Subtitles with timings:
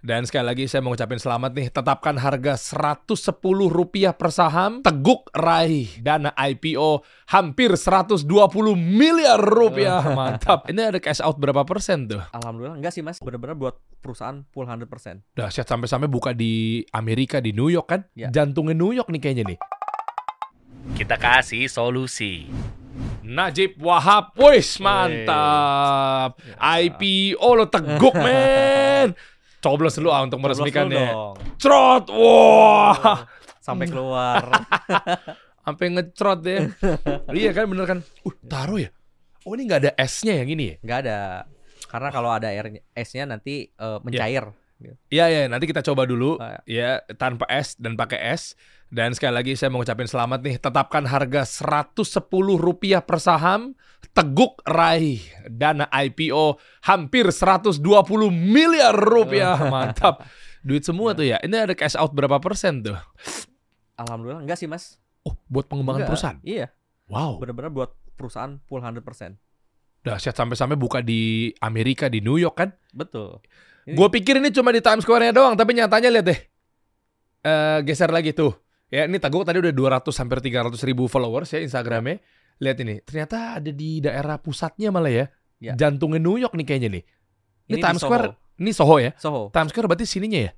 [0.00, 5.92] Dan sekali lagi saya mau ngucapin selamat nih, tetapkan harga Rp110 per saham, teguk raih
[6.00, 8.24] dana IPO hampir 120
[8.80, 10.00] miliar rupiah.
[10.16, 10.72] Mantap.
[10.72, 12.24] Ini ada cash out berapa persen tuh?
[12.32, 15.36] Alhamdulillah enggak sih mas, benar-benar buat perusahaan full 100%.
[15.36, 18.00] Dahsyat sampai-sampai buka di Amerika, di New York kan?
[18.16, 18.32] Ya.
[18.32, 19.58] Jantungnya New York nih kayaknya nih.
[20.96, 22.48] Kita kasih solusi.
[23.20, 26.40] Najib Wahab, wis mantap.
[26.40, 26.88] Ya.
[26.88, 29.12] IPO lo teguk men.
[29.60, 31.36] Coblos dulu ah untuk meresmikannya.
[31.60, 33.28] Trot, wah.
[33.66, 34.40] Sampai keluar.
[35.64, 36.58] Sampai ngecrot ya.
[37.36, 37.98] iya kan bener kan?
[38.24, 38.90] Uh, taruh ya.
[39.44, 40.76] Oh ini nggak ada S-nya yang ini ya?
[40.80, 41.18] Enggak ada.
[41.92, 44.48] Karena kalau ada air S-nya nanti eh, mencair.
[45.12, 48.56] Iya ya, nanti kita coba dulu Ah, ya tanpa S dan pakai S.
[48.90, 52.58] Dan sekali lagi saya mau ngucapin selamat nih, tetapkan harga Rp110
[53.06, 53.78] per saham,
[54.10, 57.78] teguk raih dana IPO hampir 120
[58.34, 59.54] miliar rupiah.
[59.72, 60.26] Mantap.
[60.66, 61.38] Duit semua tuh ya.
[61.38, 62.98] Ini ada cash out berapa persen tuh?
[63.94, 64.98] Alhamdulillah enggak sih mas.
[65.22, 66.10] Oh, buat pengembangan Enggak.
[66.10, 66.38] perusahaan.
[66.42, 66.66] Iya,
[67.06, 67.38] Wow.
[67.38, 69.38] benar-benar buat perusahaan full 100%.
[70.00, 72.74] Dahsyat sampai-sampai buka di Amerika di New York kan?
[72.90, 73.38] Betul.
[73.86, 76.40] Gue pikir ini cuma di Times Square-nya doang, tapi nyatanya lihat deh.
[77.40, 78.50] Eh geser lagi tuh.
[78.90, 82.18] Ya, ini Taguk tadi udah 200 hampir 300 ribu followers ya Instagramnya.
[82.60, 85.26] Lihat ini, ternyata ada di daerah pusatnya malah ya.
[85.62, 85.72] Ya.
[85.78, 87.04] Jantungnya New York nih kayaknya nih.
[87.70, 88.10] Ini, Ini Times Soho.
[88.10, 88.26] Square,
[88.60, 89.10] ini Soho ya.
[89.16, 89.42] Soho.
[89.54, 90.52] Times Square berarti sininya ya?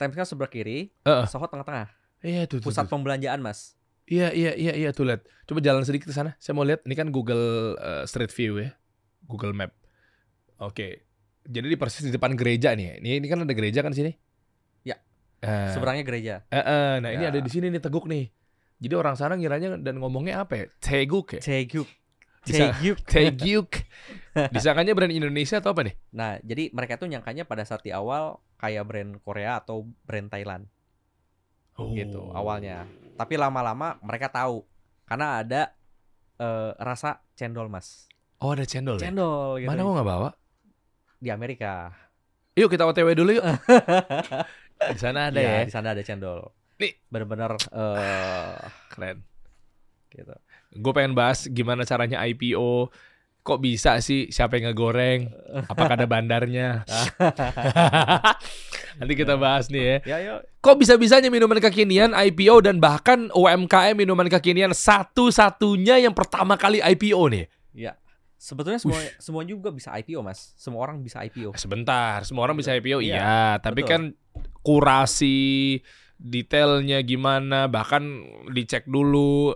[0.00, 1.24] Times Square sebelah kiri, Heeh.
[1.28, 1.92] Soho tengah-tengah.
[2.24, 2.92] Iya tuh, tuh, Pusat tuh.
[2.98, 3.78] pembelanjaan mas.
[4.08, 5.28] Iya, iya, iya, iya tuh lihat.
[5.44, 6.34] Coba jalan sedikit ke sana.
[6.40, 6.82] Saya mau lihat.
[6.88, 8.72] Ini kan Google eh, Street View ya.
[9.28, 9.76] Google Map.
[10.58, 11.04] Oke.
[11.44, 13.04] Jadi di persis di depan gereja nih.
[13.04, 14.10] Ini ini kan ada gereja kan sini?
[15.38, 15.46] Ya.
[15.46, 16.34] Eh, Seberangnya gereja.
[16.48, 17.30] Eh, eh, nah ini Ya.
[17.30, 18.26] ada di sini nih teguk nih.
[18.78, 20.64] Jadi orang sana ngiranya dan ngomongnya apa ya?
[20.78, 21.40] Teguk ya?
[21.42, 21.86] Taegyuk.
[22.42, 22.98] Bisa- Taegyuk.
[23.10, 23.70] Teguk.
[24.50, 25.94] Disangkanya brand Indonesia atau apa nih?
[26.10, 30.66] Nah, jadi mereka tuh nyangkanya pada saat di awal kayak brand Korea atau brand Thailand
[31.94, 32.34] gitu Oh.
[32.34, 32.86] awalnya.
[33.14, 34.66] Tapi lama-lama mereka tahu
[35.06, 35.62] karena ada
[36.36, 38.06] eh, rasa cendol mas.
[38.38, 39.10] Oh ada cendol ya?
[39.10, 39.70] Cendol gitu.
[39.70, 40.30] Mana gua nggak bawa?
[41.18, 41.90] Di Amerika.
[42.54, 43.46] Yuk kita OTW dulu yuk.
[44.92, 45.62] Di sana ada ya.
[45.62, 46.48] Iya, Di sana ada cendol.
[46.78, 46.92] Nih.
[47.08, 49.18] Bener-bener eh Keren.
[50.08, 50.34] gitu.
[50.74, 52.88] Gue pengen bahas gimana caranya IPO.
[53.40, 54.28] Kok bisa sih?
[54.28, 55.32] Siapa yang ngegoreng?
[55.66, 56.84] Apakah ada bandarnya?
[58.98, 59.96] Nanti kita bahas nih ya.
[60.04, 60.38] Ya yuk.
[60.60, 67.22] Kok bisa-bisanya minuman kekinian IPO dan bahkan UMKM minuman kekinian satu-satunya yang pertama kali IPO
[67.30, 67.44] nih?
[67.72, 67.94] Ya.
[68.38, 70.54] Sebetulnya semua semua juga bisa IPO mas.
[70.54, 71.58] Semua orang bisa IPO.
[71.58, 73.42] Sebentar, semua orang bisa IPO, Iya, iya.
[73.58, 73.90] Tapi betul.
[73.90, 74.02] kan
[74.62, 75.80] kurasi
[76.18, 79.54] detailnya gimana, bahkan dicek dulu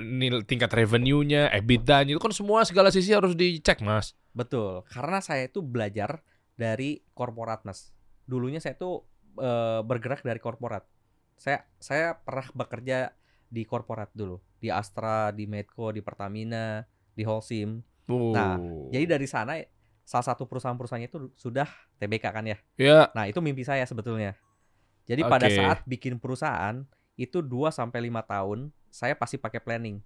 [0.00, 4.16] nil tingkat revenue-nya, EBITDA-nya itu kan semua segala sisi harus dicek, Mas.
[4.32, 4.82] Betul.
[4.88, 6.24] Karena saya itu belajar
[6.54, 7.90] dari korporat mas.
[8.24, 9.04] Dulunya saya tuh
[9.38, 10.86] eh, bergerak dari korporat.
[11.34, 13.14] Saya saya pernah bekerja
[13.50, 14.42] di korporat dulu.
[14.58, 16.82] Di Astra, di Medco, di Pertamina,
[17.14, 17.82] di Holcim.
[18.10, 18.92] Nah, Oh.
[18.92, 19.56] Jadi dari sana
[20.04, 21.66] salah satu perusahaan-perusahaannya itu sudah
[21.98, 22.58] TBK kan ya.
[22.76, 24.36] ya, Nah, itu mimpi saya sebetulnya.
[25.04, 25.56] Jadi pada Oke.
[25.56, 26.84] saat bikin perusahaan
[27.16, 30.00] itu 2 sampai 5 tahun saya pasti pakai planning.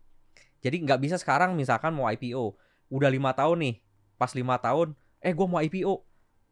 [0.59, 2.59] Jadi nggak bisa sekarang misalkan mau IPO,
[2.91, 3.75] udah lima tahun nih,
[4.19, 6.03] pas lima tahun, eh gue mau IPO,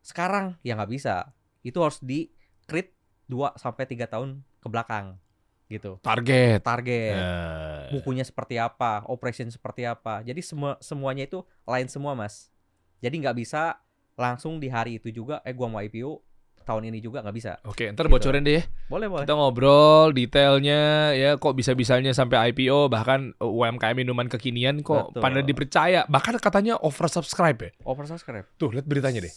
[0.04, 1.34] sekarang ya nggak bisa.
[1.66, 2.30] Itu harus di
[2.70, 2.94] create
[3.26, 5.18] 2 sampai tiga tahun ke belakang,
[5.66, 5.98] gitu.
[6.02, 6.62] target.
[6.62, 10.22] Target, Eh, bukunya seperti apa, operation seperti apa.
[10.22, 12.50] Jadi semua semuanya itu lain semua mas.
[12.98, 13.76] Jadi nggak bisa
[14.14, 16.24] langsung di hari itu juga, eh gue mau IPO
[16.62, 17.52] tahun ini juga nggak bisa.
[17.62, 18.14] Oke, ntar Gitu.
[18.18, 18.64] bocorin deh ya.
[18.90, 19.22] Boleh boleh.
[19.22, 25.22] Kita ngobrol detailnya ya kok bisa-bisanya sampai IPO bahkan UMKM minuman kekinian kok Betul.
[25.22, 26.02] pada dipercaya.
[26.10, 27.70] Bahkan katanya oversubscribe ya.
[27.86, 28.50] Oversubscribe.
[28.58, 29.34] Tuh, lihat beritanya deh.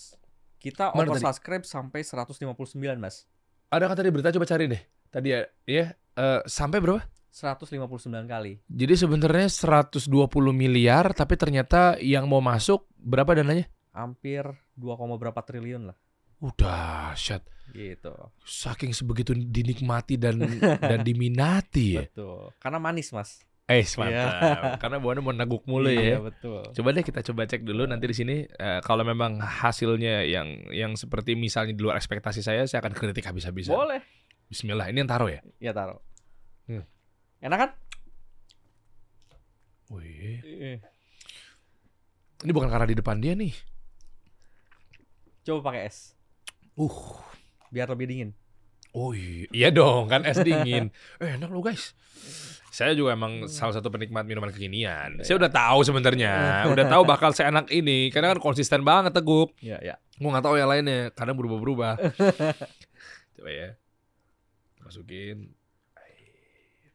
[0.58, 1.22] Kita Mana tadi?
[1.22, 2.58] oversubscribe sampai 159
[2.98, 3.30] mas.
[3.70, 4.82] Ada kata di berita coba cari deh.
[5.10, 7.06] Tadi ya, ya eh, sampai berapa?
[7.30, 8.60] 159 kali.
[8.66, 10.02] Jadi sebenarnya 120
[10.52, 13.70] miliar tapi ternyata yang mau masuk berapa dananya?
[13.94, 14.46] Hampir
[14.78, 15.98] 2, berapa triliun lah.
[16.40, 17.44] Udah, syat.
[17.70, 18.10] Gitu.
[18.42, 20.42] Saking sebegitu dinikmati dan
[20.90, 22.04] dan diminati ya.
[22.08, 22.50] Betul.
[22.58, 23.44] Karena manis mas.
[23.70, 24.34] Eh, mantap.
[24.82, 26.20] Karena buahnya mau naguk mulu Iya, ya.
[26.26, 26.66] betul.
[26.74, 30.98] Coba deh kita coba cek dulu nanti di sini eh, kalau memang hasilnya yang yang
[30.98, 33.78] seperti misalnya di luar ekspektasi saya, saya akan kritik habis-habisan.
[33.78, 34.02] Boleh.
[34.50, 35.46] Bismillah, ini yang taruh ya.
[35.62, 36.02] Ya taruh.
[37.40, 37.70] Enak kan?
[39.90, 40.78] Wih, Iya.
[42.40, 43.56] ini bukan karena di depan dia nih.
[45.42, 46.14] Coba pakai es.
[46.78, 47.18] Uh,
[47.74, 48.30] Biar lebih dingin.
[48.90, 50.90] Oh iya, iya dong kan es dingin.
[51.22, 51.94] Eh, enak loh guys.
[52.70, 55.20] Saya juga emang salah satu penikmat minuman kekinian.
[55.20, 55.26] Iya.
[55.26, 56.34] Saya udah tahu sebenarnya,
[56.74, 58.14] udah tahu bakal seenak ini.
[58.14, 59.58] Karena kan konsisten banget teguk.
[59.58, 59.96] Iya, ya.
[60.20, 61.98] Gue nggak tahu yang lainnya, kadang berubah-berubah.
[63.40, 63.70] Coba ya,
[64.84, 65.50] masukin,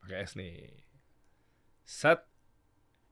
[0.04, 0.68] pakai es nih.
[1.80, 2.20] Set,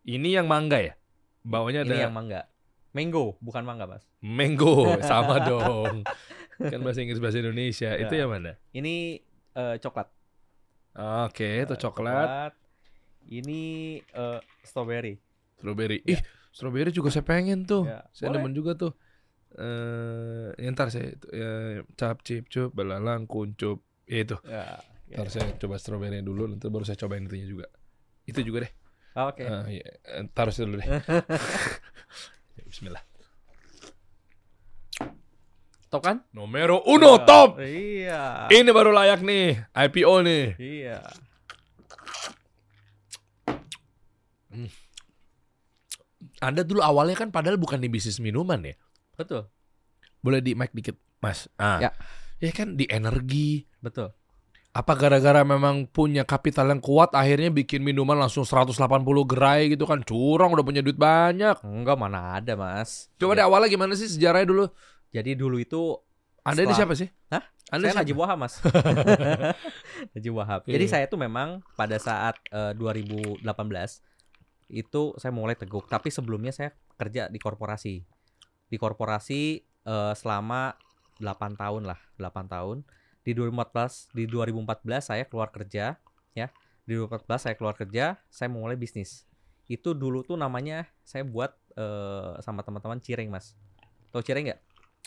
[0.04, 0.94] ini yang mangga ya?
[1.42, 2.46] Bawahnya ada Ini yang mangga.
[2.92, 4.04] Mango, bukan mangga, Mas.
[4.20, 6.04] mango, sama dong.
[6.60, 7.96] Kan bahasa Inggris bahasa Indonesia.
[7.96, 8.24] Itu Ya.
[8.24, 8.60] yang mana?
[8.70, 9.16] Ini
[9.52, 10.12] eh, coklat.
[11.24, 12.52] Oke, itu Eh, coklat,
[13.24, 13.62] Ini
[13.98, 15.16] eh, strawberry.
[15.56, 16.04] strawberry.
[16.04, 16.16] Ya.
[16.16, 16.20] Ih,
[16.52, 17.88] strawberry juga saya pengen tuh.
[17.88, 18.92] Ya, Saya demen juga tuh.
[19.52, 21.50] Eh, ya, ntar saya itu ya,
[21.94, 24.36] cap cip cup belalang kuncup ya itu.
[24.44, 24.80] Ya.
[25.12, 27.66] Ntar saya coba strawberry dulu, nanti baru saya cobain itunya juga.
[28.24, 28.72] Itu juga deh.
[29.12, 29.44] Ah, Oke.
[29.44, 29.84] Ah, iya.
[29.84, 30.88] Eh, Taruh dulu deh.
[32.52, 33.00] Ya, Bismillah.
[35.88, 36.20] Top kan?
[36.36, 37.60] Numero uno top.
[37.60, 38.48] Iya.
[38.52, 40.44] Ini baru layak nih, IPO nih.
[40.60, 41.00] Iya.
[46.44, 48.76] Anda dulu awalnya kan padahal bukan di bisnis minuman ya.
[49.16, 49.48] Betul.
[50.20, 51.48] Boleh di mic dikit, Mas.
[51.56, 51.80] Ah.
[51.80, 51.90] Ya.
[52.42, 53.64] Ya kan di energi.
[53.80, 54.12] Betul.
[54.72, 58.80] Apa gara-gara memang punya kapital yang kuat akhirnya bikin minuman langsung 180
[59.28, 61.60] gerai gitu kan curang udah punya duit banyak.
[61.60, 63.12] Enggak mana ada, Mas.
[63.20, 64.64] Coba deh Ya, awalnya gimana sih sejarahnya dulu?
[65.12, 66.00] Jadi dulu itu
[66.40, 67.12] Anda ini siapa sih?
[67.28, 67.44] Hah?
[67.68, 68.02] Anda saya siapa?
[68.04, 68.54] Najib Wahab, Mas.
[70.16, 70.60] Najib Wahab.
[70.64, 73.44] Jadi saya tuh memang pada saat eh, 2018
[74.72, 78.00] itu saya mulai teguk, tapi sebelumnya saya kerja di korporasi.
[78.72, 80.72] Di korporasi eh, selama
[81.20, 82.88] 8 tahun lah, 8 tahun.
[83.22, 85.94] Di 2014 di 2014 saya keluar kerja,
[86.32, 86.46] ya.
[86.82, 89.24] Di 2014 saya keluar kerja, saya mulai bisnis.
[89.64, 93.54] Itu dulu tuh namanya saya buat eh, sama teman-teman Cireng, Mas.
[94.10, 94.60] Tahu Cireng nggak?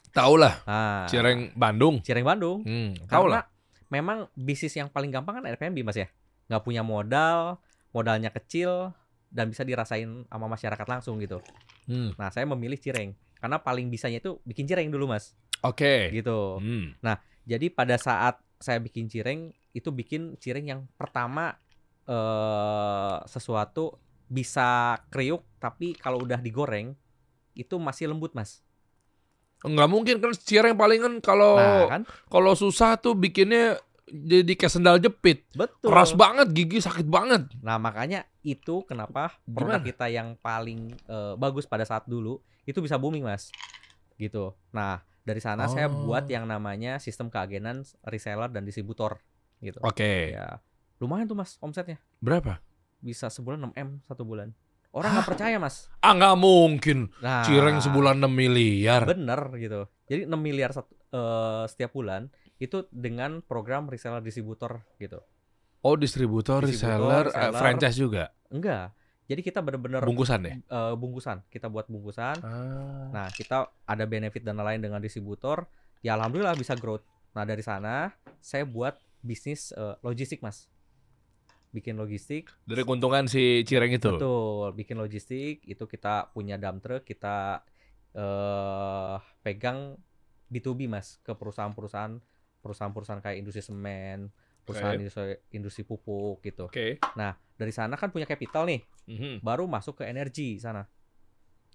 [0.10, 2.00] Tahu lah, Ah, Cireng Bandung.
[2.00, 2.64] Cireng Bandung.
[2.64, 3.46] Hmm, tahu Karena lah.
[3.92, 6.08] memang bisnis yang paling gampang kan Airbnb mas ya.
[6.48, 7.60] Nggak punya modal,
[7.92, 8.96] modalnya kecil
[9.28, 11.44] dan bisa dirasain sama masyarakat langsung gitu.
[11.86, 16.10] Hmm, Nah saya memilih Cireng karena paling bisanya itu bikin Cireng dulu mas, Oke.
[16.10, 16.64] gitu.
[16.64, 16.96] Hmm.
[17.46, 21.58] Jadi pada saat saya bikin Cireng itu bikin Cireng yang pertama
[22.06, 23.98] eh sesuatu
[24.30, 26.94] bisa kriuk tapi kalau udah digoreng
[27.58, 28.62] itu masih lembut mas.
[29.66, 34.74] Nggak mungkin kan Cireng paling kan kalau Nah kan kalau susah tuh bikinnya jadi kayak
[34.74, 35.50] sendal jepit.
[35.58, 35.90] betul.
[35.90, 37.50] Keras banget, gigi sakit banget.
[37.66, 39.88] Nah, makanya itu kenapa produk Gimana?
[39.90, 42.38] kita yang paling eh, bagus pada saat dulu
[42.70, 43.50] itu bisa booming, Mas.
[44.22, 44.54] Gitu.
[44.70, 46.06] Nah, dari sana saya Oh.
[46.06, 49.18] buat yang namanya sistem keagenan reseller dan distributor
[49.60, 49.82] gitu.
[49.82, 50.32] Oke.
[50.32, 50.62] Ya.
[50.98, 51.98] Lumayan tuh, Mas, omsetnya.
[52.22, 52.62] Berapa?
[52.98, 54.54] Bisa sebulan 6M satu bulan.
[54.90, 55.92] Orang nggak percaya, Mas.
[56.00, 57.12] Ah nggak mungkin.
[57.20, 59.04] Nah, Cireng sebulan 6 miliar.
[59.04, 59.92] Bener gitu.
[60.08, 65.20] Jadi 6 miliar satu, eh, setiap bulan itu dengan program reseller distributor gitu.
[65.82, 67.60] Oh distributor, Distributor, reseller, eh, reseller.
[67.60, 68.24] franchise juga.
[68.48, 68.96] Enggak.
[69.26, 70.54] Jadi kita bener-bener Bungkusan deh.
[70.62, 71.42] eh, bungkusan.
[71.50, 72.36] Kita buat bungkusan.
[72.46, 73.10] Ah.
[73.10, 75.66] Nah, kita ada benefit dan lain dengan distributor.
[76.06, 77.02] Ya alhamdulillah bisa growth.
[77.34, 80.70] Nah, dari sana saya buat bisnis eh, logistik, Mas.
[81.74, 82.54] Bikin logistik.
[82.64, 84.14] Dari keuntungan si Cireng itu.
[84.16, 87.66] Betul, bikin logistik itu kita punya dump truck, kita
[88.16, 90.00] eh pegang
[90.48, 92.16] B2B, Mas, ke perusahaan-perusahaan
[92.64, 94.32] perusahaan-perusahaan kayak industri semen,
[94.66, 95.02] perusahaan Oke.
[95.06, 96.66] industri, industri pupuk gitu.
[96.66, 96.98] Oke.
[97.14, 99.42] Nah, dari sana kan punya capital nih, Mhm.
[99.42, 100.86] baru masuk ke energi sana.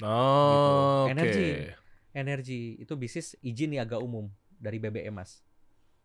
[0.00, 1.06] Oh.
[1.06, 1.12] Gitu.
[1.14, 1.48] Energi.
[2.10, 4.26] Energi itu bisnis izin niaga umum
[4.58, 5.44] dari BBM, Mas.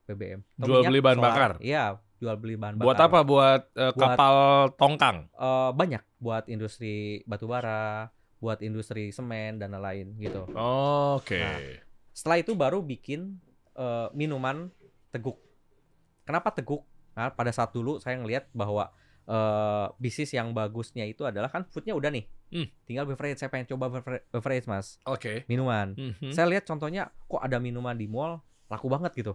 [0.06, 0.46] BBM.
[0.62, 1.30] Atau Jual minyak, beli bahan solar.
[1.34, 1.52] bakar?
[1.66, 1.84] Iya,
[2.22, 2.86] jual beli bahan bakar.
[2.86, 3.20] Buat apa?
[3.26, 4.36] Buat, eh, Buat- kapal
[4.78, 5.18] tongkang.
[5.34, 6.94] Eh, banyak buat industri
[7.26, 10.46] batubara, buat industri semen dan lain-lain gitu.
[10.54, 11.42] Oke.
[11.42, 11.58] Nah.
[12.14, 13.42] Setelah itu baru bikin
[13.76, 14.72] eh, minuman
[15.12, 15.36] teguk.
[16.24, 16.88] Kenapa teguk?
[17.12, 18.88] Nah, pada saat dulu saya ngelihat bahwa
[19.26, 22.26] eh, bisnis yang bagusnya itu adalah kan foodnya udah nih.
[22.46, 22.68] Hmm.
[22.86, 23.38] Tinggal beverage.
[23.38, 25.02] Saya pengen coba bever- beverage, Mas.
[25.04, 25.44] Oke.
[25.46, 25.98] Minuman.
[25.98, 26.30] Mhm.
[26.30, 29.34] Saya lihat contohnya kok ada minuman di mall laku banget gitu.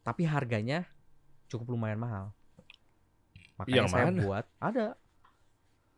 [0.00, 0.84] Tapi harganya
[1.48, 2.32] cukup lumayan mahal.
[3.56, 4.20] Makanya Yang saya mana?
[4.20, 4.86] buat ada.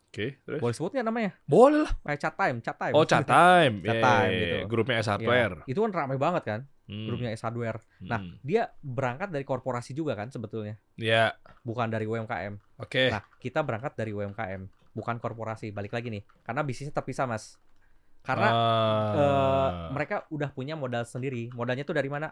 [0.09, 0.61] Oke, terus?
[0.61, 1.31] Boleh sebut nggak namanya?
[1.49, 1.93] Boleh lah.
[2.05, 2.93] Kayak chat time, chat time.
[2.93, 3.75] Oh, chat time.
[3.81, 4.45] Chat Iya, time, iya, iya.
[4.45, 4.57] gitu.
[4.69, 5.13] Grupnya S Iya.
[5.17, 5.55] Hardware.
[5.65, 7.07] Itu kan ramai banget kan Hmm.
[7.07, 7.79] grupnya S Hardware.
[8.03, 8.37] Nah, Hmm.
[8.43, 11.35] dia berangkat dari korporasi juga kan sebetulnya, Iya.
[11.63, 12.59] bukan dari UMKM.
[12.77, 13.07] Oke.
[13.09, 15.71] Nah, kita berangkat dari UMKM, bukan korporasi.
[15.71, 17.55] Balik lagi nih, karena bisnisnya terpisah, Mas.
[18.21, 19.11] Karena Ah.
[19.13, 21.51] eh, mereka udah punya modal sendiri.
[21.51, 22.31] Modalnya tuh dari mana?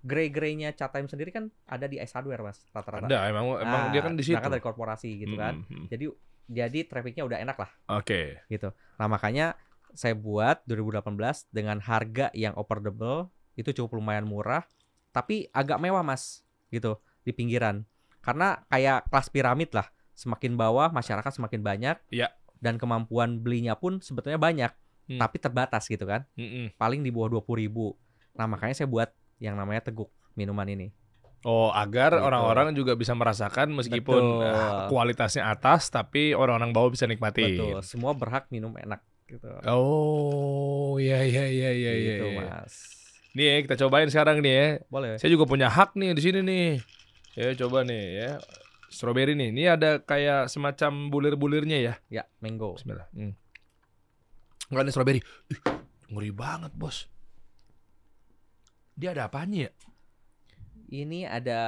[0.00, 3.08] Grey-greynya chat time sendiri kan ada di S Hardware, Mas, rata-rata.
[3.08, 4.36] ada emang emang Nah, dia kan di situ.
[4.36, 5.64] Berangkat dari korporasi gitu kan.
[5.64, 5.88] Mhm.
[5.88, 6.04] Jadi
[6.44, 8.36] jadi trafficnya udah enak lah Oke.
[8.46, 8.68] gitu.
[8.94, 9.56] Nah makanya
[9.96, 14.66] saya buat 2018 dengan harga yang affordable itu cukup lumayan murah,
[15.10, 16.42] tapi agak mewah mas.
[16.68, 17.86] gitu di pinggiran.
[18.18, 21.96] Karena kayak kelas piramid lah, semakin bawah masyarakat semakin banyak.
[22.10, 22.34] Iya.
[22.58, 24.74] Dan kemampuan belinya pun sebetulnya banyak,
[25.06, 25.20] Hmm.
[25.22, 26.26] tapi terbatas gitu kan.
[26.34, 26.74] Mm-mm.
[26.74, 27.94] Paling di bawah 20.000 ribu.
[28.34, 30.90] Nah makanya saya buat yang namanya teguk minuman ini.
[31.44, 32.24] Oh, agar Gitu.
[32.24, 34.48] orang-orang juga bisa merasakan meskipun Betul.
[34.48, 37.54] eh, kualitasnya atas, tapi orang-orang bawah bisa nikmati.
[37.54, 39.46] Betul, semua berhak minum enak gitu.
[39.68, 42.14] Oh, iya iya iya iya iya.
[42.16, 42.40] gitu iya.
[42.64, 43.03] mas.
[43.34, 44.66] Nih ya, kita cobain sekarang nih ya.
[44.86, 45.18] Boleh.
[45.18, 46.68] Saya juga punya hak nih di sini nih.
[47.34, 48.30] Ya coba nih ya.
[48.94, 49.50] Strawberry nih.
[49.50, 51.94] Ini ada kayak semacam bulir-bulirnya ya.
[52.06, 52.78] Ya, mango.
[52.78, 53.10] Bismillah.
[53.10, 53.34] Hmm.
[54.70, 55.20] Enggak ada strawberry.
[55.50, 55.60] Ih,
[56.14, 57.10] ngeri banget, Bos.
[58.94, 59.70] Dia ada apanya ya?
[60.94, 61.58] Ini ada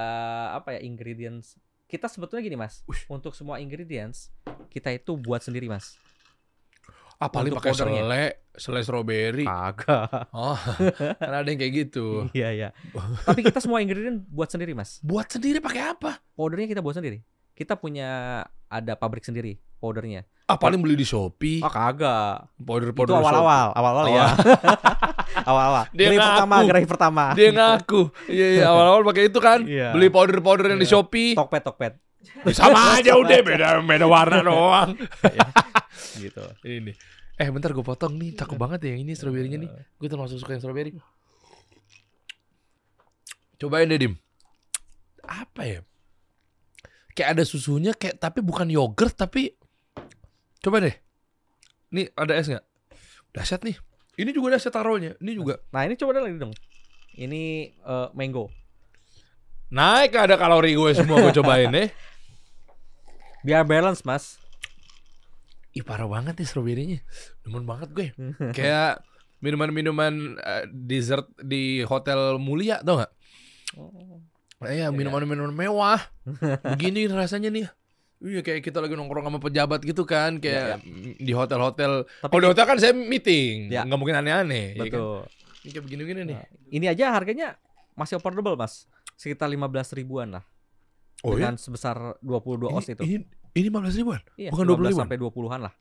[0.54, 1.58] apa ya ingredients?
[1.90, 2.98] Kita sebetulnya gini mas, Wih.
[3.10, 4.30] untuk semua ingredients
[4.70, 5.98] kita itu buat sendiri mas.
[7.16, 9.48] Ah, paling pakai selai, selai strawberry.
[9.48, 10.28] Kagak.
[10.30, 10.52] Oh,
[11.20, 12.28] kan ada yang kayak gitu.
[12.30, 12.68] Iya iya.
[13.28, 15.00] Tapi kita semua ingredient buat sendiri mas.
[15.00, 16.20] Buat sendiri pakai apa?
[16.32, 17.24] Powdernya kita buat sendiri.
[17.56, 20.28] Kita punya ada pabrik sendiri powdernya.
[20.44, 21.58] Ah, paling beli di Shopee.
[21.58, 22.52] Oh kagak.
[22.54, 24.12] Powder-powder Itu awal-awal, awal-awal Oh.
[24.12, 24.26] ya.
[25.50, 25.84] awal-awal.
[25.90, 26.68] Dia Gerai pertama, ngaku.
[26.68, 27.22] gerai pertama.
[27.32, 28.02] Dia ngaku.
[28.28, 29.64] Iya, iya, awal-awal pakai itu kan.
[29.64, 29.90] Iya.
[29.90, 30.92] Beli powder-powder yang di Iya.
[30.92, 31.32] Shopee.
[31.32, 31.94] Tokped, tokped.
[32.44, 34.98] Ya, sama aja udah beda beda warna doang.
[36.18, 36.44] Gitu.
[36.64, 36.92] Ini.
[37.36, 38.36] Eh, bentar gue potong nih.
[38.36, 39.70] Cakep banget ya yang ini stroberinya nih.
[40.00, 40.96] Gue termasuk suka yang strawberry.
[43.56, 44.14] Cobain deh, Dim.
[45.24, 45.80] Apa ya?
[47.16, 49.56] Kayak ada susunya kayak tapi bukan yogurt tapi
[50.66, 50.98] Coba deh.
[51.94, 52.64] Nih ada es nggak?
[53.30, 53.78] Dahsyat nih.
[54.18, 55.14] Ini juga dahsyat taruhnya.
[55.22, 55.62] Ini juga.
[55.70, 56.50] Nah, ini coba lagi dong.
[57.14, 58.50] Ini eh, mango.
[59.70, 61.86] Naik ada kalori gue semua gue cobain deh.
[63.46, 64.42] Biar balance, Mas.
[65.76, 66.98] Ih parah banget nih stroberinya.
[67.44, 68.08] Demen banget gue.
[68.56, 69.04] Kayak
[69.44, 73.12] minuman-minuman eh, dessert di hotel mulia tau nggak?
[74.64, 76.00] Iya minuman-minuman mewah.
[76.64, 77.68] Begini rasanya nih.
[78.16, 80.80] Iya kayak kita lagi nongkrong sama pejabat gitu kan, kayak
[81.20, 82.08] di hotel-hotel.
[82.08, 83.84] Kalau di hotel kan saya meeting, Ya.
[83.84, 84.72] nggak mungkin aneh-aneh.
[84.72, 84.96] ya kan?
[84.96, 85.18] betul.
[85.60, 86.36] Ini kayak begini-begini nih.
[86.40, 87.60] Nah, ini aja harganya
[87.92, 88.88] masih affordable, Mas.
[89.20, 90.44] Sekitar 15 ribuan lah.
[91.24, 93.02] Oh dengan sebesar 22 os ini, itu.
[93.04, 93.16] Ini,
[93.56, 94.20] ini 15 ribuan?
[94.36, 95.02] Iya, bukan 15 20 ribuan?
[95.02, 95.74] sampai 20-an lah.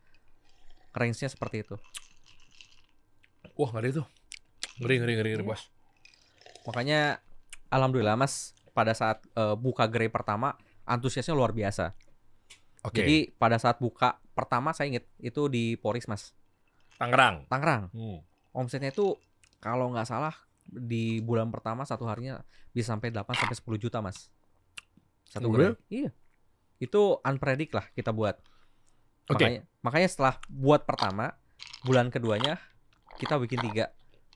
[0.91, 1.75] Range-nya seperti itu.
[3.53, 4.05] Wah ngeri tuh.
[4.79, 5.49] Ngeri, ngeri, ngeri, ngeri Iya.
[5.49, 5.61] bos.
[6.65, 6.99] Makanya
[7.69, 11.91] alhamdulillah Mas pada saat eh, buka gerai pertama antusiasnya luar biasa.
[12.81, 16.31] Oke, Jadi pada saat buka pertama saya inget itu di Poris Mas,
[16.95, 17.43] Tangerang.
[17.47, 17.89] Tangerang.
[17.91, 18.21] Hmm.
[18.53, 19.17] Omsetnya itu
[19.57, 20.31] kalau nggak salah
[20.63, 22.39] di bulan pertama satu harinya
[22.69, 24.29] bisa sampai 8 sampai 10 juta Mas.
[25.25, 25.73] Satu Oh, gerai.
[25.89, 26.09] Iya.
[26.77, 28.35] Itu unpredict lah kita buat.
[29.25, 29.41] Oke.
[29.41, 31.33] Makanya, makanya setelah buat pertama,
[31.81, 32.59] bulan keduanya
[33.17, 33.89] kita bikin tiga.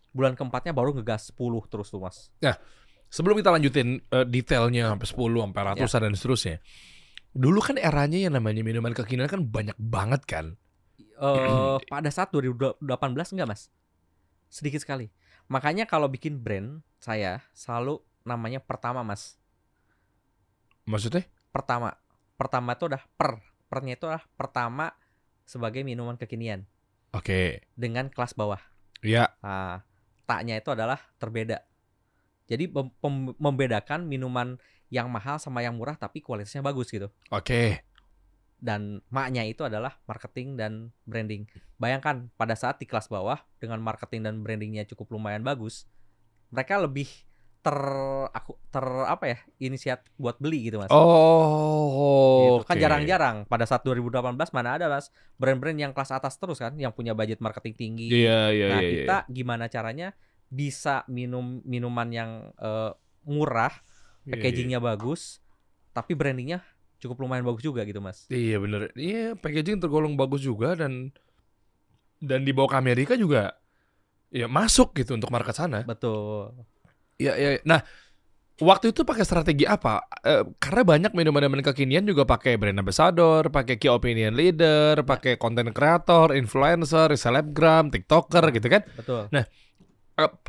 [0.10, 2.34] Bulan keempatnya baru ngegas 10 terus tuh mas.
[3.10, 5.68] Sebelum kita lanjutin eh, detailnya sampai 10 sampai Ya.
[5.74, 6.58] ratusan dan seterusnya.
[7.30, 10.46] Dulu kan eranya yang namanya minuman kekinian kan banyak banget kan.
[11.22, 12.82] Eh pada saat 2018
[13.38, 13.70] enggak mas?
[14.50, 15.14] Sedikit sekali.
[15.50, 19.38] Makanya kalau bikin brand saya selalu namanya pertama mas.
[20.90, 21.26] Maksudnya?
[21.54, 21.94] Pertama.
[22.40, 23.44] Pertama itu udah per.
[23.68, 24.96] Pernya itu adalah pertama
[25.46, 26.66] sebagai minuman kekinian
[27.14, 27.68] Oke.
[27.76, 28.58] dengan kelas bawah.
[29.06, 29.36] Ya.
[29.46, 29.86] Nah,
[30.26, 31.62] taknya itu adalah terbeda.
[32.50, 32.66] Jadi
[33.38, 34.58] membedakan minuman
[34.90, 37.14] yang mahal sama yang murah tapi kualitasnya bagus gitu.
[37.30, 37.86] Oke.
[38.58, 41.46] Dan maknya itu adalah marketing dan branding.
[41.78, 45.86] Bayangkan pada saat di kelas bawah dengan marketing dan brandingnya cukup lumayan bagus,
[46.50, 47.08] mereka lebih
[47.60, 47.76] ter
[48.32, 50.88] aku ter apa ya inisiat buat beli gitu mas.
[50.96, 52.64] Oh.
[52.64, 52.72] Gitu.
[52.72, 56.96] Kan jarang-jarang pada saat 2018 mana ada mas brand-brand yang kelas atas terus kan yang
[56.96, 58.08] punya budget marketing tinggi.
[58.08, 58.92] Iya, iya, Nah, iya.
[58.92, 60.16] kita gimana caranya
[60.48, 62.92] bisa minum minuman yang eh,
[63.28, 63.76] murah,
[64.24, 64.40] iya.
[64.40, 65.44] packagingnya bagus,
[65.92, 66.64] tapi brandingnya
[67.00, 68.24] cukup lumayan bagus juga gitu, Mas.
[68.32, 68.92] Iya bener.
[68.96, 71.12] Iya packaging tergolong bagus juga dan
[72.20, 73.56] dan dibawa ke Amerika juga
[74.32, 75.84] ya masuk gitu untuk market sana.
[75.84, 76.56] Betul.
[77.20, 77.50] Iya iya.
[77.68, 77.84] Nah
[78.60, 80.04] waktu itu pakai strategi apa?
[80.24, 85.72] Eh, karena banyak minuman-minuman kekinian juga pakai brand ambassador, pakai key opinion leader, pakai content
[85.76, 88.82] creator, influencer, selebgram, tiktoker gitu kan?
[88.96, 89.28] Betul.
[89.32, 89.48] Eh,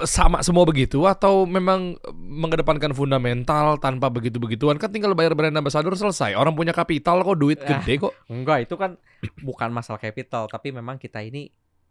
[0.03, 6.35] sama semua begitu atau memang mengedepankan fundamental tanpa begitu-begituan kan tinggal bayar brand ambassador selesai.
[6.35, 7.79] Orang punya kapital kok duit Ah.
[7.79, 8.15] gede kok.
[8.27, 8.99] Enggak, itu kan
[9.43, 11.51] bukan masalah capital, tapi memang kita ini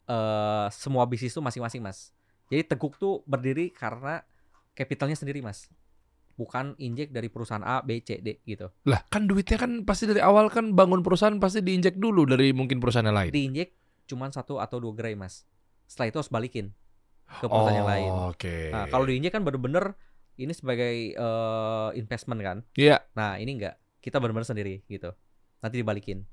[0.10, 2.12] eh semua bisnis itu masing-masing, Mas.
[2.52, 4.26] Jadi Teguk tuh berdiri karena
[4.74, 5.68] capitalnya sendiri, Mas.
[6.36, 8.72] Bukan injek dari perusahaan A, B, C, D gitu.
[8.88, 12.80] Lah kan duitnya kan pasti dari awal kan bangun perusahaan pasti diinjek dulu dari mungkin
[12.80, 13.32] perusahaan yang lain.
[13.36, 13.76] Diinjek
[14.08, 15.44] cuman satu atau dua gerai, Mas.
[15.84, 16.72] Setelah itu harus balikin
[17.28, 18.12] ke perusahaan yang lain.
[18.32, 18.72] Oke.
[18.72, 20.00] Nah, kalau diinjek kan bener-bener
[20.40, 22.58] ini sebagai eh, investment kan.
[22.80, 23.04] Iya.
[23.20, 23.76] Nah, ini enggak.
[24.00, 25.12] Kita benar-benar sendiri gitu.
[25.60, 26.24] Nanti dibalikin.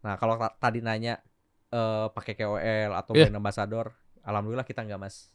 [0.00, 1.20] Nah, kalau ta- tadi nanya
[1.68, 3.28] eh pakai KOL atau Iya.
[3.28, 3.92] brand ambassador,
[4.24, 5.28] alhamdulillah kita enggak, Mas.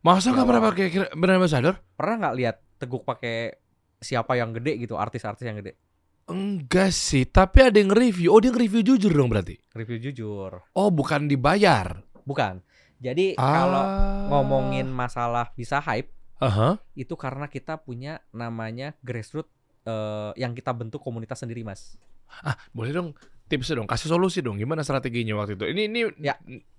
[0.00, 1.74] Masa nggak pernah pakai brand ambassador?
[1.92, 3.52] Pernah nggak lihat Teguk pakai
[4.00, 5.76] siapa yang gede gitu, artis-artis yang gede?
[6.24, 8.32] Enggak sih, tapi ada yang review.
[8.32, 9.60] Oh, dia nge-review jujur dong berarti.
[9.76, 10.64] Review jujur.
[10.72, 12.00] Oh, bukan dibayar.
[12.24, 12.64] Bukan.
[12.96, 14.24] Jadi kalau Ah.
[14.28, 16.80] ngomongin masalah bisa hype Aha.
[16.92, 21.96] itu karena kita punya namanya grassroots eh, yang kita bentuk komunitas sendiri, Mas.
[22.40, 23.16] Ah, boleh dong
[23.48, 24.56] tips dong, kasih solusi dong.
[24.56, 25.64] Gimana strateginya waktu itu?
[25.66, 26.36] Ini ini Ya.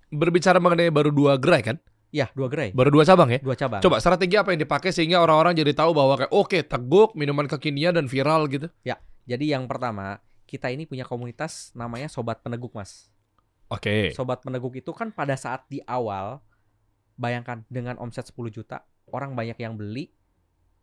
[0.09, 1.77] berbicara mengenai baru dua gerai kan?
[2.11, 3.39] Ya, dua gerai, Baru dua cabang ya?
[3.39, 3.79] dua cabang.
[3.79, 7.95] Coba strategi apa yang dipakai sehingga orang-orang jadi tahu bahwa kayak oke teguk minuman kekinian
[7.95, 8.67] dan viral gitu.
[9.31, 13.07] Jadi yang pertama, kita ini punya komunitas namanya Sobat Peneguk, Mas.
[13.71, 14.11] Oke.
[14.11, 16.43] Sobat Peneguk itu kan pada saat di awal
[17.15, 20.11] bayangkan dengan omset 10 juta, orang banyak yang beli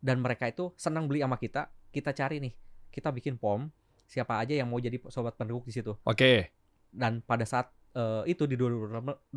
[0.01, 1.69] dan mereka itu senang beli sama kita.
[1.93, 2.53] Kita cari nih,
[2.89, 3.69] kita bikin pom,
[4.09, 5.93] siapa aja yang mau jadi Sobat Peneguk di situ.
[6.07, 6.49] Oke.
[6.89, 9.29] Dan pada saat eh, itu di 2018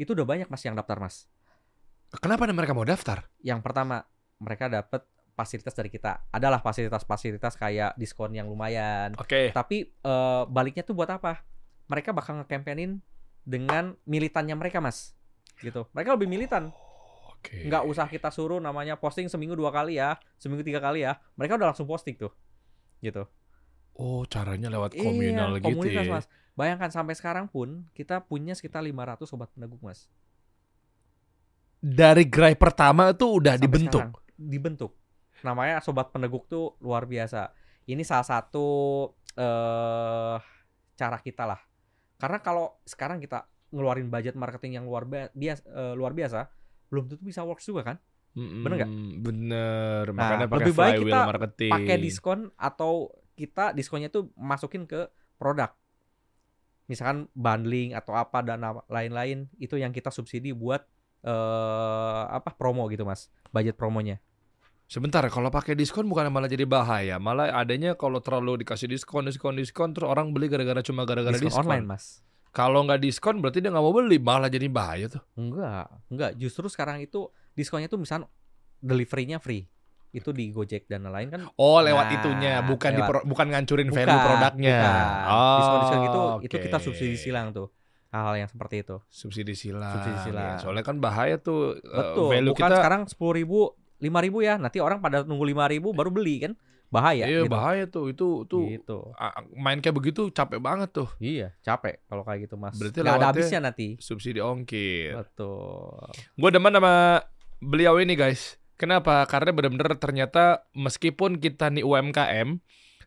[0.00, 1.28] itu udah banyak Mas yang daftar, Mas.
[2.18, 3.30] Kenapa nih mereka mau daftar?
[3.40, 4.02] Yang pertama,
[4.42, 5.06] mereka dapat
[5.38, 6.26] fasilitas dari kita.
[6.34, 9.54] Adalah fasilitas-fasilitas kayak diskon yang lumayan, Oke.
[9.54, 11.46] Tapi eh, baliknya tuh buat apa?
[11.86, 12.98] Mereka bakal nge-campaignin
[13.46, 15.16] dengan militannya mereka, Mas.
[15.60, 15.86] Gitu.
[15.96, 16.74] Mereka lebih militan.
[17.40, 17.64] Oke.
[17.64, 21.16] Nggak usah kita suruh namanya posting seminggu dua kali ya, seminggu tiga kali ya.
[21.40, 22.32] Mereka udah langsung posting tuh.
[23.00, 23.24] Gitu.
[24.00, 26.12] Oh, caranya lewat komunal iya, gitu komunitas, ya.
[26.16, 26.26] Mas.
[26.56, 30.08] Bayangkan sampai sekarang pun kita punya sekitar 500 sobat peneguk, Mas.
[31.80, 34.00] Dari gerai pertama tuh udah Sampai dibentuk.
[34.00, 34.40] sekarang.
[34.40, 34.92] Dibentuk.
[35.44, 37.52] Namanya sobat peneguk tuh luar biasa.
[37.84, 38.68] Ini salah satu
[39.36, 40.36] eh
[40.96, 41.60] cara kita lah.
[42.20, 45.62] Karena kalau sekarang kita ngeluarin budget marketing yang luar biasa,
[45.96, 46.48] luar biasa,
[46.92, 47.96] belum tentu bisa works juga kan?
[48.36, 48.90] Mm-mm, Bener nggak?
[49.24, 50.04] Bener.
[50.12, 51.72] Nah, Makanya pakai lebih baik kita marketing.
[51.72, 52.92] Pakai diskon atau
[53.40, 55.08] kita diskonnya tuh masukin ke
[55.40, 55.72] produk.
[56.84, 60.84] Misalkan bundling atau apa dan lain-lain itu yang kita subsidi buat
[61.20, 64.16] eh apa promo gitu mas budget promonya
[64.90, 67.22] Sebentar, kalau pakai diskon bukan malah jadi bahaya.
[67.22, 71.46] Malah adanya kalau terlalu dikasih diskon, diskon, diskon, terus orang beli gara-gara cuma gara-gara diskon,
[71.46, 71.62] diskon.
[71.62, 75.22] online mas Kalau nggak diskon berarti dia nggak mau beli, malah jadi bahaya tuh.
[75.38, 78.26] enggak enggak justru sekarang itu diskonnya tuh misalkan
[78.82, 79.70] deliverynya free
[80.10, 83.08] itu di Gojek dan lain-lain kan Oh, lewat Nah, itunya, bukan di lewat.
[83.08, 84.78] pro- bukan ngancurin value Bukan, produknya.
[84.80, 85.06] bukan.
[85.26, 86.64] Oh, diskon-diskon gitu itu oke.
[86.64, 87.68] kita subsidi silang tuh
[88.08, 89.94] hal-hal yang seperti itu Subsidi silang.
[89.94, 90.50] Subsidi silang.
[90.52, 92.76] Ya, soalnya kan bahaya tuh eh, betul value bukan kita.
[92.76, 93.58] sekarang sepuluh ribu
[93.98, 96.52] lima ribu ya nanti orang pada nunggu lima ribu baru beli kan
[96.90, 97.48] bahaya iya, gitu.
[97.48, 98.10] bahaya tuh.
[98.10, 99.14] Itu tuh gitu
[99.54, 101.06] main kayak begitu capek banget tuh.
[101.18, 105.14] iya capek kalau kayak gitu mas Berarti nggak ada habisnya nanti Subsidi ongkir.
[105.16, 107.22] betul Gue demen sama
[107.58, 108.58] beliau ini guys.
[108.80, 109.28] Kenapa?
[109.28, 112.56] Karena benar-benar ternyata meskipun kita nih UMKM,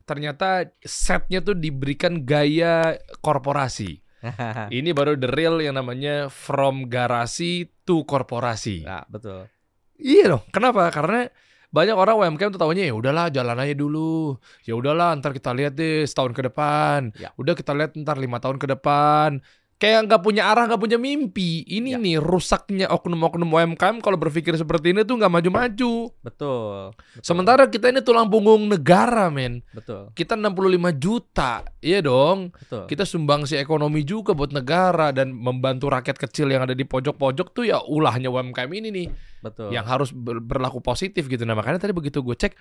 [0.05, 4.05] ternyata setnya tuh diberikan gaya korporasi.
[4.77, 8.85] Ini baru the real yang namanya from garasi to korporasi.
[8.85, 9.49] nah betul
[9.97, 10.43] Iya dong.
[10.53, 10.89] Kenapa?
[10.93, 11.25] Karena
[11.73, 14.37] banyak orang UMKM tuh tahunya ya udahlah jalan aja dulu.
[14.61, 17.09] Ya udahlah ntar kita lihat deh setahun ke depan.
[17.17, 17.33] Ya.
[17.33, 19.41] Udah kita lihat ntar lima tahun ke depan.
[19.83, 21.67] Kayak nggak punya arah, nggak punya mimpi.
[21.67, 21.99] Ini Ya.
[21.99, 26.07] nih rusaknya oknum-oknum UMKM kalau berpikir seperti ini tuh nggak maju-maju.
[26.15, 27.19] betul, betul.
[27.19, 29.59] Sementara kita ini tulang punggung negara, men.
[29.69, 30.55] betul Kita 65
[30.95, 31.67] juta.
[31.77, 32.55] Iya dong.
[32.55, 37.51] betul Kita sumbangsi ekonomi juga buat negara dan membantu rakyat kecil yang ada di pojok-pojok
[37.51, 39.07] tuh ya ulahnya UMKM ini nih
[39.41, 41.43] betul yang harus ber- berlaku positif gitu.
[41.43, 42.55] Nah makanya tadi begitu gue cek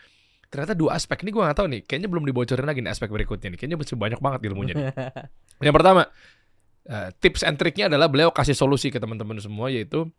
[0.51, 1.81] ternyata dua aspek ini gue nggak tahu nih.
[1.87, 3.59] Kayaknya belum dibocorin lagi nih aspek berikutnya nih.
[3.63, 4.75] Kayaknya masih banyak banget ilmunya.
[4.75, 4.85] nih.
[5.71, 6.11] yang pertama
[6.88, 10.11] eh, tips and triknya adalah beliau kasih solusi ke teman-teman semua yaitu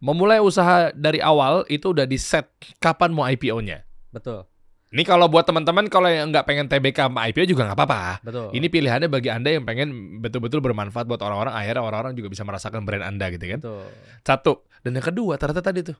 [0.00, 2.48] memulai usaha dari awal itu udah di set
[2.80, 3.84] kapan mau IPO-nya.
[4.10, 4.48] betul
[4.90, 8.26] Ini kalau buat teman-teman kalau yang nggak pengen TBK sama IPO juga nggak apa-apa.
[8.26, 11.54] betul Ini pilihannya bagi anda yang pengen betul-betul bermanfaat buat orang-orang.
[11.54, 13.62] Akhirnya orang-orang juga bisa merasakan brand anda gitu kan.
[13.62, 13.86] betul
[14.26, 14.52] Satu.
[14.82, 15.98] Dan yang kedua ternyata tadi tuh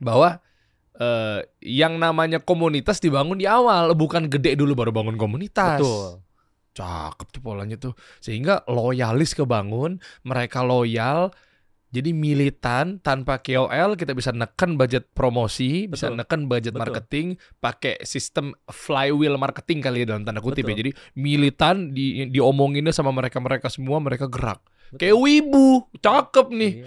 [0.00, 0.40] bahwa
[0.96, 5.84] eh, yang namanya komunitas dibangun di awal, bukan gede dulu baru bangun komunitas.
[5.84, 6.23] betul
[6.74, 7.94] Cakep tuh polanya tuh.
[8.18, 11.30] Sehingga loyalis kebangun, mereka loyal.
[11.88, 16.18] Jadi militan tanpa KOL kita bisa neken budget promosi, bisa Betul.
[16.18, 16.82] neken budget Betul.
[16.82, 17.26] marketing,
[17.62, 20.74] pakai sistem flywheel marketing kali ya dalam tanda kutip ya.
[20.74, 20.80] Betul.
[20.82, 24.58] Jadi militan di diomonginnya sama mereka-mereka semua mereka gerak.
[24.90, 24.98] Betul.
[24.98, 25.68] Kayak wibu,
[26.02, 26.72] cakep nih.
[26.82, 26.86] Iya.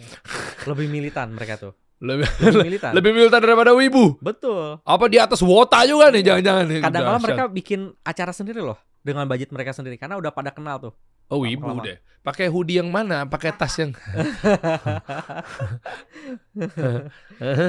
[0.68, 4.20] lebih militan mereka tuh Lebih lebih militan lebih militan daripada wibu.
[4.20, 9.26] betul Apa di atas wota juga nih jangan-jangan kadang-kadang mereka bikin acara sendiri loh dengan
[9.26, 10.94] budget mereka sendiri karena udah pada kenal tuh
[11.28, 11.84] Oh, ibu lama.
[11.84, 12.00] deh.
[12.24, 13.28] Pakai hoodie yang mana?
[13.28, 13.92] Pakai tas yang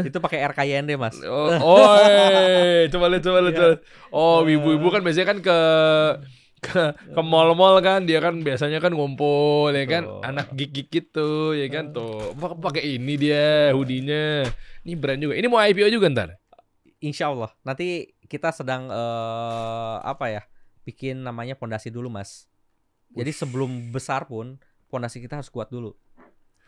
[0.06, 1.18] itu pakai RKYND mas.
[1.26, 3.54] Oh, oh eh, coba lihat coba lihat.
[3.58, 3.80] coba lihat.
[4.14, 5.58] Oh, ibu-ibu kan biasanya kan ke
[6.58, 6.82] ke
[7.14, 10.22] ke mall-mall kan dia kan biasanya kan ngumpul ya kan Betul.
[10.26, 14.42] anak gig-gig gitu ya kan tuh Pak- pakai ini dia hoodie-nya
[14.82, 16.34] ini brand juga ini mau IPO juga ntar
[16.98, 20.42] Insya Allah nanti kita sedang eh, apa ya
[20.88, 22.48] bikin namanya pondasi dulu mas.
[23.12, 24.56] Jadi sebelum besar pun
[24.88, 25.92] pondasi kita harus kuat dulu.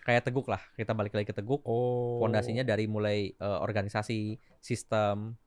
[0.05, 1.65] Kayak teguk lah kita balik lagi ke teguk.
[1.65, 5.41] oh Pondasinya dari mulai eh, organisasi, sistem,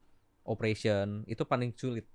[0.50, 2.10] operation itu paling sulit.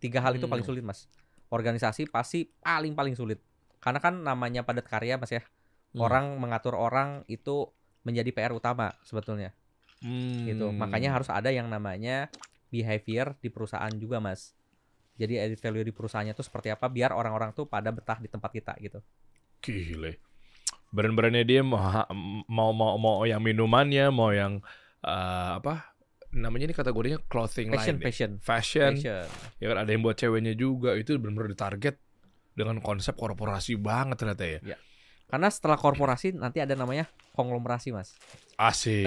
[0.00, 0.72] Tiga hal itu paling Hmm.
[0.72, 1.12] sulit mas.
[1.52, 3.44] Organisasi pasti paling paling sulit.
[3.84, 5.44] Karena kan namanya padat karya mas ya.
[5.92, 6.00] Hmm.
[6.08, 7.68] Orang mengatur orang itu
[8.00, 9.52] menjadi PR utama sebetulnya.
[10.00, 10.48] Hmm.
[10.48, 10.72] gitu.
[10.72, 12.32] Makanya harus ada yang namanya
[12.72, 14.56] behavior di perusahaan juga, Mas.
[15.20, 18.48] Jadi added value di perusahaannya tuh seperti apa biar orang-orang tuh pada betah di tempat
[18.48, 19.04] kita gitu.
[19.60, 20.16] Gile.
[20.88, 21.78] Brand-brandnya dia mau
[22.48, 24.64] mau mau mau yang minumannya, mau yang
[25.04, 25.92] eh, apa?
[26.32, 28.00] Namanya ini kategorinya clothing Fashion, line.
[28.00, 28.06] deh.
[28.08, 28.92] fashion, Fashion.
[28.96, 29.26] fashion.
[29.60, 30.96] Ya kan ada yang buat ceweknya juga.
[30.96, 32.00] Itu benar-benar ditarget
[32.56, 34.60] dengan konsep korporasi banget ternyata ya.
[35.30, 37.06] Karena setelah korporasi nanti ada namanya
[37.38, 38.18] konglomerasi, Mas.
[38.58, 39.06] Asik.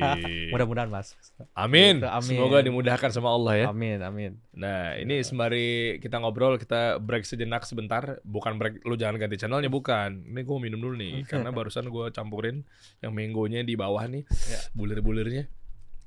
[0.54, 1.18] Mudah-mudahan, Mas.
[1.52, 1.98] Amin.
[1.98, 2.30] Gitu, amin.
[2.30, 3.66] Semoga dimudahkan sama Allah ya.
[3.74, 4.32] Amin, amin.
[4.54, 8.22] Nah, ini sembari kita ngobrol, kita break sejenak sebentar.
[8.22, 10.22] Bukan break, lu jangan ganti channelnya, bukan.
[10.30, 12.62] Ini gue minum dulu nih, karena barusan gue campurin
[13.02, 14.58] yang mangonya di bawah nih, Ya.
[14.72, 15.50] bulir-bulirnya.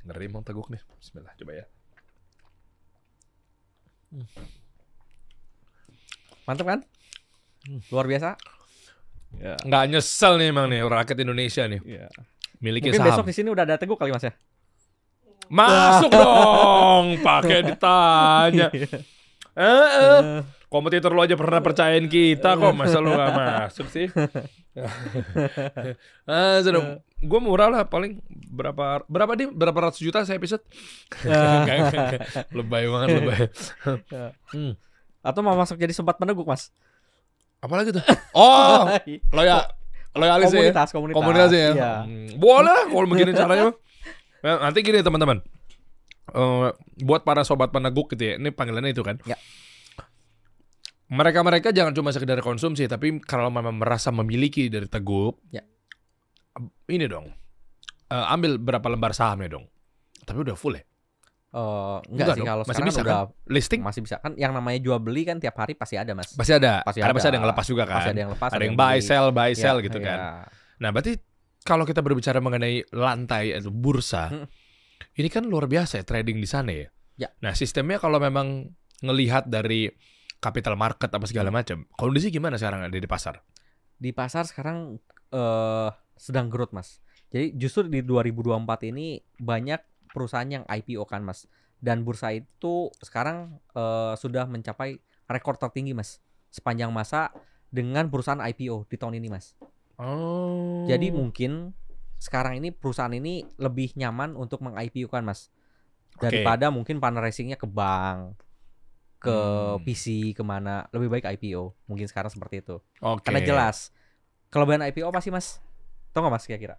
[0.08, 0.80] Ngeri emang teguk nih.
[0.98, 1.66] Bismillah, coba ya.
[6.48, 6.80] Mantap kan?
[7.92, 8.40] Luar biasa.
[9.36, 9.54] Ya.
[9.62, 11.82] Nggak nyesel nih emang nih, rakyat Indonesia nih.
[11.84, 12.08] Iya.
[12.58, 13.10] Miliki Mungkin saham.
[13.14, 14.34] besok di sini udah ada teguh kali, Mas ya.
[15.48, 18.68] Masuk dong, pakai ditanya.
[19.58, 20.46] Eh, eh.
[20.70, 24.06] Kompetitor lu aja pernah percayain kita kok, masa lu gak masuk sih?
[26.30, 27.02] ah, sudah.
[27.18, 30.62] Gue murah lah paling berapa berapa nih berapa ratus juta saya episode?
[32.54, 33.50] Lebay banget lebay.
[34.54, 34.78] Hmm.
[35.26, 36.70] Atau mau masuk jadi sobat peneguk, Mas?
[37.60, 38.04] Apalagi tuh?
[38.38, 38.86] Oh,
[39.34, 39.66] loya
[40.14, 40.58] loyalis ya.
[40.74, 41.18] komunitas, komunitas.
[41.18, 41.70] Komunitas ya.
[41.74, 41.94] Iya.
[42.06, 43.74] Hmm, Boleh kalau begini caranya.
[44.42, 45.42] Nah, nanti gini teman-teman.
[46.28, 46.70] Eh,
[47.02, 48.34] buat para sobat peneguk gitu ya.
[48.38, 49.18] Ini panggilannya itu kan.
[49.26, 49.38] Ya.
[51.08, 55.64] Mereka-mereka jangan cuma sekedar konsumsi, tapi kalau memang merasa memiliki dari teguk, Ya.
[56.88, 57.32] ini dong.
[58.08, 59.66] eh, ambil berapa lembar sahamnya dong.
[60.24, 60.84] Tapi udah full ya.
[61.48, 64.78] Eh, enggak, Enggak sih kalau masih sekarang bisa udah Listing masih bisa kan yang namanya
[64.78, 66.84] jual beli kan tiap hari pasti ada mas pasti ada.
[66.84, 67.18] Pasti Karena ada.
[67.18, 67.96] pasti ada yang ngelepas juga kan.
[67.98, 69.02] pasti ada yang lepas ada yang buy beli.
[69.02, 70.06] sell buy Ya, sell gitu ya.
[70.06, 70.20] kan.
[70.78, 71.14] Nah, berarti
[71.64, 74.46] kalau kita berbicara mengenai lantai atau bursa, Hmm.
[75.16, 76.88] ini kan luar biasa ya trading di sana ya.
[77.18, 77.30] Ya.
[77.40, 79.90] Nah, sistemnya kalau memang ngelihat dari
[80.38, 83.40] capital market apa segala macam, kondisi gimana sekarang ada di pasar?
[83.96, 90.64] di pasar sekarang eh sedang growth mas jadi justru di 2024 ini banyak perusahaan yang
[90.66, 91.46] IPO kan mas.
[91.78, 96.18] Dan bursa itu sekarang eh, sudah mencapai rekor tertinggi mas
[96.50, 97.30] sepanjang masa
[97.68, 99.54] dengan perusahaan IPO di tahun ini mas.
[99.98, 100.86] Oh.
[100.86, 101.74] jadi mungkin
[102.18, 105.50] sekarang ini perusahaan ini lebih nyaman untuk meng-IPO kan mas.
[106.18, 108.38] Daripada mungkin fundraisingnya ke bank
[109.18, 109.82] ke Hmm.
[109.82, 112.78] PC ke mana lebih baik IPO mungkin sekarang seperti itu.
[113.02, 113.26] Oke.
[113.26, 113.90] karena jelas
[114.48, 115.58] kelebihan IPO apa sih mas?
[116.14, 116.78] Tau nggak mas kira-kira?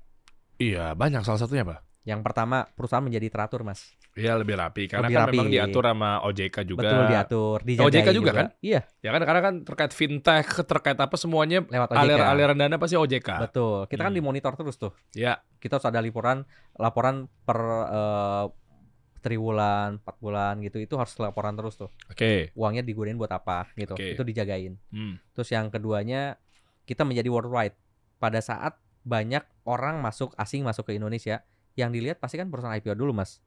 [0.58, 1.22] Iya, banyak.
[1.22, 1.82] Salah satunya, Pak.
[2.08, 5.36] Yang pertama perusahaan menjadi teratur mas Iya, lebih rapi karena Lebih kan rapi.
[5.36, 6.80] memang diatur sama OJK juga.
[6.82, 8.46] betul diatur OJK juga kan?
[8.58, 12.76] iya Ya kan karena kan terkait fintech, terkait apa semuanya lewat OJK alir aliran dana
[12.76, 13.28] pasti OJK.
[13.40, 14.18] betul kita kan Hmm.
[14.18, 15.38] dimonitor terus tuh Ya.
[15.56, 16.42] kita harus ada laporan
[16.74, 18.44] laporan per eh,
[19.18, 22.54] triwulan empat bulan gitu itu harus laporan terus tuh Oke.
[22.54, 24.14] uangnya digunain buat apa gitu Oke.
[24.14, 25.18] itu dijagain Hmm.
[25.32, 26.38] terus yang keduanya
[26.86, 27.74] kita menjadi worldwide
[28.16, 31.42] pada saat banyak orang masuk asing masuk ke Indonesia
[31.78, 33.38] yang dilihat pasti kan perusahaan IPO dulu mas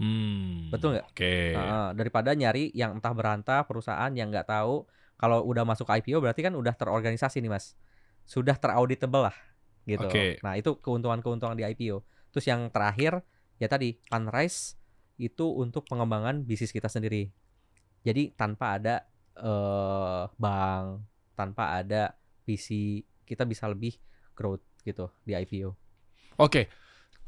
[0.00, 0.72] Hmm.
[0.72, 1.06] Betul nggak?
[1.14, 1.34] Oke.
[1.54, 4.88] Heeh, daripada nyari yang entah berantah perusahaan yang nggak tahu
[5.20, 7.78] kalau udah masuk IPO berarti kan udah terorganisasi nih mas
[8.26, 9.36] sudah terauditable lah
[9.86, 10.42] gitu Oke.
[10.42, 12.02] nah itu keuntungan-keuntungan di IPO
[12.34, 13.22] terus yang terakhir
[13.62, 14.74] ya tadi fundraise
[15.22, 17.30] itu untuk pengembangan bisnis kita sendiri
[18.02, 19.06] jadi tanpa ada
[19.38, 21.06] eh bank
[21.38, 23.94] tanpa ada PC kita bisa lebih
[24.34, 25.70] growth gitu di IPO
[26.40, 26.66] Oke.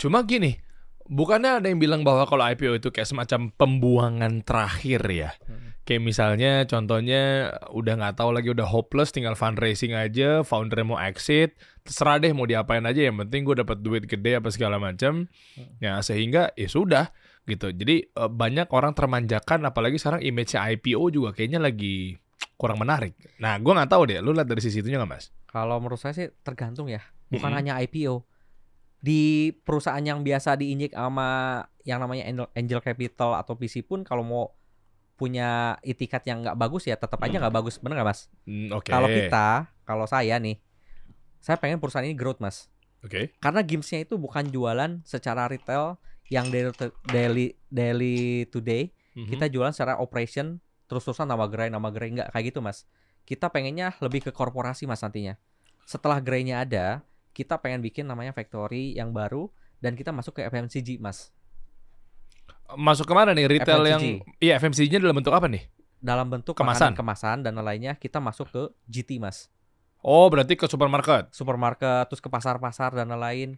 [0.01, 0.59] Cuma gini,
[1.07, 5.31] bukannya ada yang bilang bahwa kalau IPO itu kayak semacam pembuangan terakhir ya?
[5.47, 5.77] Hmm.
[5.85, 11.61] Kayak misalnya contohnya udah nggak tahu lagi udah hopeless tinggal fundraising aja, founder mau exit,
[11.85, 15.29] terserah deh mau diapain aja yang penting gue dapat duit gede apa segala macam.
[15.85, 17.13] Ya sehingga ya sudah
[17.45, 17.69] gitu.
[17.69, 22.17] Jadi eh, banyak orang termanjakan apalagi sekarang image IPO juga kayaknya lagi
[22.57, 23.13] kurang menarik.
[23.43, 24.19] Nah, gua nggak tahu deh.
[24.25, 25.29] Lu lihat dari sisi itunya nggak mas?
[25.51, 27.03] Kalau menurut saya sih tergantung ya.
[27.29, 27.59] Bukan Mm-mm.
[27.61, 28.25] hanya IPO.
[29.05, 32.25] Di perusahaan yang biasa diinjek sama yang namanya
[32.57, 34.45] angel, capital atau VC pun kalau mau
[35.15, 37.43] punya itikat yang nggak bagus ya tetap aja Hmm.
[37.45, 37.77] nggak bagus.
[37.79, 38.21] Bener nggak mas?
[38.49, 38.89] Hmm, Oke.
[38.89, 39.49] Kalau kita,
[39.85, 40.57] kalau saya nih,
[41.39, 42.73] saya pengen perusahaan ini growth mas.
[43.05, 43.37] Oke.
[43.37, 46.01] Karena gamesnya itu bukan jualan secara retail
[46.33, 46.73] yang daily
[47.05, 48.17] daily daily
[48.49, 48.89] to day.
[49.13, 49.29] Mhm.
[49.29, 50.57] Kita jualan secara operation
[50.89, 52.89] terus-terusan nama gerai nama gerai nggak kayak gitu mas.
[53.23, 55.37] Kita pengennya lebih ke korporasi mas nantinya.
[55.85, 60.97] Setelah gerainya ada, kita pengen bikin namanya factory yang baru dan kita masuk ke FMCG
[60.97, 61.35] mas.
[62.75, 63.91] masuk ke mana nih retail FMCG.
[63.91, 64.03] yang
[64.41, 65.69] iya FMCG-nya dalam bentuk apa nih?
[65.99, 66.93] Dalam bentuk Kemasan.
[66.93, 69.49] kemasan dan lainnya kita masuk ke GT mas.
[69.99, 71.29] Oh, berarti ke supermarket.
[71.31, 73.57] Supermarket terus ke pasar-pasar dan lain-lain.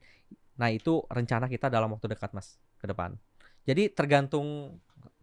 [0.54, 3.18] Nah itu rencana kita dalam waktu dekat mas ke depan.
[3.62, 4.78] Jadi tergantung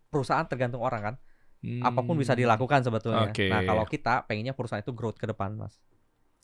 [0.05, 1.15] perusahaan tergantung orang kan.
[1.63, 2.43] apa pun bisa Hmm.
[2.43, 3.31] dilakukan sebetulnya.
[3.31, 3.47] Oke.
[3.47, 5.79] Nah, kalau kita pengennya perusahaan itu growth ke depan, Mas.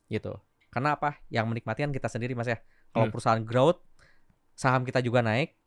[0.07, 0.31] Gitu.
[0.69, 1.17] Karena apa?
[1.27, 2.62] Yang menikmati kan kita sendiri, Mas ya.
[2.89, 3.13] Kalau Hmm.
[3.13, 3.82] perusahaan growth,
[4.53, 5.58] saham kita juga naik.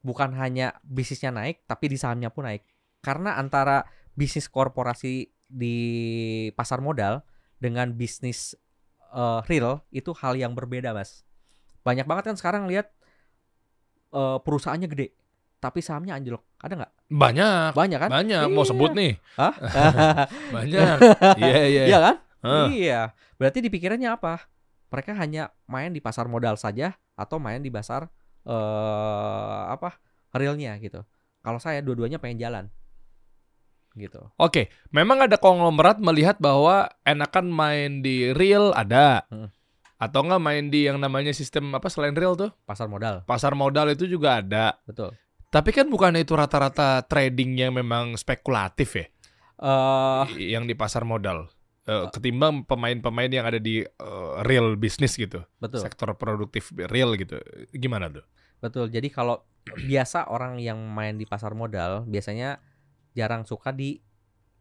[0.00, 2.66] Bukan hanya bisnisnya naik, tapi di sahamnya pun naik.
[3.00, 5.14] Karena antara bisnis korporasi
[5.46, 5.76] di
[6.52, 7.22] pasar modal
[7.56, 8.56] dengan bisnis
[9.10, 11.20] eh, real itu hal yang berbeda, Mas.
[11.82, 12.88] Banyak banget kan sekarang lihat
[14.10, 15.12] eh, perusahaannya gede,
[15.58, 16.40] tapi sahamnya anjlok.
[16.58, 16.92] Ada nggak?
[17.08, 17.70] Banyak.
[17.72, 18.10] Banyak kan?
[18.10, 18.44] Banyak.
[18.48, 18.70] Mau Iya.
[18.72, 19.12] sebut nih.
[19.36, 19.52] Hah?
[20.56, 20.96] Banyak.
[21.40, 21.82] Iya, iya.
[21.86, 22.16] Iya kan?
[22.42, 22.68] Hah.
[22.68, 23.14] Iya.
[23.38, 24.50] Berarti dipikirannya apa?
[24.92, 28.10] Mereka hanya main di pasar modal saja atau main di pasar
[28.42, 29.98] eh apa?
[30.32, 31.04] realnya gitu.
[31.44, 32.64] Kalau saya dua-duanya pengen jalan.
[33.92, 34.24] Gitu.
[34.40, 39.28] Oke, memang ada konglomerat melihat bahwa enakan main di real ada.
[39.28, 39.52] Hmm.
[40.00, 42.50] Atau enggak main di yang namanya sistem apa selain real tuh?
[42.64, 43.22] Pasar modal.
[43.28, 44.80] Pasar modal itu juga ada.
[44.88, 45.14] Betul.
[45.52, 49.06] Tapi kan bukan itu rata-rata trading yang memang spekulatif ya,
[49.60, 51.52] Eh yang di pasar modal.
[51.82, 55.82] Eh, ketimbang pemain-pemain yang ada di eh, real bisnis gitu, betul.
[55.82, 57.42] sektor produktif real gitu.
[57.74, 58.22] Gimana tuh?
[58.62, 58.86] Betul.
[58.86, 59.42] Jadi kalau
[59.90, 62.62] biasa orang yang main di pasar modal biasanya
[63.18, 63.98] jarang suka di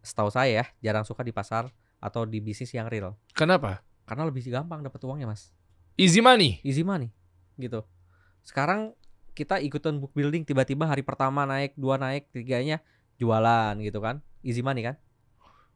[0.01, 1.69] setahu saya ya, jarang suka di pasar
[2.01, 3.13] atau di bisnis yang real.
[3.37, 3.85] Kenapa?
[4.09, 5.53] Karena lebih gampang dapat uangnya, Mas.
[6.01, 6.57] Easy money.
[6.65, 7.13] easy money
[7.61, 7.85] gitu.
[8.41, 8.97] Sekarang
[9.37, 12.81] kita ikutan book building tiba-tiba hari pertama naik, dua naik, tiganya
[13.21, 14.25] jualan gitu kan.
[14.41, 14.97] Easy money kan.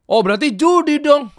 [0.06, 1.30] Oh berarti judi dong?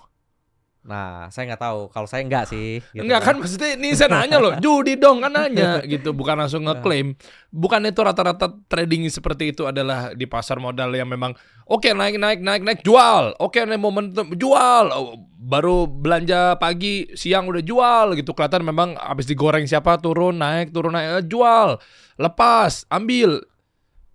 [0.88, 1.80] Nah, saya nggak tahu.
[1.92, 2.80] Kalau saya nggak sih.
[2.80, 6.64] gitu Enggak kan maksudnya ini saya nanya loh, judi dong kan nanya gitu, bukan langsung
[6.64, 6.80] Nah.
[6.80, 7.12] ngeklaim.
[7.52, 11.36] Bukan itu rata-rata trading seperti itu adalah di pasar modal yang memang
[11.68, 17.52] oke naik naik naik naik jual, oke naik momentum jual, Oh, baru belanja pagi siang
[17.52, 21.84] udah jual gitu kelihatan memang habis digoreng siapa turun naik turun naik eh, jual,
[22.16, 23.44] lepas ambil,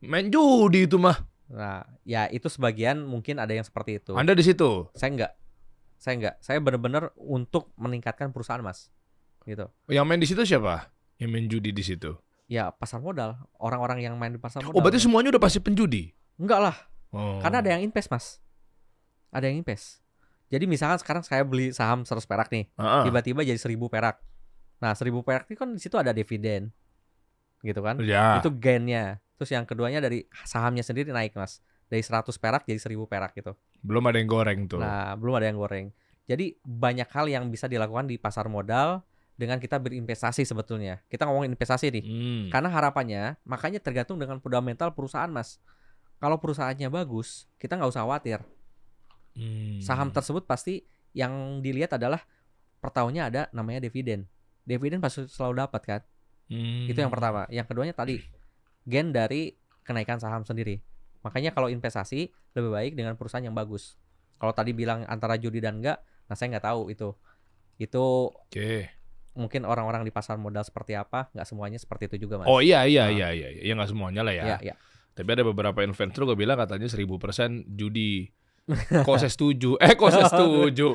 [0.00, 1.20] main judi itu mah.
[1.52, 4.16] Nah, ya itu sebagian mungkin ada yang seperti itu.
[4.16, 4.88] Anda di situ.
[4.96, 5.32] Saya nggak.
[6.00, 6.34] Saya nggak.
[6.40, 8.88] Saya benar-benar untuk meningkatkan perusahaan, Mas.
[9.44, 9.68] Gitu.
[9.92, 10.88] Yang main di situ siapa?
[11.20, 12.16] Yang main judi di situ.
[12.48, 13.36] Ya, pasar modal.
[13.60, 14.74] Orang-orang yang main di pasar modal.
[14.74, 16.08] Oh berarti semuanya udah pasti penjudi.
[16.40, 16.76] Enggak lah.
[17.12, 17.36] Oh.
[17.44, 18.40] Karena ada yang invest, Mas.
[19.28, 20.00] Ada yang invest.
[20.48, 22.68] Jadi misalkan sekarang saya beli saham 100 perak nih.
[22.76, 23.04] Ah.
[23.04, 24.20] tiba-tiba jadi 1000 perak.
[24.80, 26.72] Nah, 1000 perak itu kan di situ ada dividen.
[27.64, 27.96] Gitu kan?
[28.04, 28.40] Ya.
[28.40, 29.20] Itu gainnya.
[29.40, 31.62] Terus yang keduanya dari sahamnya sendiri naik, Mas.
[31.88, 33.52] Dari 100 perak jadi 1000 perak gitu.
[33.84, 34.80] Belum ada yang goreng tuh.
[34.80, 35.92] Nah, belum ada yang goreng.
[36.24, 39.02] Jadi banyak hal yang bisa dilakukan di pasar modal
[39.36, 41.02] dengan kita berinvestasi sebetulnya.
[41.10, 42.04] Kita ngomongin investasi nih.
[42.04, 42.44] Hmm.
[42.48, 45.58] Karena harapannya, makanya tergantung dengan fundamental perusahaan, Mas.
[46.22, 48.40] Kalau perusahaannya bagus, kita nggak usah khawatir.
[49.34, 49.82] Hmm.
[49.82, 52.22] Saham tersebut pasti yang dilihat adalah
[52.78, 54.30] per tahunnya ada namanya dividen.
[54.62, 56.00] Dividen pasti selalu dapat kan?
[56.46, 56.86] Hmm.
[56.86, 57.50] Itu yang pertama.
[57.50, 58.22] Yang keduanya tadi
[58.84, 60.78] gain dari kenaikan saham sendiri.
[61.22, 63.94] Makanya kalau investasi lebih baik dengan perusahaan yang bagus.
[64.36, 67.14] Kalau tadi bilang antara judi dan enggak, nah saya nggak tahu itu.
[67.78, 68.90] Itu Oke.
[69.32, 72.46] mungkin orang-orang di pasar modal seperti apa, nggak semuanya seperti itu juga mas.
[72.46, 73.10] Oh iya iya Ah.
[73.10, 73.48] iya iya.
[73.62, 74.44] Ya nggak semuanya lah ya.
[74.44, 74.74] Iya, iya.
[75.12, 78.32] Tapi ada beberapa influencer gue bilang katanya 1000% judi.
[79.06, 79.74] Kok saya setuju?
[79.82, 80.94] Eh kok saya setuju?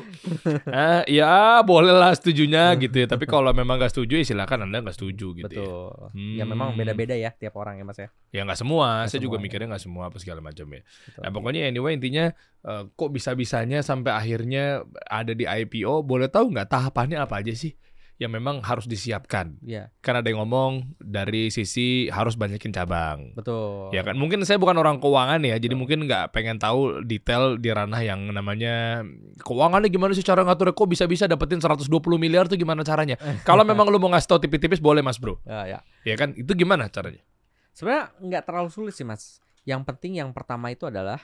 [0.66, 3.06] eh, ya boleh lah setujunya gitu ya.
[3.06, 5.68] Tapi kalau memang nggak setuju ya silakan anda nggak setuju gitu ya.
[5.68, 5.92] Betul.
[6.40, 6.78] Ya memang Hmm.
[6.80, 8.08] beda-beda ya tiap orang ya mas ya.
[8.32, 9.04] Ya nggak semua.
[9.04, 9.44] Nggak saya juga semua, ya.
[9.44, 10.80] mikirnya nggak semua apa segala macam ya.
[10.80, 11.20] Betul.
[11.20, 12.24] Nah pokoknya anyway intinya
[12.64, 14.64] eh, kok bisa-bisanya sampai akhirnya
[15.04, 16.00] ada di IPO.
[16.02, 17.76] Boleh tahu nggak tahapannya apa aja sih?
[18.18, 19.62] Yang memang harus disiapkan.
[19.62, 23.30] Iya, Kan ada yang ngomong dari sisi harus banyakin cabang.
[23.38, 23.94] betul.
[23.94, 27.70] Ya kan, mungkin saya bukan orang keuangan ya, jadi mungkin nggak pengen tahu detail di
[27.70, 29.06] ranah yang namanya
[29.38, 31.86] keuangannya gimana sih cara ngaturnya, kok bisa-bisa dapetin 120
[32.18, 33.14] miliar tuh gimana caranya?
[33.48, 35.78] Kalau memang lu mau ngasih tau tipis-tipis boleh mas bro, Ya, ya.
[36.02, 36.34] ya kan?
[36.34, 37.22] Itu gimana caranya?
[37.70, 39.38] Sebenarnya nggak terlalu sulit sih mas.
[39.62, 41.22] Yang penting yang pertama itu adalah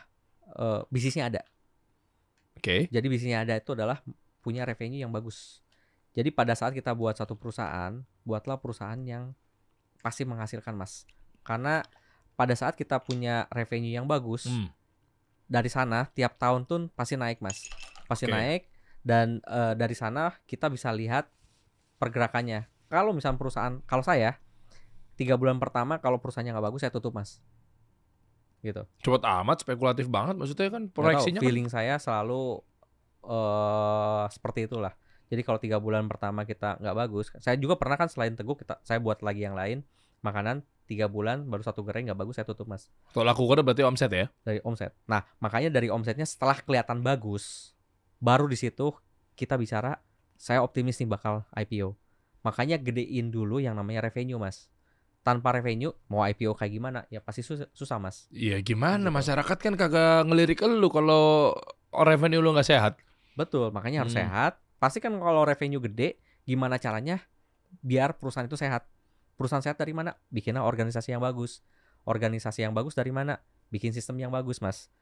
[0.55, 1.43] eh, bisnisnya ada.
[2.55, 2.87] Oke.
[2.87, 3.99] Jadi bisnisnya ada itu adalah
[4.39, 5.64] punya revenue yang bagus.
[6.15, 9.35] Jadi pada saat kita buat satu perusahaan, buatlah perusahaan yang
[9.99, 11.05] pasti menghasilkan mas.
[11.43, 11.83] Karena
[12.35, 14.71] pada saat kita punya revenue yang bagus, Hmm.
[15.45, 17.67] dari sana tiap tahun tuh pasti naik mas,
[18.07, 18.33] pasti Oke.
[18.33, 18.63] naik
[19.05, 21.29] dan eh, dari sana kita bisa lihat
[21.99, 22.65] pergerakannya.
[22.89, 24.39] Kalau misalnya perusahaan, kalau saya
[25.15, 27.39] tiga bulan pertama kalau perusahaannya nggak bagus saya tutup mas,
[28.63, 28.87] gitu.
[29.03, 30.35] Cepet amat, spekulatif banget.
[30.39, 32.63] Maksudnya kan Nggak tahu, proyeksinya kan feeling saya selalu
[33.25, 34.93] eh seperti itulah.
[35.27, 38.79] Jadi kalau tiga bulan pertama kita nggak bagus, saya juga pernah kan selain teguh kita
[38.81, 39.81] saya buat lagi yang lain
[40.21, 44.11] makanan tiga bulan baru satu gerai nggak bagus saya tutup mas Kalau lakukan berarti omset
[44.11, 44.27] ya.
[44.41, 44.93] dari omset.
[45.05, 47.73] Nah makanya dari omsetnya setelah kelihatan bagus,
[48.19, 48.93] baru di situ
[49.33, 49.97] kita bicara
[50.35, 51.97] saya optimis nih bakal IPO.
[52.43, 54.69] Makanya gedein dulu yang namanya revenue mas.
[55.21, 58.29] Tanpa revenue mau IPO kayak gimana ya pasti susah, susah mas.
[58.29, 59.17] Iya gimana Gitu.
[59.17, 61.57] masyarakat kan kagak ngelirik lu kalau
[61.91, 63.01] revenue lu nggak sehat.
[63.33, 64.21] Betul, makanya harus Hmm.
[64.21, 64.61] sehat.
[64.85, 67.25] Pasti kan kalau revenue gede, gimana caranya
[67.81, 68.85] biar perusahaan itu sehat?
[69.41, 70.13] Perusahaan sehat dari mana?
[70.29, 71.65] Bikinlah organisasi yang bagus.
[72.05, 73.41] Organisasi yang bagus dari mana?
[73.73, 74.93] Bikin sistem yang bagus, Mas.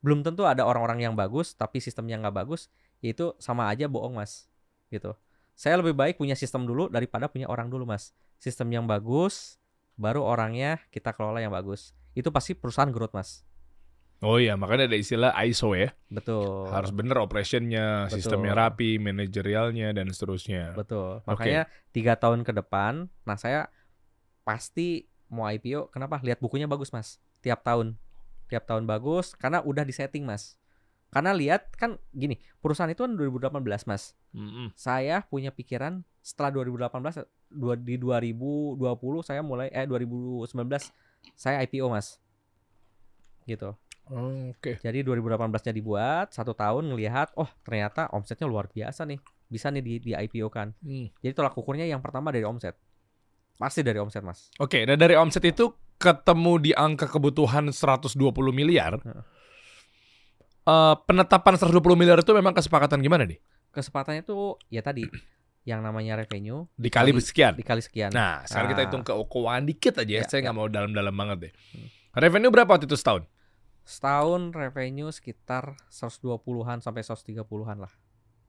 [0.00, 2.72] Belum tentu ada orang-orang yang bagus, tapi sistemnya nggak bagus,
[3.04, 4.48] itu sama aja bohong, Mas.
[4.88, 5.12] Gitu.
[5.52, 8.16] Saya lebih baik punya sistem dulu daripada punya orang dulu, Mas.
[8.40, 9.60] Sistem yang bagus,
[10.00, 11.92] baru orangnya kita kelola yang bagus.
[12.16, 13.44] Itu pasti perusahaan growth, Mas.
[14.22, 15.90] Oh iya, makanya ada istilah ISO ya.
[16.06, 16.70] Betul.
[16.70, 18.14] Harus bener operationnya, Betul.
[18.22, 20.78] sistemnya rapi, manajerialnya dan seterusnya.
[20.78, 21.26] Betul.
[21.26, 23.66] Makanya tiga tahun ke depan, nah saya
[24.46, 25.90] pasti mau IPO.
[25.90, 26.22] Kenapa?
[26.22, 27.18] Lihat bukunya bagus mas.
[27.42, 27.98] Tiap tahun,
[28.46, 29.34] tiap tahun bagus.
[29.34, 30.54] Karena udah disetting mas.
[31.10, 33.58] Karena lihat kan gini, perusahaan itu kan 2018
[33.90, 34.14] mas.
[34.30, 34.70] Mm-mm.
[34.78, 38.78] Saya punya pikiran setelah 2018, dua, di 2020
[39.26, 40.46] saya mulai eh 2019
[41.34, 42.22] saya IPO mas.
[43.50, 43.74] Gitu.
[44.12, 44.76] Oh, Oke.
[44.78, 49.94] Jadi 2018-nya dibuat satu tahun ngelihat, oh ternyata omsetnya luar biasa nih, bisa nih di,
[49.98, 50.76] di IPO kan.
[50.78, 51.08] Hmm.
[51.18, 52.76] Jadi tolak ukurnya yang pertama dari omset.
[53.56, 54.52] Pasti dari omset, Mas.
[54.58, 58.12] Oke, dan dari omset itu ketemu di angka kebutuhan 120
[58.50, 59.00] miliar.
[60.62, 63.40] Eh, penetapan 120 miliar itu memang kesepakatan gimana nih?
[63.70, 65.02] Kesempatannya tuh ya tadi
[65.64, 67.52] yang namanya revenue Dikali Dikali- sekian.
[67.56, 68.10] dikali sekian.
[68.10, 68.86] Nah, sekarang kita Ah.
[68.86, 70.20] hitung ke keuangan dikit aja ya.
[70.20, 70.42] Ya, Saya ya.
[70.44, 71.52] nggak mau dalam-dalam banget deh.
[72.12, 73.24] Revenue berapa waktu itu setahun?
[73.82, 77.92] Setahun revenue sekitar 120-an sampai 130-an lah.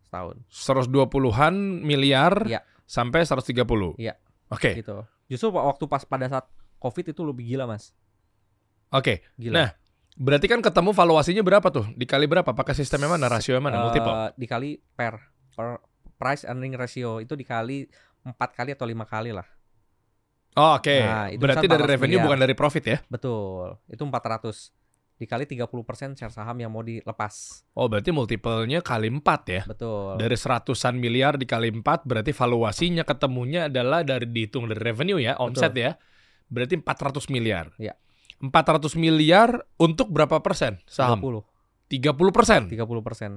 [0.03, 0.37] Setahun.
[0.47, 2.61] 120-an miliar Iya.
[2.85, 3.97] sampai 130.
[3.97, 4.13] Iya.
[4.49, 4.77] Oke.
[4.77, 5.01] Gitu.
[5.25, 6.45] Justru waktu pas pada saat
[6.77, 7.91] Covid itu lebih gila, Mas.
[8.89, 9.23] Oke.
[9.35, 9.55] Gila.
[9.55, 9.69] Nah,
[10.13, 11.89] Berarti kan ketemu valuasinya berapa tuh?
[11.97, 12.53] Dikali berapa?
[12.53, 13.25] Pakai sistem yang mana?
[13.25, 13.81] Rasio yang mana?
[13.81, 14.13] Eh, Multiple.
[14.37, 15.17] dikali per,
[15.57, 15.81] per
[16.21, 17.89] price earning ratio itu dikali
[18.21, 19.41] empat kali atau lima kali lah.
[20.53, 21.01] Oh, Oke.
[21.01, 22.25] nah, itu Berarti misal dari 400 revenue miliar.
[22.29, 22.97] bukan dari profit ya?
[23.09, 23.73] Betul.
[23.89, 24.69] Itu 400
[25.17, 27.65] dikali 30% share saham yang mau dilepas.
[27.77, 29.61] Oh, berarti multiple-nya kali 4 ya?
[29.63, 30.17] Betul.
[30.17, 35.73] Dari seratusan miliar dikali 4 berarti valuasinya ketemunya adalah dari dihitung dari revenue ya, omset
[35.77, 35.95] ya.
[36.49, 37.71] Berarti 400 miliar.
[37.77, 37.95] Iya.
[38.43, 41.21] 400 miliar untuk berapa persen saham?
[41.21, 41.47] 30.
[41.87, 42.61] 30 persen.
[42.67, 43.31] 30 persen.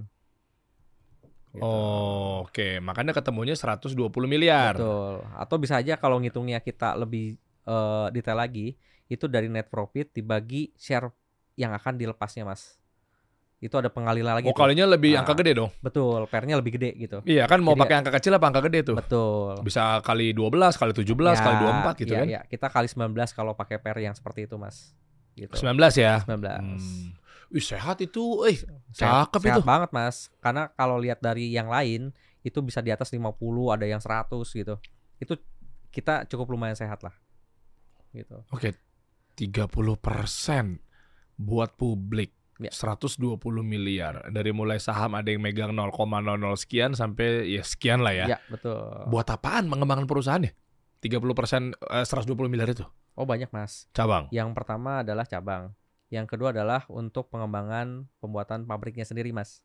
[1.54, 1.62] Gitu.
[1.64, 2.82] Oh, oke.
[2.84, 3.94] Makanya ketemunya 120
[4.26, 4.76] miliar.
[4.76, 5.24] Betul.
[5.32, 10.74] Atau bisa aja kalau ngitungnya kita lebih eh, detail lagi, itu dari net profit dibagi
[10.74, 11.08] share
[11.56, 12.76] yang akan dilepasnya, Mas.
[13.56, 14.46] Itu ada pengalilan lagi.
[14.46, 14.60] Oh, tuh.
[14.62, 15.24] kalinya lebih Nah.
[15.24, 15.72] angka gede dong.
[15.80, 17.24] Betul, pernya lebih gede gitu.
[17.24, 18.96] Iya kan mau Jadi- pakai angka kecil apa angka gede tuh?
[19.00, 19.64] Betul.
[19.64, 22.26] Bisa kali 12, kali 17, kali Ya, 24 gitu iya, kan.
[22.28, 22.40] iya.
[22.44, 24.92] Kita kali 19 kalau pakai per yang seperti itu, Mas.
[25.32, 25.56] Gitu.
[25.56, 26.20] 19 ya.
[26.28, 26.60] 19.
[26.60, 27.16] Hmm.
[27.48, 28.44] Wih, sehat itu.
[28.44, 28.60] Eh,
[28.92, 29.64] Sehat, Cakep sehat itu.
[29.64, 30.28] banget, Mas.
[30.38, 33.32] Karena kalau lihat dari yang lain itu bisa di atas 50,
[33.72, 34.76] ada yang 100 gitu.
[35.16, 35.40] Itu
[35.88, 37.16] kita cukup lumayan sehat lah.
[38.12, 38.36] Gitu.
[38.52, 38.76] Oke.
[39.34, 40.80] 30%
[41.36, 42.32] buat publik.
[42.56, 42.72] Ya.
[42.72, 44.32] 120 miliar.
[44.32, 45.92] Dari mulai saham ada yang megang 0,00
[46.56, 48.26] sekian sampai ya sekian lah ya.
[48.36, 48.80] Ya, betul.
[49.12, 50.56] Buat apaan mengembangkan perusahaannya?
[51.04, 52.88] 30% eh, 120 miliar itu.
[53.12, 53.88] Oh, banyak, Mas.
[53.92, 54.32] Cabang.
[54.32, 55.76] Yang pertama adalah cabang.
[56.08, 59.60] Yang kedua adalah untuk pengembangan pembuatan pabriknya sendiri, Mas.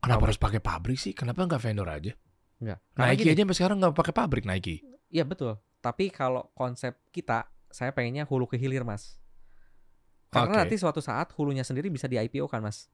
[0.00, 0.26] Kenapa Pabrik.
[0.32, 1.12] harus pakai pabrik sih?
[1.12, 2.12] Kenapa nggak vendor aja?
[2.58, 2.78] Enggak.
[2.96, 4.80] Karena Nike gini, aja sampai sekarang nggak pakai pabrik Nike.
[5.12, 5.60] Iya, betul.
[5.84, 9.19] Tapi kalau konsep kita, saya pengennya hulu ke hilir, Mas.
[10.30, 12.86] Karena nanti suatu saat hulunya sendiri bisa di IPO kan, Mas.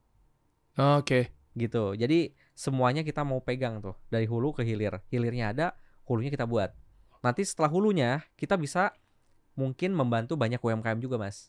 [0.77, 1.33] Oke.
[1.57, 1.97] gitu.
[1.97, 5.01] Jadi semuanya kita mau pegang tuh dari hulu ke hilir.
[5.09, 5.73] Hilirnya ada,
[6.05, 6.73] hulunya kita buat.
[7.25, 8.93] Nanti setelah hulunya kita bisa
[9.57, 11.49] mungkin membantu banyak UMKM juga mas.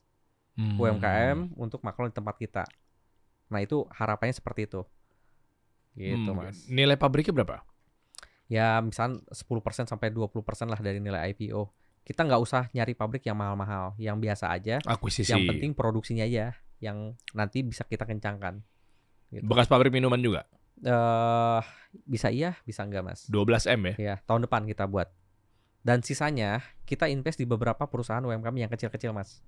[0.55, 0.79] Hmm.
[0.79, 2.63] UMKM untuk maklum di tempat kita.
[3.51, 4.81] Nah itu harapannya seperti itu.
[5.93, 6.65] Gitu Hmm, mas.
[6.71, 7.67] Nilai pabriknya berapa?
[8.47, 11.67] Ya misal 10% sampai 20% lah dari nilai IPO.
[12.07, 14.79] Kita nggak usah nyari pabrik yang mahal-mahal, yang biasa aja.
[14.87, 15.27] Akuisisi.
[15.27, 18.63] Yang penting produksinya aja yang nanti bisa kita kencangkan.
[19.27, 19.43] Gitu.
[19.43, 20.47] Bekas pabrik minuman juga.
[20.87, 21.59] Eh
[22.07, 23.27] bisa iya, bisa enggak mas?
[23.27, 23.95] 12 M ya.
[23.99, 25.11] Ya tahun depan kita buat.
[25.83, 29.43] Dan sisanya kita invest di beberapa perusahaan UMKM yang kecil-kecil mas.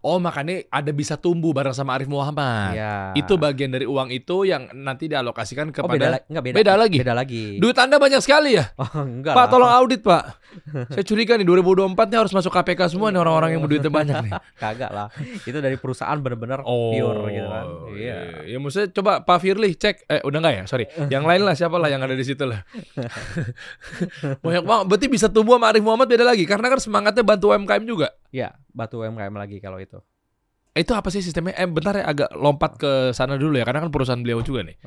[0.00, 2.72] Oh makanya ada bisa tumbuh bareng sama Arif Muhammad.
[2.72, 3.12] Ya.
[3.12, 6.56] Itu bagian dari uang itu yang nanti dialokasikan oh, beda, kepada la- enggak beda.
[6.56, 6.98] Beda lagi?
[7.04, 7.44] Beda lagi.
[7.60, 8.72] Duit Anda banyak sekali ya?
[8.80, 9.50] Oh, enggak Pak lah.
[9.52, 10.22] tolong audit Pak.
[10.96, 14.32] Saya curiga nih 2024 nih harus masuk KPK semua nih orang-orang yang berduitnya banyak nih.
[14.62, 15.12] Kagak lah.
[15.44, 17.66] Itu dari perusahaan bener-bener Oh, pure gitu kan.
[17.92, 18.18] Iya.
[18.48, 20.08] Ya maksudnya coba Pak Firly cek.
[20.08, 20.62] Eh udah nggak ya?
[20.64, 20.88] Sorry.
[21.12, 22.64] Yang lain lah siapa lah yang ada di situ lah.
[24.44, 24.84] banyak banget.
[24.88, 26.48] Berarti bisa tumbuh sama Arif Muhammad beda lagi.
[26.48, 28.08] Karena kan semangatnya bantu UMKM juga.
[28.30, 29.98] Iya, batu UMKM lagi kalau itu.
[30.70, 31.58] Itu apa sih sistemnya?
[31.58, 33.66] Eh bentar ya agak lompat ke sana dulu ya.
[33.66, 34.78] Karena kan perusahaan beliau juga nih.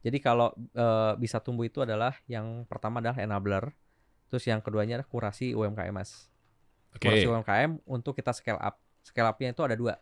[0.00, 3.74] Jadi kalau eh, bisa tumbuh itu adalah yang pertama adalah enabler,
[4.32, 6.32] terus yang keduanya adalah kurasi UMKM mas.
[6.96, 7.12] Oke.
[7.12, 8.80] Kurasi UMKM untuk kita scale up.
[9.04, 10.00] Scale upnya itu ada dua.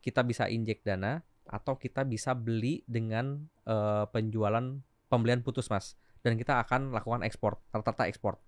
[0.00, 4.80] Kita bisa injek dana atau kita bisa beli dengan eh, penjualan
[5.12, 6.00] pembelian putus mas.
[6.24, 8.40] Dan kita akan lakukan ekspor, rata-rata ekspor.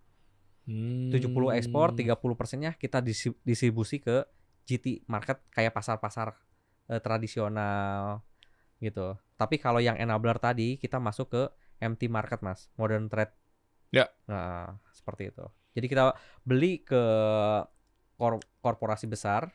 [0.68, 1.08] Hmm.
[1.08, 3.00] 70 ekspor, 30 persennya kita
[3.40, 4.28] distribusi ke
[4.68, 6.36] GT market kayak pasar-pasar
[6.92, 8.20] eh, tradisional
[8.78, 9.16] gitu.
[9.40, 11.42] Tapi kalau yang enabler tadi kita masuk ke
[11.80, 13.32] MT market mas, modern trade.
[13.88, 14.12] Ya.
[14.28, 15.46] Nah, seperti itu.
[15.72, 16.12] Jadi kita
[16.44, 17.00] beli ke
[18.20, 19.48] kor- korporasi besar,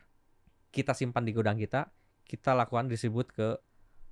[0.74, 1.92] kita simpan di gudang kita,
[2.26, 3.54] kita lakukan distribute ke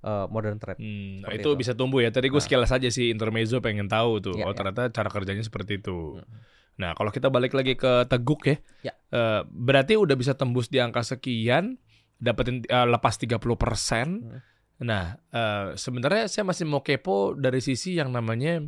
[0.03, 0.79] eh, modern trade.
[0.79, 1.59] Hmm, nah itu, itu.
[1.59, 2.11] bisa tumbuh ya.
[2.11, 2.43] Tadi gue Nah.
[2.43, 4.35] sekilas aja sih intermezzo pengen tahu tuh.
[4.39, 4.57] Iya, oh iya.
[4.57, 6.19] ternyata cara kerjanya seperti itu.
[6.19, 6.39] Hmm.
[6.79, 8.93] Nah kalau kita balik lagi ke Teguk ya, Ya.
[9.13, 11.77] eh, berarti udah bisa tembus di angka sekian,
[12.17, 13.37] dapetin eh, lepas 30%.
[14.25, 14.41] Hmm.
[14.81, 18.61] Nah eh, sebenarnya saya masih mau kepo dari sisi yang namanya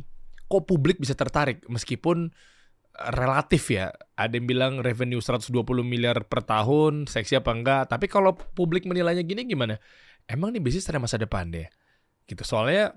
[0.46, 2.30] kok publik bisa tertarik meskipun
[3.12, 3.92] relatif ya.
[4.16, 5.52] Ada yang bilang revenue 120
[5.84, 7.82] miliar per tahun, seksi apa enggak.
[7.92, 9.76] Tapi kalau publik menilainya gini gimana?
[10.24, 11.68] Emang nih bisnis ada masa depan deh.
[12.24, 12.40] Gitu.
[12.42, 12.96] Soalnya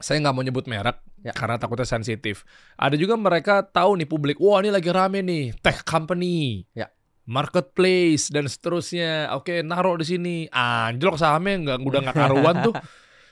[0.00, 1.36] saya nggak mau nyebut merek Ya.
[1.36, 2.48] karena takutnya sensitif.
[2.80, 6.88] Ada juga mereka tahu nih publik, wah ini lagi rame nih, tech company, Ya.
[7.28, 9.28] marketplace dan seterusnya.
[9.36, 10.36] Oke, naruh di sini.
[10.48, 12.74] Anjlok sahamnya nggak udah nggak karuan tuh.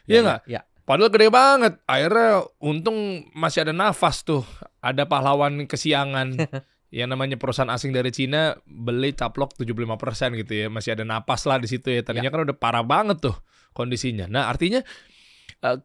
[0.09, 0.41] Iya nggak?
[0.49, 0.61] Ya.
[0.89, 1.85] Padahal gede banget.
[1.85, 4.41] Akhirnya untung masih ada nafas tuh.
[4.81, 6.33] Ada pahlawan kesiangan.
[6.89, 10.67] yang namanya perusahaan asing dari Cina beli caplok 75% gitu ya.
[10.73, 12.01] Masih ada napas lah di situ ya.
[12.01, 13.37] Tadinya kan udah parah banget tuh
[13.77, 14.25] kondisinya.
[14.33, 14.81] Nah, artinya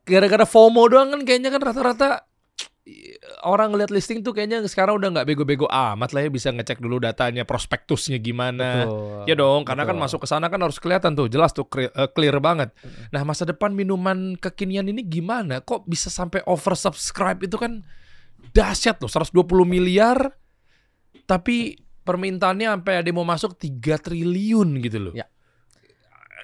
[0.05, 2.29] gara-gara FOMO doang kan kayaknya kan rata-rata
[2.85, 6.77] eh, orang ngeliat listing tuh kayaknya sekarang udah nggak bego-bego amat lah ya bisa ngecek
[6.77, 8.85] dulu datanya prospektusnya gimana.
[8.85, 9.25] Betul.
[9.25, 10.05] Ya dong, karena kan Betul.
[10.05, 12.69] masuk ke sana kan harus kelihatan tuh, jelas tuh clear, eh, clear banget.
[13.09, 15.65] Nah, masa depan minuman kekinian ini gimana?
[15.65, 17.81] Kok bisa sampai oversubscribe itu kan
[18.53, 20.37] dahsyat loh, 120 miliar
[21.23, 25.13] tapi permintaannya sampai ada yang mau masuk 3 triliun gitu loh.
[25.15, 25.25] Ya.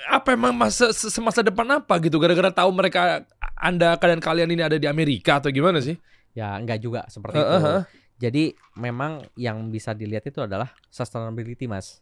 [0.07, 3.27] Apa emang masa se- semasa depan apa gitu gara-gara tahu mereka
[3.59, 5.99] Anda dan kalian ini ada di Amerika atau gimana sih?
[6.31, 7.55] Ya enggak juga seperti Eh, itu.
[7.59, 7.83] eh, eh.
[8.19, 8.43] Jadi
[8.79, 11.99] memang yang bisa dilihat itu adalah sustainability mas.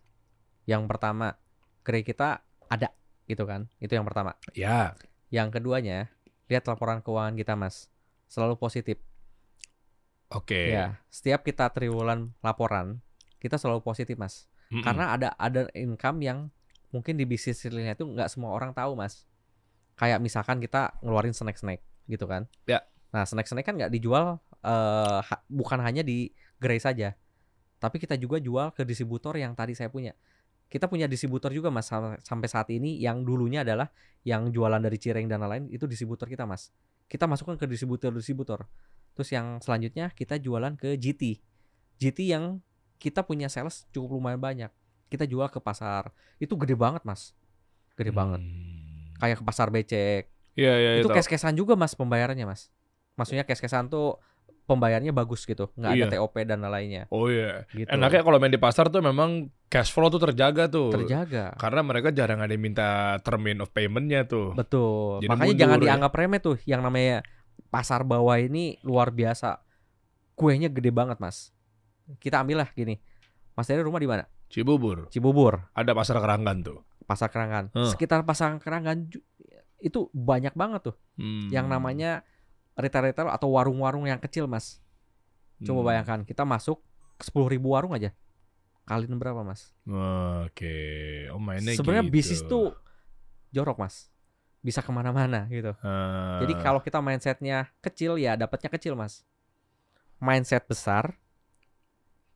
[0.70, 1.38] Yang pertama,
[1.82, 2.90] grade kita ada
[3.26, 3.70] gitu kan.
[3.78, 4.38] Itu yang pertama.
[4.54, 4.98] Ya.
[5.30, 6.10] Yang keduanya,
[6.50, 7.90] lihat laporan keuangan kita mas.
[8.30, 8.98] Selalu positif.
[10.28, 10.76] Oke.
[10.76, 13.00] Ya, setiap kita triwulan laporan,
[13.40, 14.50] kita selalu positif mas.
[14.68, 14.84] Mm-mm.
[14.84, 16.40] Karena ada ada income yang
[16.94, 19.28] mungkin di bisnis realnya itu nggak semua orang tahu mas.
[19.98, 22.46] Kayak misalkan kita ngeluarin snack-snack gitu kan.
[22.70, 22.86] Ya.
[23.12, 27.14] Nah snack-snack kan nggak dijual eh, ha- bukan hanya di gerai saja,
[27.78, 30.18] tapi kita juga jual ke distributor yang tadi saya punya.
[30.68, 33.88] Kita punya distributor juga mas sam- sampai saat ini yang dulunya adalah
[34.28, 36.76] yang jualan dari Cireng dan lain-lain itu distributor kita mas.
[37.08, 38.68] Kita masukkan ke distributor-distributor.
[39.16, 41.40] Terus yang selanjutnya kita jualan ke GT.
[42.04, 42.60] GT yang
[43.00, 44.72] kita punya sales cukup lumayan banyak.
[45.08, 46.12] Kita jual ke pasar.
[46.38, 47.32] Itu gede banget, Mas.
[47.96, 48.44] Gede banget.
[48.44, 49.16] Hmm.
[49.18, 50.30] Kayak ke pasar becek.
[50.54, 51.18] Iya, iya, itu tahu.
[51.18, 52.70] cash-cashan juga, Mas, pembayarannya, Mas.
[53.14, 54.18] Maksudnya cash-cashan tuh
[54.66, 56.20] pembayarannya bagus gitu, nggak ada Iya.
[56.20, 57.64] TOP dan lainnya Oh iya.
[57.72, 57.88] gitu.
[57.88, 60.92] Enaknya kalau main di pasar tuh memang cash flow tuh terjaga tuh.
[60.92, 61.56] terjaga.
[61.56, 64.52] Karena mereka jarang ada yang minta termin of payment-nya tuh.
[64.52, 65.24] Betul.
[65.24, 65.84] Jadi Makanya mundur jangan ya.
[65.88, 67.24] dianggap remeh tuh yang namanya
[67.70, 69.64] pasar bawah ini luar biasa.
[70.36, 71.56] Kuenya gede banget, Mas.
[72.20, 73.00] Kita ambil lah gini.
[73.56, 74.28] Mas dari rumah di mana?
[74.48, 75.08] Cibubur.
[75.10, 75.68] Cibubur.
[75.74, 76.80] Ada pasar keranggan tuh.
[77.04, 77.72] pasar kerangan.
[77.72, 77.88] Huh.
[77.88, 79.24] Sekitar pasar kerangan ju-
[79.80, 81.48] itu banyak banget tuh Hmm.
[81.48, 82.28] yang namanya
[82.76, 84.84] retail-retail atau warung-warung yang kecil, Mas.
[85.64, 85.88] Coba Hmm.
[85.88, 86.84] bayangkan, kita masuk
[87.18, 88.12] 10.000 ribu warung aja.
[88.84, 89.72] Kalian berapa, Mas?
[89.88, 91.32] Oke.
[91.32, 92.14] Oh mainnya Sebenarnya gitu.
[92.14, 92.76] bisnis tuh
[93.50, 94.12] jorok, Mas.
[94.60, 95.72] Bisa ke mana-mana gitu.
[95.80, 96.44] Ah.
[96.44, 99.24] Jadi kalau kita mindsetnya kecil ya dapatnya kecil, Mas.
[100.20, 101.16] Mindset besar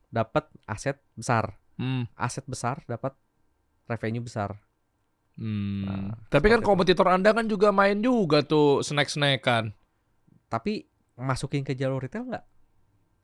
[0.08, 1.60] dapat aset besar.
[1.82, 2.06] Hmm.
[2.14, 3.18] Aset besar dapat
[3.90, 4.54] revenue besar.
[5.34, 5.82] Hmm.
[5.82, 6.70] Nah, Tapi kan seperti itu.
[6.70, 9.74] kompetitor Anda kan juga main juga tuh snack-snackan.
[10.46, 10.86] Tapi
[11.18, 12.46] masukin ke jalur retail nggak?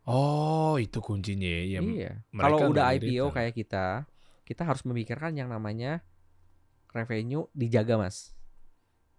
[0.08, 1.84] Oh, itu kuncinya ya.
[1.84, 2.24] iya.
[2.32, 3.36] mereka Kalau udah IPO retail.
[3.36, 3.86] kayak kita,
[4.47, 5.99] kita harus memikirkan yang namanya
[6.95, 8.32] revenue dijaga, Mas.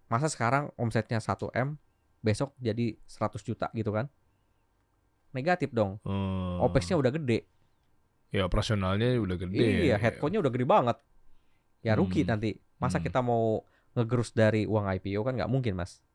[0.09, 1.77] Masa sekarang omsetnya 1 M,
[2.25, 4.09] besok jadi 100 juta gitu kan?
[5.29, 6.01] Negatif dong.
[6.01, 6.57] Hmm.
[6.65, 7.45] OPEX-nya udah gede.
[8.29, 9.89] Ya operasionalnya udah gede.
[9.89, 10.97] Iya, headcount-nya udah gede banget.
[11.81, 12.37] Ya rugi Hmm.
[12.37, 12.53] nanti.
[12.77, 13.05] Masa Hmm.
[13.09, 13.65] kita mau
[13.97, 16.05] ngegerus dari uang IPO kan nggak mungkin, Mas.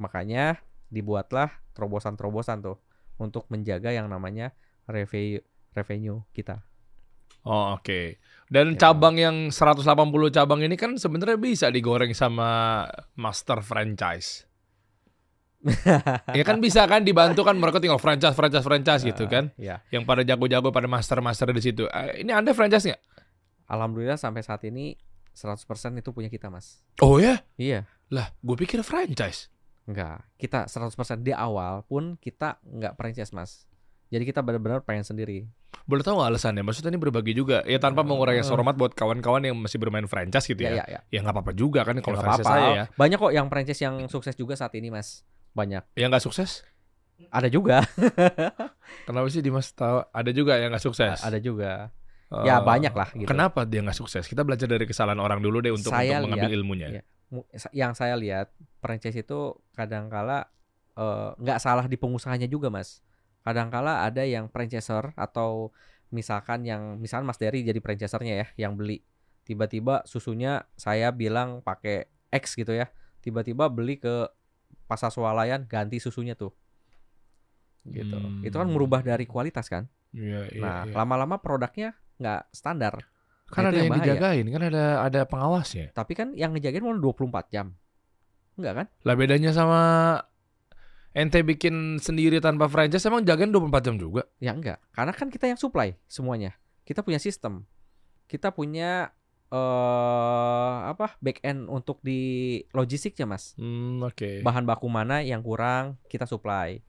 [0.00, 2.80] Makanya dibuatlah terobosan-terobosan tuh
[3.20, 4.56] untuk menjaga yang namanya
[4.88, 5.44] revenue
[5.76, 6.64] revenue kita.
[7.44, 8.16] Oh, oke.
[8.48, 8.88] Dan Ya.
[8.88, 12.82] cabang yang 180 cabang ini kan sebenarnya bisa digoreng sama
[13.14, 14.47] master franchise.
[16.30, 19.44] Ya kan bisa kan dibantu kan mereka tinggal franchise franchise franchise gitu Nah, kan.
[19.54, 19.82] Ya.
[19.88, 21.84] Yang pada jago-jago pada master-master di situ.
[21.84, 23.02] Eh, Ini Anda franchise nggak?
[23.66, 24.94] Alhamdulillah sampai saat ini
[25.32, 26.82] 100% itu punya kita, Mas.
[26.98, 27.42] Oh ya?
[27.54, 27.86] Iya.
[28.08, 29.52] Lah, gue pikir franchise.
[29.84, 30.24] Enggak.
[30.34, 33.66] Kita 100% di awal pun kita nggak franchise, Mas.
[34.08, 35.44] Jadi kita benar-benar pengen sendiri.
[35.84, 36.64] Boleh tahu nggak alasannya?
[36.64, 37.60] Maksudnya ini berbagi juga.
[37.64, 38.46] Ya tanpa mengurangi Eh.
[38.46, 40.76] hormat buat kawan-kawan yang masih bermain franchise gitu Ya, ya.
[40.78, 41.00] ya, ya.
[41.10, 42.64] Ya nggak apa-apa juga kan kalau Ya, nggak franchise apa-apa.
[42.64, 42.84] saya ya.
[42.94, 45.24] Banyak kok yang franchise yang sukses juga saat ini, Mas.
[45.54, 45.84] Banyak.
[45.94, 46.50] Yang nggak sukses?
[47.28, 47.82] Ada juga.
[49.08, 50.04] Kenapa sih Dimas tahu?
[50.14, 51.18] Ada juga yang nggak sukses.
[51.20, 51.90] Ada juga.
[52.28, 53.24] Ya Eh, banyak lah gitu.
[53.24, 54.28] Kenapa dia nggak sukses?
[54.28, 56.88] Kita belajar dari kesalahan orang dulu deh untuk, Saya untuk mengambil lihat, ilmunya.
[57.32, 58.52] Mu- Yang saya lihat
[58.84, 60.48] franchise itu kadangkala
[60.98, 63.00] eh, nggak salah di pengusahanya juga, Mas.
[63.42, 65.72] Kadangkala ada yang franchisor atau
[66.12, 69.00] misalkan yang misalkan Mas Dery jadi franchisernya ya, yang beli
[69.44, 72.92] tiba-tiba susunya saya bilang pakai X gitu ya.
[73.24, 74.28] Tiba-tiba beli ke
[74.88, 76.52] pasar swalayan ganti susunya tuh.
[77.84, 78.16] Gitu.
[78.16, 78.44] Hmm.
[78.44, 79.88] Itu kan merubah dari kualitas kan.
[80.16, 80.94] Iya, nah, iya.
[80.96, 83.04] lama-lama produknya nggak standar.
[83.48, 84.04] kan Nah, ada yang, bahaya.
[84.04, 85.96] dijagain, kan ada ada pengawasnya.
[85.96, 87.72] Tapi kan yang ngejagain mau 24 jam.
[88.60, 88.86] Enggak kan?
[89.08, 89.80] Lah bedanya sama
[91.16, 94.28] ente bikin sendiri tanpa franchise emang jagain 24 jam juga.
[94.36, 94.84] Ya enggak.
[94.92, 96.60] Karena kan kita yang supply semuanya.
[96.84, 97.64] Kita punya sistem.
[98.28, 99.16] Kita punya
[99.48, 101.16] eh apa?
[101.18, 102.20] back end untuk di
[102.72, 103.52] logistiknya, Mas.
[103.56, 104.40] Hmm, oke.
[104.42, 106.80] Bahan baku mana yang kurang kita supply.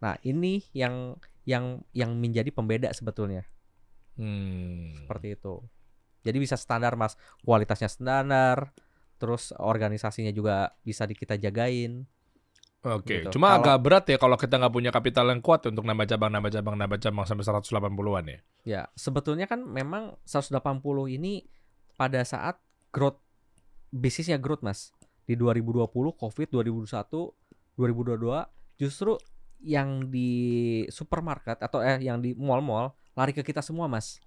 [0.00, 3.46] Nah, ini yang yang yang menjadi pembeda sebetulnya.
[4.18, 4.92] Hmm.
[5.04, 5.62] Seperti itu.
[6.22, 7.16] Jadi bisa standar, Mas.
[7.42, 8.70] Kualitasnya standar.
[9.18, 12.06] Terus organisasinya juga bisa di kita jagain.
[12.82, 13.38] Oke, Gitu.
[13.38, 16.34] cuma Kalau- agak berat ya kalau kita nggak punya kapital yang kuat untuk nambah cabang,
[16.34, 18.38] nambah cabang, nambah cabang sampai 180-an ya.
[18.66, 21.46] Ya, sebetulnya kan memang 180 ini
[22.02, 22.58] pada saat
[22.90, 23.22] growth
[23.94, 24.90] bisnisnya growth, Mas.
[25.22, 27.30] Di 2020 Covid 2021
[27.78, 28.42] 2022
[28.76, 29.14] justru
[29.62, 30.30] yang di
[30.90, 34.18] supermarket atau eh yang di mall-mall lari ke kita semua, Mas.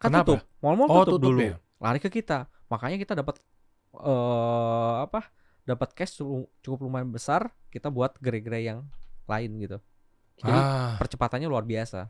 [0.00, 0.24] Kan Kenapa?
[0.24, 0.40] tutup.
[0.64, 1.40] Mall-mall Oh, tutup, tutup dulu.
[1.44, 1.56] ya?
[1.76, 2.48] Lari ke kita.
[2.68, 3.36] Makanya kita dapat
[3.92, 5.28] eh apa?
[5.62, 8.88] Dapat cash cu- cukup lumayan besar kita buat gerai-gerai yang
[9.28, 9.78] lain gitu.
[10.40, 12.08] Jadi ah, percepatannya luar biasa.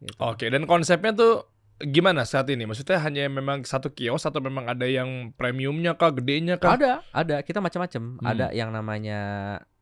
[0.00, 0.16] Gitu.
[0.16, 0.46] oke.
[0.48, 1.44] Dan konsepnya tuh
[1.82, 2.68] gimana saat ini?
[2.68, 6.78] Maksudnya hanya memang satu kios atau memang ada yang premiumnya kah, gedenya kah?
[6.78, 7.36] Ada, ada.
[7.42, 8.02] Kita macam-macam.
[8.20, 8.26] Hmm.
[8.26, 9.20] Ada yang namanya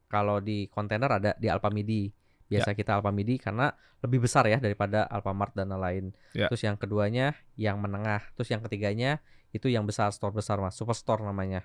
[0.08, 2.12] kalau di kontainer ada di Alfamidi.
[2.48, 2.60] Ya.
[2.60, 3.72] Biasa kita Alfamidi karena
[4.04, 6.12] lebih besar ya daripada Alfamart dan lain-lain.
[6.36, 6.48] Ya.
[6.52, 8.24] Terus yang keduanya yang menengah.
[8.36, 9.20] Terus yang ketiganya
[9.52, 11.64] itu yang besar, store besar Mas, superstore namanya.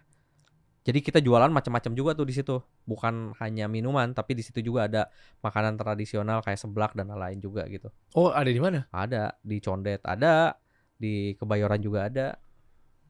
[0.88, 2.64] Jadi kita jualan macam-macam juga tuh di situ.
[2.88, 5.12] Bukan hanya minuman, tapi di situ juga ada
[5.44, 7.92] makanan tradisional kayak seblak dan lain-lain juga gitu.
[8.16, 8.88] Oh, ada di mana?
[8.96, 10.56] Ada di Condet, ada
[10.96, 12.40] di Kebayoran juga ada.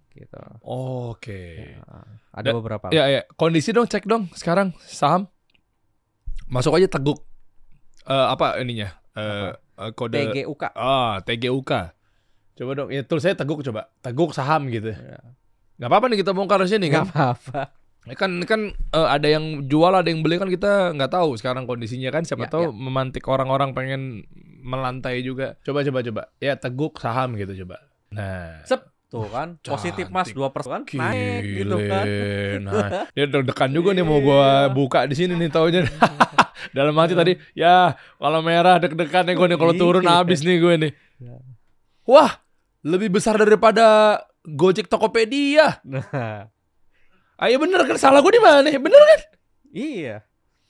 [0.10, 0.42] Gitu.
[0.66, 1.78] Oke.
[1.78, 1.86] Ya,
[2.34, 2.90] ada Da- beberapa.
[2.90, 3.22] Ya, ya.
[3.38, 5.30] Kondisi dong, cek dong sekarang saham.
[6.50, 7.22] Masuk aja teguk.
[8.10, 8.90] Eh, apa ininya?
[9.14, 10.74] Eh, eh, kode TGUK.
[10.74, 11.72] Ah, TGUK.
[12.58, 13.94] Coba dong, ya tulis saya teguk coba.
[14.02, 14.98] Teguk saham gitu.
[14.98, 15.22] Ya.
[15.78, 17.04] Gak apa-apa nih kita bongkar di sini kan.
[17.04, 17.62] Nggak apa-apa.
[18.04, 21.64] Ya Kan kan eh, ada yang jual, ada yang beli kan kita nggak tahu sekarang
[21.64, 22.24] kondisinya kan.
[22.24, 22.72] Siapa Ya, tahu ya.
[22.72, 24.24] memantik orang-orang pengen
[24.60, 25.60] melantai juga.
[25.62, 26.22] Coba coba coba.
[26.38, 27.84] Ya teguk saham gitu coba.
[28.10, 28.64] Nah.
[28.64, 28.84] Sep.
[29.08, 30.36] Tuh kan, positif mas Cantik.
[30.36, 32.04] 2 persen kan naik gitu kan.
[32.60, 35.88] Nah, dia deg-degan juga nih mau gua buka di sini nih taunya.
[36.76, 40.12] Dalam hati tadi, ya kalau merah deg-degan nih gue nih kalau turun Iya.
[40.12, 40.92] habis nih gue nih.
[41.24, 41.40] Ya.
[42.04, 42.36] Wah,
[42.84, 45.84] lebih besar daripada Gojek Tokopedia.
[45.84, 46.48] Nah,
[47.38, 48.66] Ayo bener kan salah gue di mana?
[48.72, 49.20] Bener kan?
[49.70, 50.24] iya.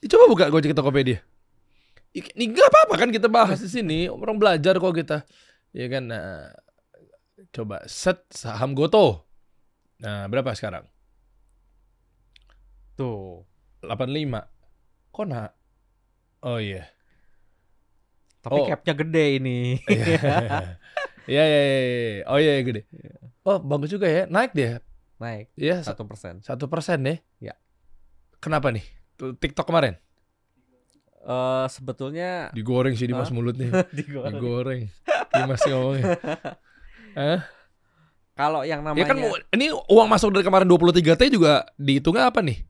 [0.03, 1.21] Coba buka Gojek Tokopedia.
[2.11, 4.09] Ini nggak apa-apa kan kita bahas di sini.
[4.09, 5.23] Orang belajar kok kita.
[5.71, 6.09] Ya kan.
[6.09, 6.49] Nah,
[7.53, 9.21] coba set saham Goto.
[10.01, 10.89] Nah, berapa sekarang?
[12.97, 13.45] Tuh.
[13.85, 14.49] 85.
[15.13, 15.53] Kok nak?
[16.41, 16.89] Oh iya.
[18.41, 18.67] Tapi Oh.
[18.67, 19.77] capnya gede ini.
[21.27, 22.23] Iya, iya, iya, iya.
[22.25, 22.81] Oh iya, iya, gede.
[23.47, 24.27] Oh, bagus juga ya.
[24.27, 24.83] Naik dia.
[25.17, 26.43] naik Iya, satu persen.
[26.43, 27.17] satu persen deh.
[27.39, 27.55] Ya.
[28.37, 28.83] Kenapa nih?
[29.17, 29.95] TikTok kemarin
[31.19, 33.35] Eh sebetulnya digoreng sih Dimas Hah?
[33.35, 33.67] mulutnya.
[33.97, 34.35] digoreng.
[34.35, 34.81] digoreng.
[35.33, 36.05] Dimas ngomongnya.
[37.19, 37.39] Hah?
[38.31, 39.17] Kalau yang namanya Ya kan
[39.51, 42.63] ini uang masuk dari kemarin 23 T juga dihitungnya apa nih?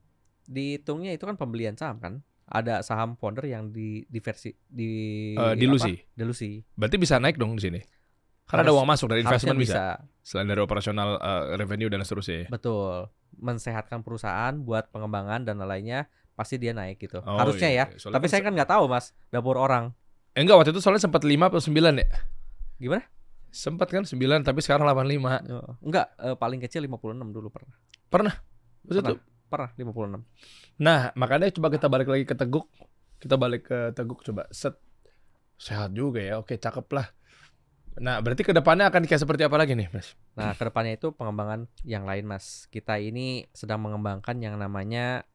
[0.47, 2.13] dihitungnya itu kan pembelian saham kan.
[2.47, 4.89] Ada saham founder yang di diversi di
[5.35, 5.59] Eh, apa?
[5.59, 5.93] dilusi.
[6.15, 6.63] Dilusi.
[6.71, 7.81] Berarti bisa naik dong di sini.
[8.47, 9.99] Karena ada uang masuk dari investment bisa.
[9.99, 10.23] bisa.
[10.23, 12.47] Selain dari operasional eh, revenue dan seterusnya.
[12.47, 13.11] Betul.
[13.37, 17.19] Mensehatkan perusahaan buat pengembangan dan lainnya pasti dia naik gitu.
[17.27, 17.85] Oh, Harusnya iya, ya.
[17.91, 17.99] iya.
[17.99, 19.91] Soalnya Tapi kan saya kan nggak tahu mas dapur orang.
[20.31, 22.07] Eh, enggak waktu itu soalnya sempat 5 atau 9 ya?
[22.77, 23.03] Gimana?
[23.49, 25.43] Sempat kan 9 tapi sekarang 85.
[25.49, 27.73] Oh, Enggak, eh, paling kecil 56 dulu pernah.
[27.73, 29.11] Maksud Pernah.
[29.11, 30.21] tuh- Pernah 56.
[30.83, 32.67] Nah, makanya coba kita balik lagi ke Teguk.
[33.17, 34.45] Kita balik ke Teguk coba.
[34.51, 34.75] Set.
[35.57, 36.37] Sehat juga ya.
[36.37, 37.07] Oke, cakep lah.
[37.97, 40.13] Nah, berarti ke depannya akan kayak seperti apa lagi nih, Mas?
[40.37, 42.69] Nah, ke depannya itu pengembangan yang lain, Mas.
[42.69, 45.25] Kita ini sedang mengembangkan yang namanya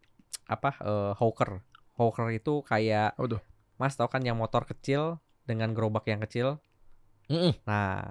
[0.47, 0.79] apa?
[0.79, 1.59] eh, hawker.
[1.99, 3.43] Hawker itu kayak tuh?
[3.77, 6.63] Mas tahu kan yang motor kecil dengan gerobak yang kecil.
[7.27, 7.59] Mm-mm.
[7.67, 8.07] Nah,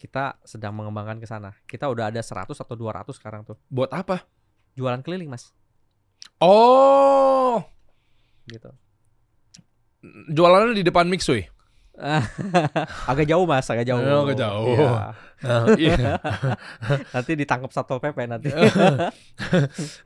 [0.00, 1.52] kita sedang mengembangkan ke sana.
[1.68, 3.60] Kita udah ada 100 atau 200 sekarang tuh.
[3.68, 4.24] Buat apa?
[4.74, 5.52] Jualan keliling, Mas.
[6.40, 7.62] Oh,
[8.44, 8.68] Gitu.
[10.28, 11.48] jualannya di depan Mixway.
[13.10, 14.02] agak jauh, Mas, agak jauh.
[14.02, 14.66] Oh, agak jauh.
[14.74, 14.92] Iya.
[15.44, 16.16] Nah, iya.
[17.12, 18.48] nanti ditangkap Satpol PP nanti.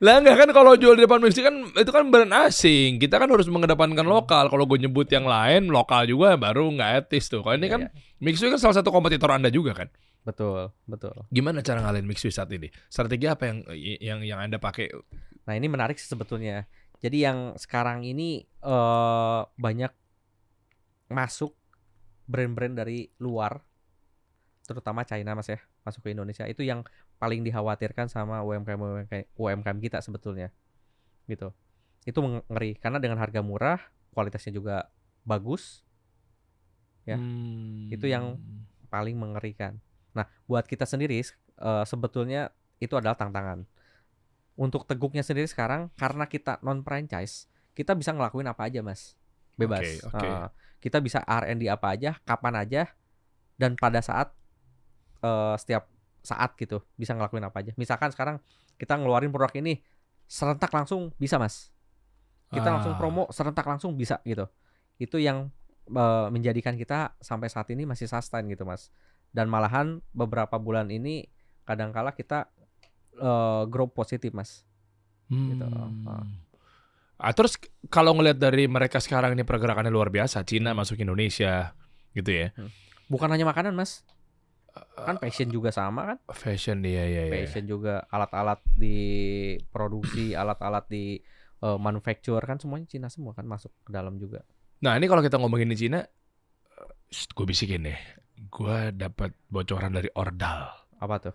[0.02, 2.98] lah enggak kan kalau jual di depan Mixway kan itu kan brand asing.
[2.98, 4.18] Kita kan harus mengedepankan Hmm.
[4.18, 4.50] lokal.
[4.50, 7.46] Kalau gue nyebut yang lain lokal juga baru nggak etis tuh.
[7.46, 7.90] Kalau ini Iya, kan iya.
[8.18, 9.86] Mixway kan salah satu kompetitor Anda juga kan.
[10.26, 11.14] betul, betul.
[11.30, 12.66] Gimana cara ngalahin Mixway saat ini?
[12.90, 13.58] Strategi apa yang
[14.02, 14.90] yang yang Anda pakai?
[15.46, 16.66] Nah ini menarik sih sebetulnya.
[16.98, 19.92] Jadi yang sekarang ini eh banyak
[21.08, 21.54] masuk
[22.28, 23.58] brand-brand dari luar,
[24.68, 26.44] terutama China mas ya, masuk ke Indonesia.
[26.44, 26.84] Itu yang
[27.16, 30.52] paling dikhawatirkan sama UMKM UMKM, kita sebetulnya,
[31.26, 31.50] gitu.
[32.04, 33.80] Itu ngeri karena dengan harga murah,
[34.12, 34.92] kualitasnya juga
[35.24, 35.82] bagus,
[37.08, 37.16] Ya.
[37.16, 37.88] Hmm.
[37.88, 38.36] Itu yang-
[38.92, 39.80] paling mengerikan.
[40.16, 43.68] Nah buat kita sendiri eh, sebetulnya itu adalah tantangan.
[44.56, 49.12] Untuk teguknya sendiri sekarang karena kita non franchise, kita bisa ngelakuin apa aja mas,
[49.58, 49.84] bebas.
[50.06, 50.26] Oke, oke.
[50.26, 50.46] Eh,
[50.78, 52.82] kita bisa R&D apa aja, kapan aja,
[53.58, 54.30] dan pada saat
[55.18, 55.90] eh, setiap
[56.22, 57.72] saat gitu bisa ngelakuin apa aja.
[57.74, 58.38] Misalkan sekarang
[58.78, 59.82] kita ngeluarin produk ini
[60.24, 61.74] serentak langsung bisa mas.
[62.48, 62.98] Kita langsung Ah.
[62.98, 64.46] promo serentak langsung bisa gitu.
[64.96, 65.50] Itu yang
[65.88, 68.92] eh, menjadikan kita sampai saat ini masih sustain gitu mas.
[69.32, 71.26] Dan malahan beberapa bulan ini
[71.64, 72.46] kadangkala kita
[73.18, 74.62] eh, grow positif mas.
[75.28, 75.64] gitu.
[75.64, 76.24] Hmm.
[77.18, 77.58] Ah, terus
[77.90, 81.74] kalau ngelihat dari mereka sekarang ini pergerakannya luar biasa, Cina masuk Indonesia,
[82.14, 82.54] gitu ya.
[83.10, 84.06] Bukan hanya makanan mas,
[84.94, 86.18] kan fashion juga sama kan?
[86.30, 87.34] Fashion dia ya ya.
[87.34, 88.98] Fashion juga alat-alat di
[89.74, 91.18] produksi, alat-alat di
[91.58, 94.46] eh, manufacture kan semuanya Cina semua kan masuk ke dalam juga.
[94.78, 96.06] Nah ini kalau kita ngomongin di Cina,
[97.10, 97.98] gue bisikin deh.
[98.46, 100.70] Gue dapat bocoran dari Ordal.
[101.02, 101.34] Apa tuh?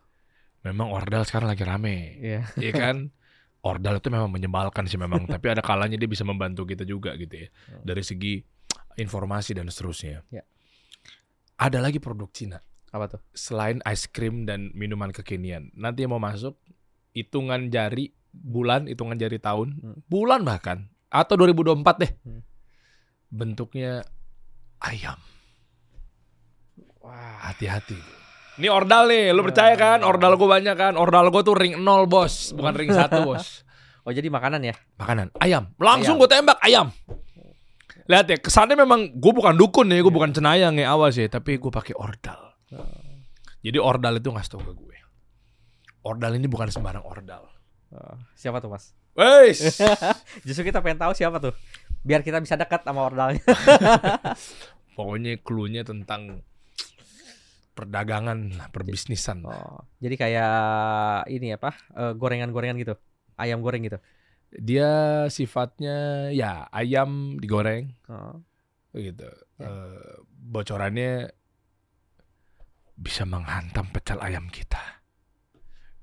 [0.64, 2.48] Memang Ordal sekarang lagi rame, Iya.
[2.56, 2.98] Iya kan?
[3.64, 7.48] Ordal itu memang menyebalkan sih memang, tapi ada kalanya dia bisa membantu kita juga gitu
[7.48, 7.48] ya.
[7.72, 7.82] Hmm.
[7.88, 8.34] Dari segi
[9.00, 10.20] informasi dan seterusnya.
[10.30, 10.44] Ya.
[11.56, 12.60] Ada lagi produk Cina
[12.92, 13.22] Apa tuh?
[13.32, 15.72] selain ice cream dan minuman kekinian.
[15.74, 16.60] Nanti yang mau masuk
[17.16, 19.98] hitungan jari bulan, hitungan jari tahun, Hmm.
[20.06, 22.12] bulan bahkan atau 2024 deh.
[22.22, 22.42] Hmm.
[23.32, 24.04] Bentuknya
[24.84, 25.18] ayam.
[27.00, 27.50] Wah.
[27.50, 27.98] Hati-hati.
[28.54, 30.06] Ini ordal nih, lu percaya kan?
[30.06, 30.94] Ordal gue banyak kan?
[30.94, 33.66] Ordal gue tuh ring 0 bos, bukan ring 1 bos.
[34.06, 34.76] Oh jadi makanan ya?
[35.00, 35.74] Makanan, ayam.
[35.82, 36.94] Langsung gue tembak ayam.
[38.06, 41.58] Lihat ya, kesannya memang gue bukan dukun nih, gue bukan cenayang ya awas ya, tapi
[41.58, 42.54] gue pakai ordal.
[43.64, 44.98] Jadi ordal itu ngasih tau ke gue.
[46.04, 47.48] Ordal ini bukan sembarang ordal.
[47.96, 48.92] Oh, siapa tuh mas?
[49.16, 49.80] Weis.
[50.46, 51.56] Justru kita pengen tahu siapa tuh,
[52.04, 53.40] biar kita bisa dekat sama ordalnya.
[55.00, 56.44] Pokoknya clue-nya tentang
[57.74, 59.44] perdagangan, lah, perbisnisan.
[59.44, 60.54] Oh, jadi kayak
[61.28, 61.74] ini apa?
[61.92, 62.94] eh, gorengan-gorengan gitu,
[63.36, 63.98] ayam goreng gitu.
[64.54, 64.90] Dia
[65.28, 68.38] sifatnya ya ayam digoreng Oh.
[68.94, 69.26] gitu.
[69.58, 69.66] Ya.
[69.66, 71.34] Eh, bocorannya
[72.94, 75.02] bisa menghantam pecel ayam kita.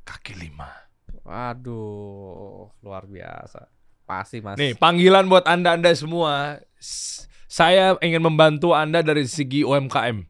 [0.03, 0.67] Kaki lima.
[1.23, 3.71] Waduh, luar biasa.
[4.03, 4.59] Pasti mas.
[4.59, 6.59] Nih, panggilan buat Anda-anda semua.
[6.77, 10.23] S- Saya ingin membantu Anda dari segi UMKM.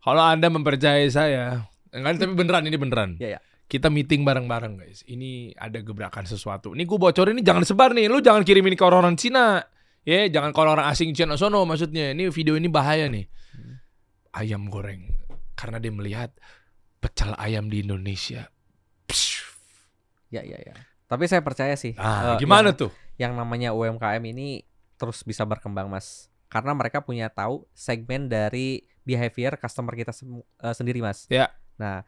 [0.00, 3.10] Kalau Anda mempercayai saya, kan tapi beneran ini beneran.
[3.20, 3.40] Iya, iya.
[3.70, 5.06] Kita meeting bareng-bareng guys.
[5.06, 6.74] Ini ada gebrakan sesuatu.
[6.74, 8.10] Ini gue bocorin ini jangan sebar nih.
[8.10, 9.62] Lu jangan kirimin ke orang-orang Cina.
[10.02, 12.10] Ya, jangan ke orang asing Cina sono maksudnya.
[12.10, 13.30] Ini video ini bahaya nih.
[14.34, 15.14] Ayam goreng.
[15.54, 16.34] Karena dia melihat
[16.98, 18.50] pecel ayam di Indonesia.
[19.06, 19.50] Psh,
[20.30, 20.74] Ya, ya, ya.
[21.10, 21.98] Tapi saya percaya sih.
[21.98, 22.90] Ah, eh, gimana yang, tuh?
[23.18, 24.62] Yang namanya UMKM ini
[24.94, 26.30] terus bisa berkembang, Mas.
[26.46, 31.26] Karena mereka punya tahu segmen dari behavior customer kita sem- eh, sendiri, Mas.
[31.26, 31.50] Ya.
[31.74, 32.06] Nah,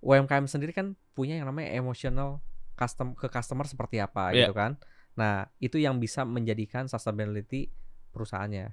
[0.00, 2.40] UMKM sendiri kan punya yang namanya emotional
[2.72, 4.48] custom ke customer seperti apa Ya.
[4.48, 4.80] gitu kan.
[5.12, 7.68] Nah, itu yang bisa menjadikan sustainability
[8.12, 8.72] perusahaannya.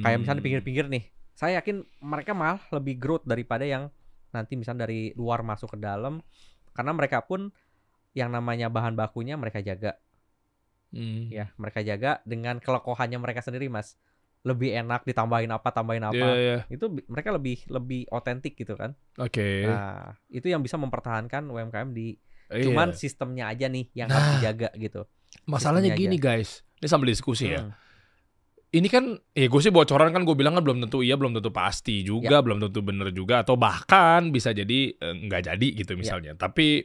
[0.00, 0.48] Kayak misalnya di Hmm.
[0.48, 1.04] pinggir-pinggir nih,
[1.34, 3.90] saya yakin mereka malah lebih growth daripada yang
[4.30, 6.22] nanti misalnya dari luar masuk ke dalam,
[6.72, 7.50] karena mereka pun
[8.12, 9.98] yang namanya bahan bakunya mereka jaga,
[10.94, 11.26] Hmm.
[11.26, 13.98] ya mereka jaga dengan kelokohannya mereka sendiri, mas.
[14.44, 16.58] Lebih enak ditambahin apa, tambahin apa, Iya, iya.
[16.68, 18.92] itu mereka lebih lebih otentik gitu kan.
[19.16, 19.64] Oke.
[19.64, 22.12] Nah, itu yang bisa mempertahankan UMKM di,
[22.52, 22.68] Iya.
[22.68, 24.14] cuman sistemnya aja nih yang Nah.
[24.14, 25.08] harus dijaga gitu.
[25.44, 26.62] masalahnya sistemnya gini guys.
[26.78, 27.64] Ini sambil diskusi ya.
[27.64, 27.74] Hmm,
[28.70, 31.50] Ini kan, ya gue sih bocoran kan gue bilang kan belum tentu iya, belum tentu
[31.50, 32.10] pasti Ya.
[32.10, 35.78] juga, belum tentu bener juga, atau bahkan bisa jadi eh, nggak jadi Ya.
[35.78, 36.34] gitu misalnya.
[36.34, 36.82] Tapi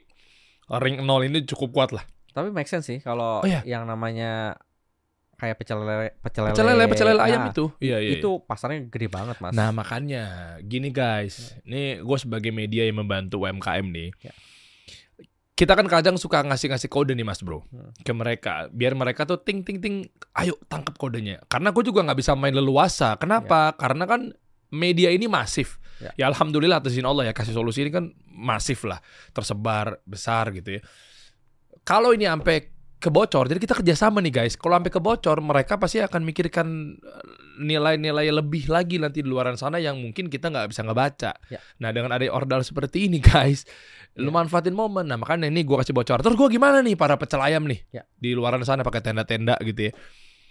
[0.79, 2.05] ring nol ini cukup kuat lah.
[2.29, 3.65] Tapi make sense sih kalau Oh, iya.
[3.65, 4.53] yang namanya
[5.39, 7.65] kayak pecel lele, pecel lele, Pecel lele, pecel lele ayam nah, itu.
[7.79, 8.19] Iya, iya.
[8.19, 9.55] itu pasarnya gede banget mas.
[9.55, 10.23] Nah makanya
[10.59, 14.35] gini guys, ini gue sebagai media yang membantu UMKM nih, Ya.
[15.55, 17.91] kita kan kadang suka ngasih-ngasih kode nih mas bro Hmm.
[17.99, 19.95] ke mereka, biar mereka tuh ting ting ting,
[20.35, 21.39] ayo tangkap kodenya.
[21.47, 23.15] Karena gue juga nggak bisa main leluasa.
[23.15, 23.75] Kenapa?
[23.75, 24.31] Karena kan
[24.71, 25.79] media ini masif.
[25.99, 26.11] Ya.
[26.15, 29.03] Ya, alhamdulillah atas izin Allah ya kasih solusi ini kan masif lah,
[29.35, 30.81] tersebar besar gitu ya.
[31.83, 34.59] Kalau ini sampai kebocor, jadi kita kerjasama nih guys.
[34.59, 36.67] Kalau sampai kebocor, mereka pasti akan mikirkan
[36.99, 37.25] eh,
[37.59, 41.31] nilai-nilai lebih lagi nanti di luaran sana yang mungkin kita nggak bisa ngebaca.
[41.47, 41.59] Ya.
[41.79, 43.63] Nah dengan ada ordal seperti ini guys,
[44.19, 44.35] lu Ya.
[44.35, 45.07] manfaatin momen.
[45.07, 46.19] Nah makanya ini gua kasih bocor.
[46.19, 48.03] Terus gua gimana nih para pecel ayam nih Ya.
[48.19, 49.93] di luaran sana pakai tenda-tenda gitu ya.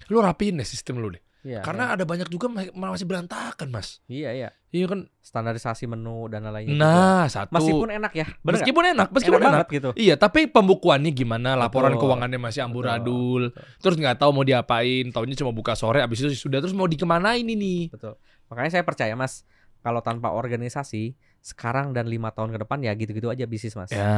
[0.09, 1.21] Lu rapiin deh sistem lu deh.
[1.39, 4.03] Iya, Karena ada banyak juga ma- masih berantakan mas.
[4.07, 5.07] iya iya Iya kan.
[5.23, 6.77] standarisasi menu dan lain-lain.
[6.77, 7.55] Nah satu.
[7.55, 9.55] meskipun enak ya, bener meskipun enak, meskipun enak, enak.
[9.65, 9.91] banget gitu.
[9.97, 11.57] Iya, tapi pembukuannya gimana?
[11.57, 12.05] Laporan Betul.
[12.05, 13.55] keuangannya masih amburadul.
[13.55, 16.85] Betul, Terus nggak tahu mau diapain, taunya cuma buka sore, abis itu sudah terus mau
[16.85, 17.89] dikemanain ini?
[17.89, 18.19] betul.
[18.51, 19.47] Makanya saya percaya mas,
[19.79, 23.89] kalau tanpa organisasi sekarang dan lima tahun ke depan ya gitu-gitu aja bisnis mas.
[23.89, 24.11] Ya,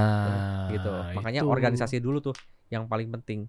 [0.73, 0.91] gitu.
[1.15, 1.51] Makanya itu.
[1.51, 2.35] organisasi dulu tuh
[2.73, 3.47] yang paling penting.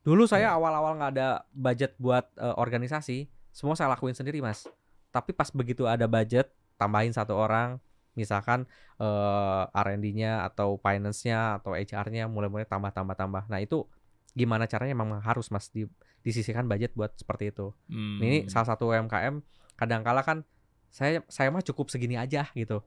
[0.00, 0.30] Dulu Ya.
[0.30, 4.64] saya awal-awal nggak ada budget buat eh, organisasi, semua saya lakuin sendiri mas.
[5.10, 7.76] Tapi pas begitu ada budget, tambahin satu orang,
[8.14, 8.64] misalkan
[8.96, 13.46] eh, R&D-nya atau finance-nya atau HR-nya mulai-mulai tambah-tambah-tambah.
[13.46, 13.84] Nah itu
[14.30, 15.84] gimana caranya memang harus mas di,
[16.20, 17.72] disisihkan budget buat seperti itu.
[17.88, 18.20] Hmm.
[18.20, 19.42] Ini salah satu UMKM
[19.74, 20.44] kadang-kala kan
[20.88, 22.80] saya saya mah cukup segini aja gitu.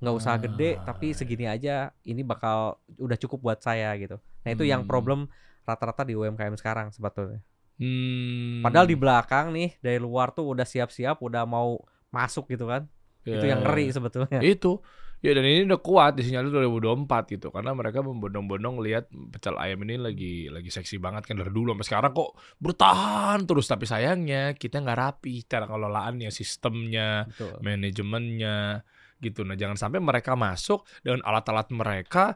[0.00, 0.84] Nggak usah gede Ah.
[0.86, 4.16] tapi segini aja ini bakal udah cukup buat saya gitu.
[4.16, 4.88] Nah, itu yang Hmm.
[4.88, 5.20] problem
[5.62, 7.40] rata-rata di UMKM sekarang sebetulnya.
[7.80, 8.60] Hmm.
[8.60, 11.80] Padahal di belakang nih dari luar tuh udah siap-siap udah mau
[12.12, 12.84] masuk gitu kan.
[13.24, 13.56] Itu Ya.
[13.56, 14.40] yang ngeri sebetulnya.
[14.44, 14.84] Itu.
[15.20, 19.84] Ya dan ini udah kuat di sinyal 2024 gitu karena mereka membondong-bondong lihat pecel ayam
[19.84, 24.56] ini lagi lagi seksi banget kan dari dulu sampai sekarang kok bertahan terus tapi sayangnya
[24.56, 27.52] kita nggak rapi cara kelolaannya sistemnya Betul.
[27.60, 28.80] manajemennya
[29.20, 29.44] gitu.
[29.44, 32.32] Nah, jangan sampai mereka masuk dengan alat-alat mereka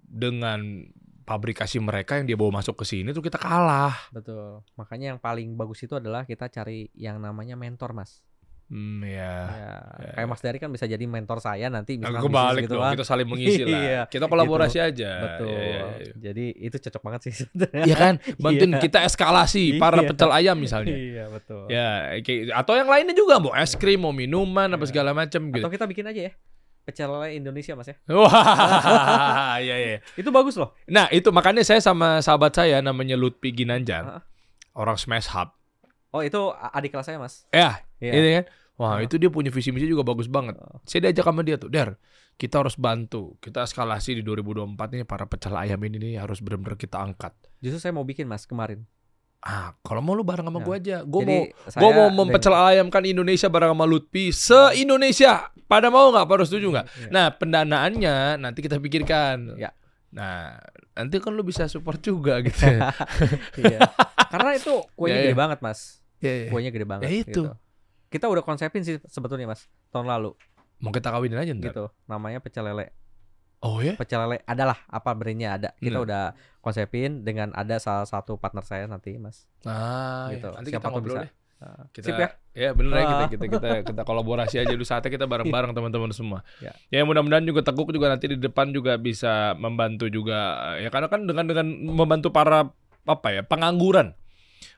[0.00, 0.88] dengan
[1.32, 3.96] pabrikasi mereka yang dia bawa masuk ke sini tuh kita kalah.
[4.12, 4.60] Betul.
[4.76, 8.20] Makanya yang paling bagus itu adalah kita cari yang namanya mentor, Mas.
[8.72, 9.36] Hmm, ya.
[9.52, 10.10] Ya, ya.
[10.16, 12.92] kayak Mas Dari kan bisa jadi mentor saya nanti kebalik bisnis gitu dong, kan.
[12.96, 13.80] kita saling mengisi lah.
[13.84, 15.10] Iya, kita kolaborasi aja.
[15.20, 15.52] Betul.
[15.52, 16.12] Ya, ya, ya.
[16.16, 17.84] Jadi itu cocok banget sih sebenarnya.
[17.84, 18.14] Iya kan?
[18.40, 18.80] Bantuin Iya.
[18.80, 20.08] kita eskalasi para Iya.
[20.08, 20.96] pecel ayam misalnya.
[20.96, 21.68] Iya, betul.
[21.68, 22.16] Ya,
[22.56, 24.88] atau yang lainnya juga mau es krim, mau minuman apa Iya.
[24.88, 25.60] segala macam gitu.
[25.60, 26.34] Atau kita bikin aja ya.
[26.82, 27.96] Pecel lele Indonesia, Mas ya.
[28.10, 29.98] Wah, iya iya.
[30.14, 30.74] Itu bagus loh.
[30.86, 34.22] Nah, itu makanya saya sama sahabat saya namanya Lutfi Ginanjar, Heeh.
[34.74, 35.54] orang Smash Hub.
[36.10, 37.46] Oh, itu adik kelas saya, Mas.
[37.48, 38.12] Ya, Iya.
[38.12, 38.44] ini kan.
[38.76, 39.06] Wah, Heeh.
[39.06, 40.58] itu dia punya visi misi juga bagus banget.
[40.82, 41.94] Saya diajak sama dia tuh, Der,
[42.34, 43.38] kita harus bantu.
[43.38, 47.30] Kita eskalasi di 2024 ini para pecel ayam ini nih harus benar-benar kita angkat.
[47.62, 48.82] Justru saya mau bikin, Mas, kemarin.
[49.42, 50.64] Ah, kalau mau lu bareng sama Ya.
[50.64, 50.96] gua aja.
[51.02, 51.42] Gua Jadi mau
[51.76, 55.50] gua mau mempecel ayamkan Indonesia bareng sama Lutfi se-Indonesia.
[55.66, 56.24] Pada mau nggak?
[56.24, 56.86] Pada setuju nggak?
[56.88, 57.08] Iya.
[57.10, 59.58] Nah, pendanaannya nanti kita pikirkan.
[59.58, 59.74] Ya.
[60.12, 60.62] Nah,
[60.92, 62.54] nanti kan lu bisa support juga gitu.
[63.58, 63.82] Iya.
[64.28, 65.40] Karena itu kuenya Iya, gede iya.
[65.40, 65.80] banget, Mas.
[66.18, 66.48] Iya, iya.
[66.48, 67.26] Kuenya gede banget Ya itu.
[67.26, 67.42] gitu.
[68.06, 70.36] Kita udah konsepin sih sebetulnya, Mas, tahun lalu
[70.78, 71.66] Mau kita kawinin aja ntar.
[71.68, 71.84] gitu.
[72.06, 72.94] Namanya pecel lele.
[73.62, 73.94] Oh ya?
[73.94, 75.70] Pecel lele adalah apa brandnya ada.
[75.76, 76.06] Kita Hmm.
[76.06, 76.22] udah
[76.58, 79.46] konsepin dengan ada salah satu partner saya nanti, Mas.
[79.62, 80.44] Ah, Gitu.
[80.44, 80.54] iya.
[80.54, 81.22] nanti Siapa kita ngobrol bisa.
[81.22, 81.32] deh.
[81.62, 82.28] Nah, Kita, Sip ya?
[82.52, 83.30] Ya bener ya kita, Ah.
[83.30, 86.42] kita kita kita kolaborasi aja dulu saatnya kita bareng-bareng teman-teman semua.
[86.58, 86.74] Ya.
[86.90, 90.38] Ya mudah-mudahan juga Teguk juga nanti di depan juga bisa membantu juga
[90.76, 92.66] ya karena kan dengan dengan membantu para
[93.02, 94.10] apa ya pengangguran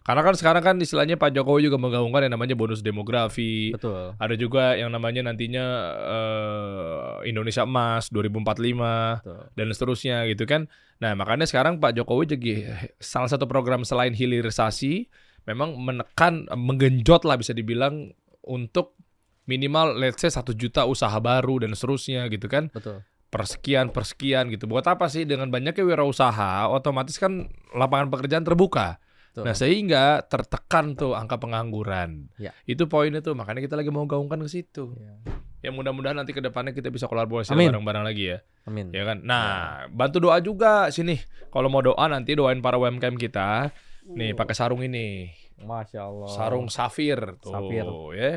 [0.04, 3.72] Karena kan sekarang kan istilahnya Pak Jokowi juga menggaungkan yang namanya bonus demografi.
[3.72, 4.12] Betul.
[4.20, 5.64] Ada juga yang namanya nantinya
[5.96, 9.40] eh, Indonesia Emas 2045 Betul.
[9.56, 10.68] dan seterusnya gitu kan.
[11.00, 12.52] Nah, makanya sekarang Pak Jokowi jadi
[13.00, 15.08] salah satu program selain hilirisasi
[15.48, 18.12] memang menekan menggenjot lah bisa dibilang
[18.44, 19.00] untuk
[19.48, 22.68] minimal let's say 1 juta usaha baru dan seterusnya gitu kan.
[22.76, 23.00] Betul.
[23.32, 24.68] Persekian persekian gitu.
[24.68, 29.00] Buat apa sih dengan banyaknya wirausaha otomatis kan lapangan pekerjaan terbuka.
[29.34, 29.50] Betul.
[29.50, 32.30] Nah, sehingga tertekan tuh angka pengangguran.
[32.38, 32.54] Ya.
[32.70, 34.94] Itu poinnya tuh, makanya kita lagi mau gaungkan ke situ.
[34.94, 35.18] Ya.
[35.58, 38.38] Ya mudah-mudahan nanti ke depannya kita bisa kolaborasi bareng-bareng lagi ya.
[38.62, 38.94] Amin.
[38.94, 39.26] Ya kan?
[39.26, 41.18] Nah, bantu doa juga sini.
[41.50, 43.74] Kalau mau doa nanti doain para UMKM kita.
[44.06, 45.34] Nih, pakai sarung ini.
[45.58, 46.28] Masya Allah.
[46.30, 47.82] Sarung safir tuh, Safir.
[48.14, 48.32] ya.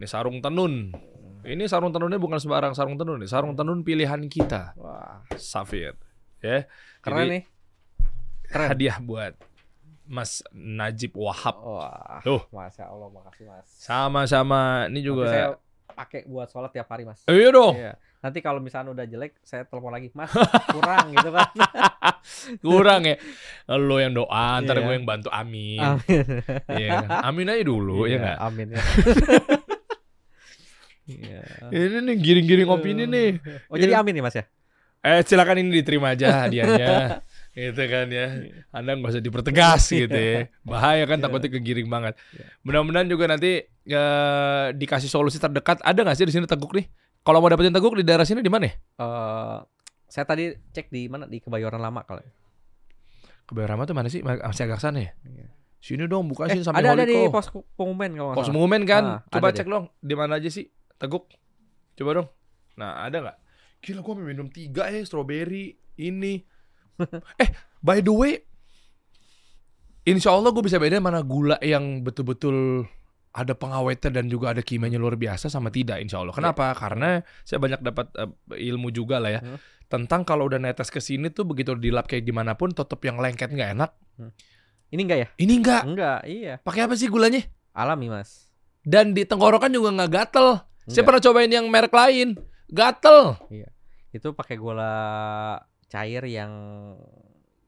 [0.00, 0.96] Ini sarung tenun.
[1.44, 3.28] Ini sarung tenunnya bukan sembarang sarung tenun, nih.
[3.28, 5.98] sarung tenun pilihan kita, Wah, safir.
[6.40, 6.70] Ya.
[7.02, 7.42] keren Jadi, nih.
[8.46, 8.68] Keren.
[8.72, 9.34] Hadiah buat
[10.12, 11.56] Mas Najib Wahab.
[11.58, 12.20] Wah.
[12.20, 12.44] Tuh.
[12.52, 13.64] Masya Allah, makasih Mas.
[13.64, 14.84] Sama-sama.
[14.92, 15.24] Ini juga.
[15.26, 15.48] saya
[15.88, 17.24] pakai buat sholat tiap hari Mas.
[17.24, 17.72] Iya dong.
[17.80, 17.96] Iya.
[18.20, 20.28] Nanti kalau misalnya udah jelek, saya telepon lagi, Mas
[20.76, 21.48] kurang gitu kan.
[22.62, 23.16] Kurang ya.
[23.66, 24.84] Lo yang doa, ntar Iya.
[24.86, 25.80] gue yang bantu amin.
[25.82, 26.22] Amin.
[26.70, 27.02] Iya.
[27.24, 28.38] Amin aja dulu ya Iya, nggak?
[28.38, 28.82] Amin ya.
[31.02, 31.42] Iya.
[31.74, 33.42] Ini nih giring-giring opini nih.
[33.66, 34.44] Oh jadi amin nih Mas ya?
[35.02, 37.26] Eh silakan ini diterima aja hadiahnya.
[37.52, 38.26] Gitu kan ya.
[38.70, 40.48] Anda nggak usah dipertegas gitu ya.
[40.62, 41.24] Bahaya kan Iya.
[41.24, 42.16] takutnya kegiring banget.
[42.32, 42.46] Iya.
[42.62, 45.80] Mudah-mudahan juga nanti eh, dikasih solusi terdekat.
[45.80, 46.88] Ada nggak sih di sini teguk nih?
[47.20, 48.66] Kalau mau dapetin teguk di daerah sini di mana?
[48.66, 48.74] ya?
[48.74, 49.58] Eh,
[50.06, 52.20] saya tadi cek di mana di Kebayoran Lama kalau.
[53.44, 54.20] Kebayoran Lama tuh mana sih?
[54.20, 55.12] Masih agak sana ya?
[55.22, 55.46] Iya.
[55.76, 57.34] Sini dong, buka Eh, sini sampai ada ada di Holiko.
[57.34, 59.04] pos pengumuman kalau Pos pengumuman kan?
[59.04, 61.26] Ah, Coba cek dong, di mana aja sih teguk?
[61.92, 62.28] Coba dong.
[62.78, 63.36] Nah, ada nggak?
[63.82, 66.46] Gila, gua minum tiga ya, strawberry ini.
[67.38, 67.48] Eh,
[67.80, 68.32] by the way,
[70.02, 72.86] insya Allah gue bisa bedain mana gula yang betul-betul
[73.32, 76.36] ada pengawetnya dan juga ada kimianya luar biasa sama tidak insya Allah.
[76.36, 76.76] Kenapa?
[76.76, 78.30] Karena saya banyak dapat eh,
[78.68, 79.58] ilmu juga lah ya Hmm.
[79.88, 83.48] tentang kalau udah netes ke sini tuh begitu dilap kayak gimana pun tetap yang lengket
[83.48, 83.90] nggak enak.
[84.88, 85.28] Ini enggak ya?
[85.36, 85.82] Ini enggak.
[85.88, 86.54] Enggak, iya.
[86.60, 87.40] Pakai apa sih gulanya?
[87.72, 88.52] Alami Mas.
[88.84, 90.60] Dan di tenggorokan juga nggak gatel.
[90.84, 91.04] Saya Enggak.
[91.08, 92.28] pernah cobain yang merek lain,
[92.68, 93.36] gatel.
[94.12, 94.92] Itu pakai gula
[95.92, 96.52] cair yang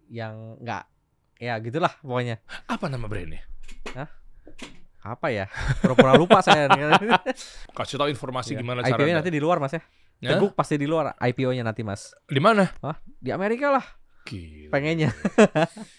[0.09, 0.89] yang enggak
[1.37, 2.41] ya gitulah pokoknya.
[2.65, 3.45] Apa nama brandnya?
[5.05, 5.45] Apa ya?
[5.85, 6.65] Pura-pura lupa saya.
[7.77, 8.61] Kasih tahu informasi Iya.
[8.65, 9.15] gimana IPO-nya caranya.
[9.21, 9.83] nanti di luar Mas ya.
[10.25, 10.31] Ya?
[10.33, 12.17] Teguk pasti di luar IPO-nya nanti Mas.
[12.25, 12.73] Di mana?
[13.21, 13.85] Di Amerika lah
[14.25, 14.73] Gila.
[14.73, 15.13] pengennya.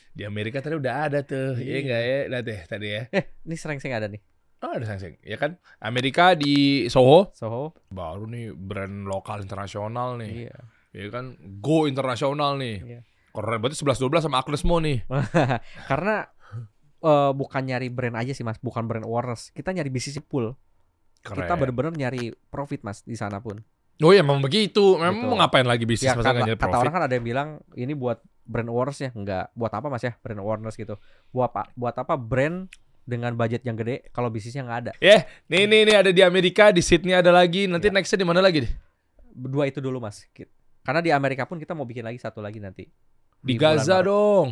[0.10, 1.54] Di Amerika tadi udah ada tuh.
[1.54, 1.78] Iya Iya.
[1.86, 2.18] enggak ya?
[2.26, 3.02] Lihat deh tadi ya.
[3.14, 4.22] Eh, ini sering-sering ada nih.
[4.66, 5.22] Oh, ada sangseng.
[5.22, 5.62] Ya kan?
[5.78, 7.78] Amerika di Soho Soho.
[7.86, 10.50] baru nih brand lokal internasional nih.
[10.50, 10.58] Iya.
[10.96, 11.26] Ya kan?
[11.60, 12.76] Go internasional nih.
[12.80, 13.00] Iya.
[13.30, 15.04] Keren berarti 11 12 sama Agnes Mo nih.
[15.92, 16.24] Karena
[17.02, 19.52] eh, bukan nyari brand aja sih Mas, bukan brand awareness.
[19.52, 20.56] Kita nyari bisnis pool.
[21.20, 21.44] Keren.
[21.44, 23.60] Kita bener-bener nyari profit Mas di sana pun.
[23.98, 24.96] Oh ya memang begitu.
[24.96, 25.28] Memang Gitu.
[25.28, 26.80] mau ngapain lagi bisnis Ya masa kata, nyari kata profit?
[26.80, 29.52] orang kan ada yang bilang ini buat brand awareness ya, enggak.
[29.52, 30.96] Buat apa Mas ya brand awareness gitu?
[31.30, 31.62] Buat apa?
[31.76, 32.72] Buat apa brand
[33.04, 34.92] dengan budget yang gede kalau bisnisnya nggak ada?
[34.98, 37.68] Ya, nih nih nih ada di Amerika, di Sydney ada lagi.
[37.68, 37.94] Nanti Ya.
[37.94, 38.72] nextnya di mana lagi deh?
[39.32, 40.24] Dua itu dulu Mas.
[40.86, 42.86] Karena di Amerika pun kita mau bikin lagi satu lagi nanti.
[43.42, 44.06] Di, bulan Gaza Maret.
[44.06, 44.48] dong.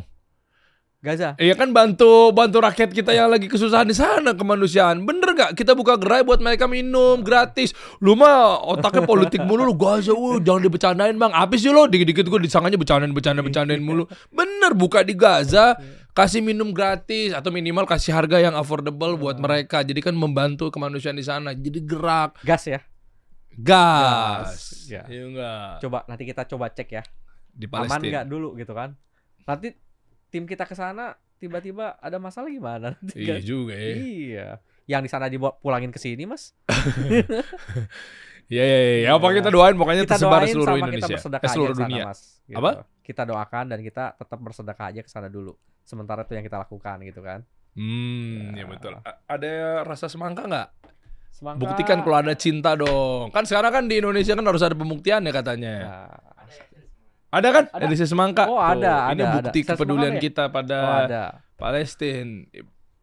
[1.04, 1.36] Gaza.
[1.36, 5.04] Iya kan bantu bantu rakyat kita yang lagi kesusahan di sana kemanusiaan.
[5.04, 5.52] Bener gak?
[5.52, 7.76] Kita buka gerai buat mereka minum gratis.
[8.00, 11.36] Lu mah otaknya politik mulu lu Gaza, uh, jangan dibecandain bang.
[11.36, 14.08] Habis sih lo dikit-dikit gue disangkanya bercandain bercandain bercandain mulu.
[14.32, 15.76] Bener buka di Gaza,
[16.16, 19.84] kasih minum gratis atau minimal kasih harga yang affordable buat mereka.
[19.84, 21.52] Jadi kan membantu kemanusiaan di sana.
[21.52, 22.80] Jadi gerak Gas ya.
[23.56, 24.48] Gas.
[24.48, 24.64] Gas.
[24.86, 25.04] Ya.
[25.06, 25.72] Iya enggak?
[25.80, 27.04] Coba nanti kita coba cek ya.
[27.50, 28.10] Di Aman Palestina.
[28.12, 28.98] nggak dulu gitu kan?
[29.44, 29.76] Nanti
[30.28, 32.96] tim kita ke sana tiba-tiba ada masalah gimana?
[32.96, 33.44] Nanti Iya kan?
[33.44, 33.94] juga ya.
[33.94, 34.48] Iya.
[34.86, 36.52] Yang di sana dibawa pulangin ke sini, Mas.
[38.46, 38.96] Iya iya iya.
[39.02, 41.16] Ya, apa kita doain pokoknya Kita tersebar doain seluruh sama kita Indonesia.
[41.16, 42.04] bersedekah Eh, seluruh aja ke sana, dunia.
[42.06, 42.20] Mas.
[42.44, 42.58] Gitu.
[42.60, 42.72] Apa?
[43.02, 45.54] Kita doakan dan kita tetap bersedekah aja ke sana dulu.
[45.82, 47.40] Sementara itu yang kita lakukan gitu kan.
[47.74, 48.66] Hmm, ya Ya.
[48.68, 48.94] betul.
[49.00, 50.68] A- ada rasa semangka nggak?
[51.44, 53.28] Buktikan kalau ada cinta dong.
[53.36, 55.76] Kan sekarang kan di Indonesia kan harus ada pembuktian ya katanya.
[55.84, 56.18] Nah,
[57.34, 57.66] Ada kan?
[57.74, 57.84] Ada.
[57.90, 58.46] Edisi semangka.
[58.46, 59.74] Oh, ada, Ini ada, bukti ada.
[59.74, 60.22] Kepedulian ya?
[60.22, 61.24] kita pada oh ada.
[61.58, 62.46] Palestina.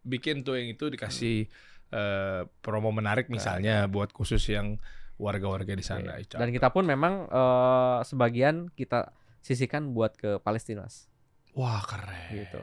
[0.07, 1.51] Bikin tuh yang itu dikasih
[1.91, 4.78] eh, promo menarik misalnya buat khusus yang
[5.18, 6.14] warga-warga di sana.
[6.16, 6.24] Iya.
[6.24, 6.36] Ica.
[6.38, 9.11] Dan kita pun memang eh, sebagian kita
[9.43, 10.86] sisihkan buat ke Palestina.
[11.59, 12.30] Wah keren.
[12.30, 12.62] Gitu.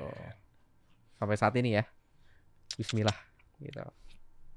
[1.19, 1.83] Sampai saat ini ya.
[2.79, 3.15] Bismillah
[3.59, 3.83] gitu.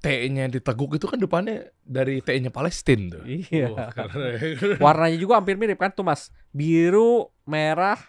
[0.00, 3.24] T-nya diteguk itu kan depannya dari T-nya Palestina tuh.
[3.28, 3.92] Iya.
[3.92, 4.80] Keren.
[4.80, 6.32] Warnanya juga hampir mirip kan tuh Mas.
[6.50, 8.00] Biru, merah,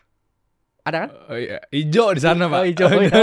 [0.82, 1.10] Ada kan?
[1.30, 1.62] Oh, iya.
[1.70, 2.60] Ijo di sana, Pak.
[2.62, 3.22] Oh, ijo, iya.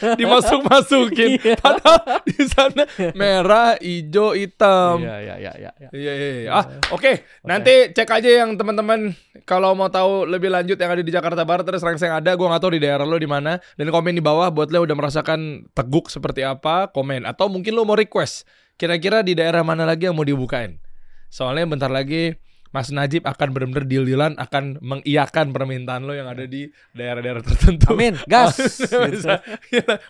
[0.20, 1.40] Dimasuk-masukin.
[1.40, 1.56] Iya.
[1.56, 2.84] Padahal di sana
[3.16, 5.00] merah, ijo, hitam.
[5.00, 5.72] Iya, iya, iya, iya.
[5.80, 5.88] iya.
[5.92, 6.50] Iya, iya, iya.
[6.52, 7.24] Ah, oke.
[7.48, 9.16] Nanti cek aja yang teman-teman
[9.48, 12.62] kalau mau tahu lebih lanjut yang ada di Jakarta Barat terus yang ada, gua nggak
[12.64, 13.56] tahu di daerah lo di mana.
[13.80, 17.24] Dan komen di bawah buat lo udah merasakan teguk seperti apa, komen.
[17.24, 18.44] Atau mungkin lo mau request
[18.76, 20.80] kira-kira di daerah mana lagi yang mau dibukain.
[21.28, 22.36] Soalnya bentar lagi
[22.70, 27.90] Mas Najib akan benar-benar deal-dealan akan mengiyakan permintaan lo yang ada di daerah-daerah tertentu.
[27.90, 28.62] Amin, gas.
[29.10, 29.42] Bisa.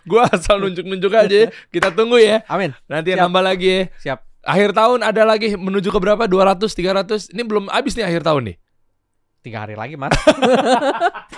[0.05, 1.37] Gua asal nunjuk-nunjuk aja.
[1.45, 1.53] ya.
[1.73, 2.45] Kita tunggu ya.
[2.45, 2.77] Amin.
[2.85, 3.21] Nanti Siap.
[3.25, 3.81] nambah lagi ya.
[3.97, 4.19] Siap.
[4.41, 6.25] Akhir tahun ada lagi menuju ke berapa?
[6.29, 7.33] 200, 300.
[7.33, 8.57] Ini belum habis nih akhir tahun nih.
[9.41, 10.13] Tiga hari lagi, Mas.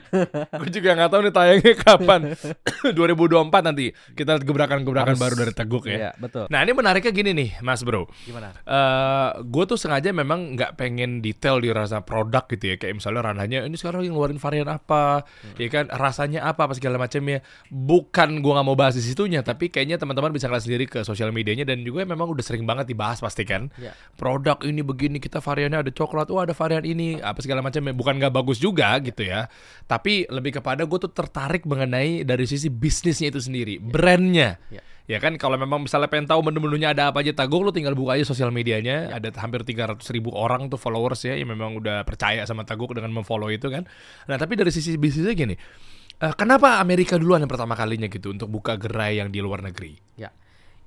[0.60, 2.20] Gue juga nggak tahu nih tayangnya kapan.
[2.96, 5.96] 2024 nanti kita lihat gebrakan-gebrakan baru dari Teguk ya.
[5.96, 6.46] Iya, betul.
[6.48, 8.08] Nah ini menariknya gini nih, Mas Bro.
[8.24, 8.52] Gimana?
[8.62, 13.20] Eh, gue tuh sengaja memang nggak pengen detail di rasa produk gitu ya kayak misalnya
[13.24, 15.24] ranahnya ini sekarang yang ngeluarin varian apa
[15.56, 19.68] ya kan rasanya apa apa segala macamnya bukan gue nggak mau bahas di situnya tapi
[19.68, 23.18] kayaknya teman-teman bisa ngeliat sendiri ke sosial medianya dan juga memang udah sering banget dibahas
[23.18, 23.94] pasti kan Iya.
[24.14, 28.18] produk ini begini kita variannya ada coklat oh ada varian ini apa segala macamnya bukan
[28.18, 29.46] nggak bagus juga gitu ya
[29.84, 34.82] tapi lebih kepada gue tuh tertarik mengenai dari sisi bisnisnya itu sendiri brandnya Iya.
[35.02, 38.14] Ya kan kalau memang misalnya pengen tahu menu-menunya ada apa aja Taguk lu tinggal buka
[38.14, 39.18] aja sosial medianya Ya.
[39.18, 43.10] ada hampir 300 ribu orang tuh followers ya yang memang udah percaya sama Taguk dengan
[43.10, 43.82] memfollow itu kan.
[44.30, 45.58] Nah tapi dari sisi bisnisnya gini,
[46.22, 49.98] eh, kenapa Amerika duluan yang pertama kalinya gitu untuk buka gerai yang di luar negeri?
[50.14, 50.30] Ya.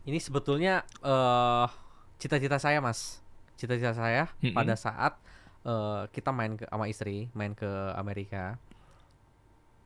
[0.08, 1.68] Ini sebetulnya eh
[2.16, 3.20] cita-cita saya, Mas.
[3.60, 4.56] Cita-cita saya Mm-mm.
[4.56, 5.20] pada saat
[5.68, 7.68] eh, kita main ke sama istri, main ke
[8.00, 8.56] Amerika.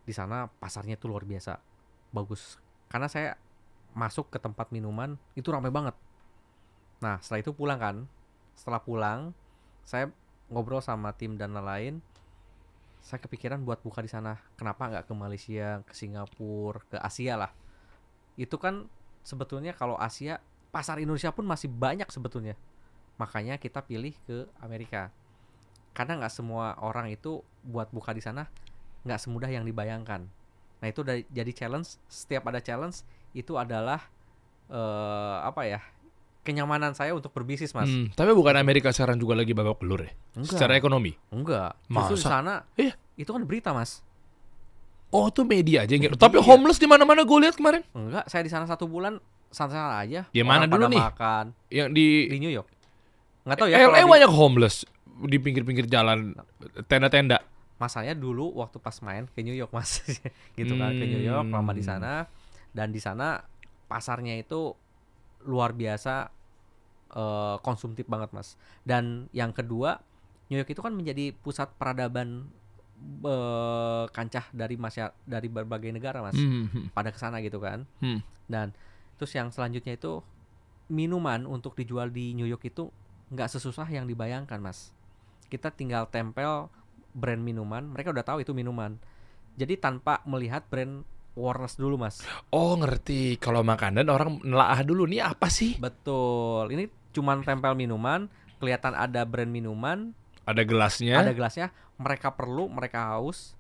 [0.09, 1.61] Di sana pasarnya itu luar biasa.
[2.09, 2.57] Bagus.
[2.89, 3.37] Karena saya
[3.93, 5.93] masuk ke tempat minuman itu ramai banget.
[7.05, 7.95] Nah, setelah itu pulang kan.
[8.57, 9.19] Setelah pulang,
[9.85, 10.09] saya
[10.49, 12.01] ngobrol sama tim dan lain-lain.
[13.05, 14.41] Saya kepikiran buat buka di sana.
[14.57, 17.53] Kenapa nggak ke Malaysia, ke Singapura, ke Asia lah.
[18.33, 18.89] Itu kan
[19.21, 20.41] sebetulnya kalau Asia
[20.73, 22.57] pasar Indonesia pun masih banyak sebetulnya
[23.19, 25.11] makanya kita pilih ke Amerika
[25.91, 28.47] karena nggak semua orang itu buat buka di sana
[29.01, 30.27] nggak semudah yang dibayangkan
[30.77, 33.99] nah itu dari- jadi challenge setiap ada challenge itu adalah
[34.65, 35.79] eh apa ya
[36.39, 40.11] kenyamanan saya untuk berbisnis mas Hmm, tapi bukan Amerika sekarang juga lagi babak belur ya?
[40.33, 41.13] enggak Secara ekonomi.
[41.27, 42.29] enggak justru di Masa?
[42.31, 42.93] sana Iya.
[43.15, 44.01] itu kan berita mas
[45.09, 46.05] Oh tuh media aja yang.
[46.05, 46.21] Media.
[46.21, 47.81] Tapi homeless di mana-mana gue lihat kemarin.
[47.91, 51.01] enggak saya di sana satu bulan santai aja Di mana dulu nih?
[51.01, 52.69] makan Yang di di New York
[53.41, 54.75] nggak tahu ya LA kalau di- banyak homeless
[55.19, 56.37] di pinggir-pinggir jalan
[56.85, 57.41] tenda-tenda.
[57.79, 60.03] Masanya dulu waktu pas main ke New York mas
[60.59, 61.55] gitu kan ke New York Hmm.
[61.55, 62.27] lama di sana
[62.69, 63.39] dan di sana
[63.87, 64.75] pasarnya itu
[65.41, 66.27] luar biasa
[67.09, 68.53] eh, konsumtif banget mas
[68.83, 70.03] dan yang kedua
[70.47, 72.51] New York itu kan menjadi pusat peradaban
[73.23, 76.85] eh, kancah dari masya dari berbagai negara mas Hmm, hmm.
[76.91, 78.19] pada ke sana gitu kan Hmm.
[78.45, 78.75] dan
[79.15, 80.19] terus yang selanjutnya itu
[80.87, 82.89] minuman untuk dijual di New York itu
[83.29, 84.91] nggak sesusah yang dibayangkan mas
[85.47, 86.67] kita tinggal tempel
[87.19, 88.95] brand minuman mereka udah tahu itu minuman
[89.53, 91.03] jadi tanpa melihat brand
[91.35, 93.37] awareness dulu mas Oh ngerti.
[93.37, 95.75] Kalau makanan orang nelaah dulu nih apa sih?
[95.77, 98.25] betul ini cuman tempel minuman
[98.57, 100.11] kelihatan ada brand minuman
[100.43, 101.15] Ada gelasnya.
[101.15, 103.53] ada gelasnya mereka perlu mereka haus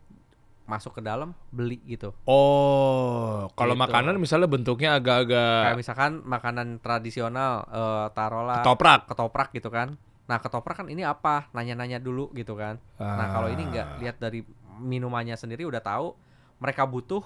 [0.65, 3.83] masuk ke dalam beli gitu Oh, kalau Gitu.
[3.83, 8.99] makanan misalnya bentuknya agak-agak kayak misalkan makanan tradisional eh, taruhlah ketoprak.
[9.05, 9.97] ketoprak gitu kan.
[10.29, 11.49] Nah, ketoprak kan ini apa?
[11.51, 12.77] Nanya-nanya dulu gitu kan.
[12.95, 13.97] Nah, kalau ini enggak Ah.
[13.97, 14.45] lihat dari
[14.77, 16.13] minumannya sendiri udah tahu
[16.61, 17.25] mereka butuh.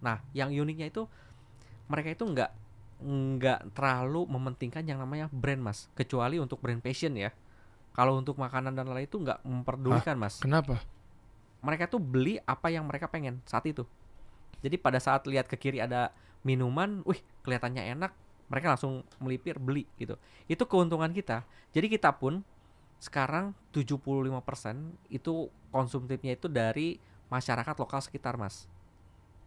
[0.00, 1.04] Nah, yang uniknya itu
[1.86, 2.50] mereka itu enggak
[2.98, 5.92] enggak terlalu mementingkan yang namanya brand, Mas.
[5.92, 7.30] Kecuali untuk brand passion ya.
[7.92, 10.40] Kalau untuk makanan dan lain itu enggak memperdulikan, Mas.
[10.40, 10.80] Kenapa?
[11.60, 13.84] Mereka tuh beli apa yang mereka pengen saat itu.
[14.64, 16.10] Jadi pada saat lihat ke kiri ada
[16.42, 18.10] minuman, wih, kelihatannya enak,
[18.48, 20.16] mereka langsung melipir beli gitu.
[20.48, 21.44] Itu keuntungan kita.
[21.72, 22.40] Jadi kita pun
[22.98, 24.26] sekarang 75%
[25.08, 28.66] itu konsumtifnya itu dari masyarakat lokal sekitar, Mas.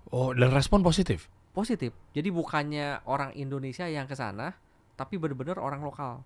[0.09, 1.27] Oh, dan respon positif.
[1.51, 1.91] Positif.
[2.15, 4.55] Jadi bukannya orang Indonesia yang ke sana,
[4.95, 6.23] tapi bener-bener orang lokal.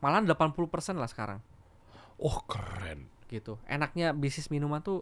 [0.00, 1.40] Malah 80% lah sekarang
[2.16, 3.08] Oh, keren.
[3.28, 3.56] gitu.
[3.64, 5.00] Enaknya bisnis minuman tuh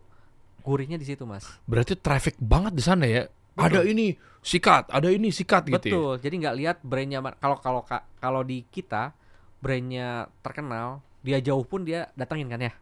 [0.63, 1.49] gurihnya di situ, Mas.
[1.67, 3.27] Berarti traffic banget di sana ya.
[3.59, 3.67] Betul.
[3.67, 4.07] Ada ini
[4.39, 5.75] sikat, ada ini sikat gitu.
[5.75, 5.93] ya?
[5.93, 6.13] Betul.
[6.23, 9.11] Jadi nggak lihat brandnya kalau kalau ka- kalau di kita
[9.59, 12.73] brandnya terkenal, dia jauh pun dia datangin kan ya.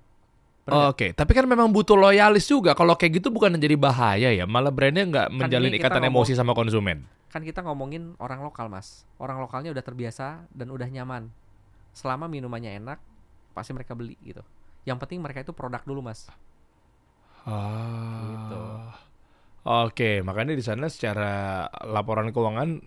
[0.66, 2.74] Oke, tapi kan memang butuh loyalis juga.
[2.74, 6.26] Kalau kayak gitu bukan jadi bahaya ya, malah brandnya nggak menjalin ini kita ikatan ngomong-
[6.26, 7.06] emosi sama konsumen.
[7.30, 9.06] Kan kita ngomongin orang lokal, Mas.
[9.16, 11.30] Orang lokalnya udah terbiasa dan udah nyaman.
[11.92, 12.98] Selama minumannya enak,
[13.54, 14.42] pasti mereka beli gitu.
[14.82, 16.26] Yang penting mereka itu produk dulu, Mas.
[17.46, 18.26] Ah.
[18.26, 18.62] Gitu.
[19.66, 22.78] Oke, makanya di sana secara laporan keuangan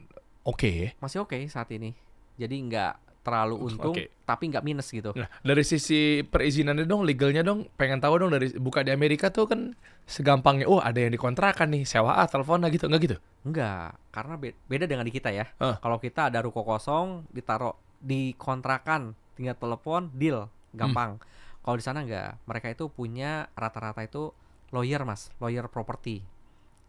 [0.47, 0.89] oke ya.
[1.03, 1.91] Masih oke saat ini.
[2.39, 4.07] Jadi nggak terlalu untung, Oke.
[4.23, 5.11] tapi nggak minus gitu.
[5.11, 9.45] Nah, dari sisi perizinannya dong, legalnya dong, pengen tahu dong dari buka di Amerika tuh
[9.45, 9.75] kan
[10.07, 13.17] segampangnya, oh ada yang dikontrakan nih, sewa ah, telepon lah gitu, enggak gitu?
[13.43, 15.51] Enggak, karena be- beda dengan di kita ya.
[15.59, 15.77] Ah.
[15.83, 21.19] Kalau kita ada ruko kosong, ditaruh di kontrakan, tinggal telepon, deal, gampang.
[21.59, 24.31] Kalau di sana enggak, mereka itu punya rata-rata itu
[24.71, 26.23] lawyer mas, lawyer property.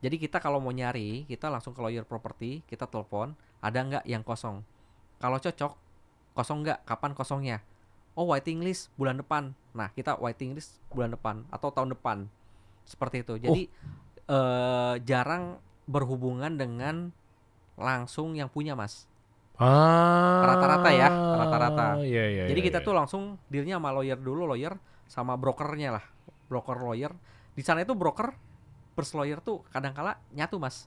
[0.01, 4.24] Jadi kita kalau mau nyari, kita langsung ke lawyer property, kita telepon, ada nggak yang
[4.24, 4.64] kosong.
[5.20, 5.72] Kalau cocok,
[6.32, 7.59] kosong nggak, kapan kosongnya?
[8.16, 9.53] Oh waiting list bulan depan.
[9.76, 12.24] Nah kita waiting list bulan depan atau tahun depan,
[12.88, 13.36] seperti itu.
[13.36, 13.62] Jadi
[14.24, 17.12] eh, jarang berhubungan dengan
[17.76, 19.05] langsung yang punya mas.
[19.61, 20.40] Ah.
[20.48, 21.86] Rata-rata ya, rata-rata.
[22.01, 22.86] Iya, iya, Jadi iya, kita iya.
[22.88, 23.22] tuh langsung
[23.53, 24.72] dealnya sama lawyer dulu, lawyer
[25.05, 26.05] sama brokernya lah,
[26.48, 27.12] broker lawyer.
[27.53, 28.32] Di sana itu broker
[29.01, 30.84] plus lawyer tuh kadang-kala nyatu mas.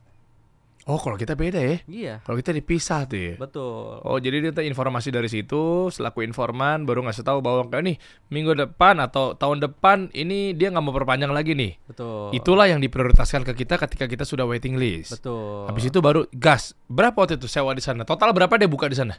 [0.84, 1.80] Oh, kalau kita beda ya.
[1.88, 3.34] Iya, Kalau kita dipisah tuh ya.
[3.40, 4.04] betul.
[4.04, 7.96] Oh, jadi dia informasi dari situ, selaku informan baru ngasih tahu bahwa kayak nih
[8.28, 11.80] minggu depan atau tahun depan ini dia nggak mau perpanjang lagi nih.
[11.88, 12.36] Betul.
[12.36, 15.16] Itulah yang diprioritaskan ke kita ketika kita sudah waiting list.
[15.16, 15.72] Betul.
[15.72, 16.76] Habis itu baru gas.
[16.92, 18.04] Berapa waktu itu sewa di sana?
[18.04, 19.16] Total berapa dia buka di sana?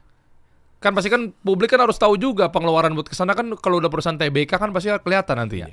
[0.84, 3.88] Kan pasti kan publik kan harus tahu juga pengeluaran buat ke sana kan kalau udah
[3.88, 5.72] perusahaan TBK kan pasti kelihatan nantinya.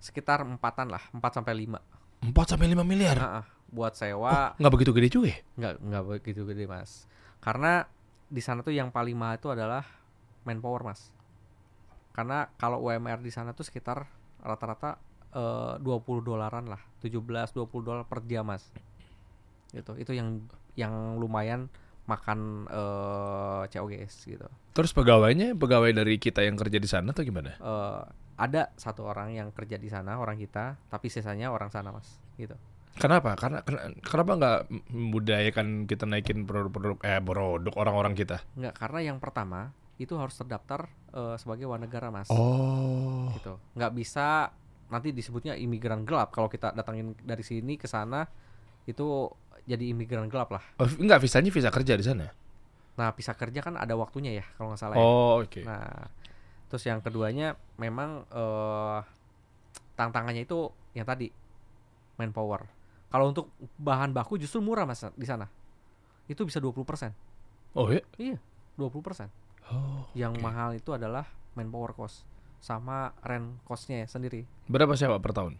[0.00, 1.76] sekitar empatan lah, 4 sampai 5.
[2.20, 3.16] 4 sampai 5 miliar.
[3.16, 5.38] Nah, buat sewa Nggak begitu gede juga ya?
[5.56, 7.06] nggak nggak begitu gede mas.
[7.40, 7.86] Karena
[8.30, 9.86] di sana tuh yang paling mahal itu adalah
[10.44, 11.08] manpower mas.
[12.12, 14.04] Karena kalau UMR di sana tuh sekitar
[14.42, 14.98] rata-rata
[15.32, 17.22] eh, 20 dolaran lah, 17
[17.54, 18.68] 20 dolar per jam mas.
[19.70, 19.94] Gitu.
[19.96, 20.44] Itu yang
[20.74, 21.70] yang lumayan
[22.10, 24.48] makan eh COGS gitu.
[24.74, 27.54] Terus pegawainya pegawai dari kita yang kerja di sana atau gimana?
[27.54, 28.02] Eh
[28.40, 32.16] ada satu orang yang kerja di sana orang kita, tapi sisanya orang sana mas.
[32.40, 32.56] Gitu.
[32.96, 33.36] Kenapa?
[33.36, 34.58] Karena ken- kenapa nggak
[34.90, 38.40] membudayakan kita naikin produk-produk eh produk orang-orang kita?
[38.56, 39.70] Nggak karena yang pertama
[40.00, 42.32] itu harus terdaftar eh, sebagai warga negara mas.
[42.32, 43.28] Oh.
[43.36, 44.50] gitu nggak bisa
[44.90, 48.26] nanti disebutnya imigran gelap kalau kita datangin dari sini ke sana
[48.88, 49.30] itu
[49.68, 52.26] jadi imigran gelap lah oh enggak visanya visa kerja di sana.
[52.98, 55.00] nah bisa kerja kan ada waktunya ya kalau nggak salah ya.
[55.00, 55.62] Oh, oke.
[55.62, 56.10] nah
[56.70, 59.00] terus yang keduanya memang eh
[59.92, 61.28] tantangannya itu yang tadi
[62.16, 62.64] manpower
[63.10, 65.50] kalau untuk bahan baku justru murah mas di sana
[66.24, 67.10] itu bisa 20%
[67.70, 68.02] Oh, ya.
[68.16, 68.38] iya
[68.74, 69.30] 20%
[69.70, 70.02] Oh.
[70.14, 70.42] yang oke.
[70.42, 71.22] mahal itu adalah
[71.54, 72.26] manpower cost
[72.58, 75.54] sama rent costnya sendiri Berapa sewa per tahun?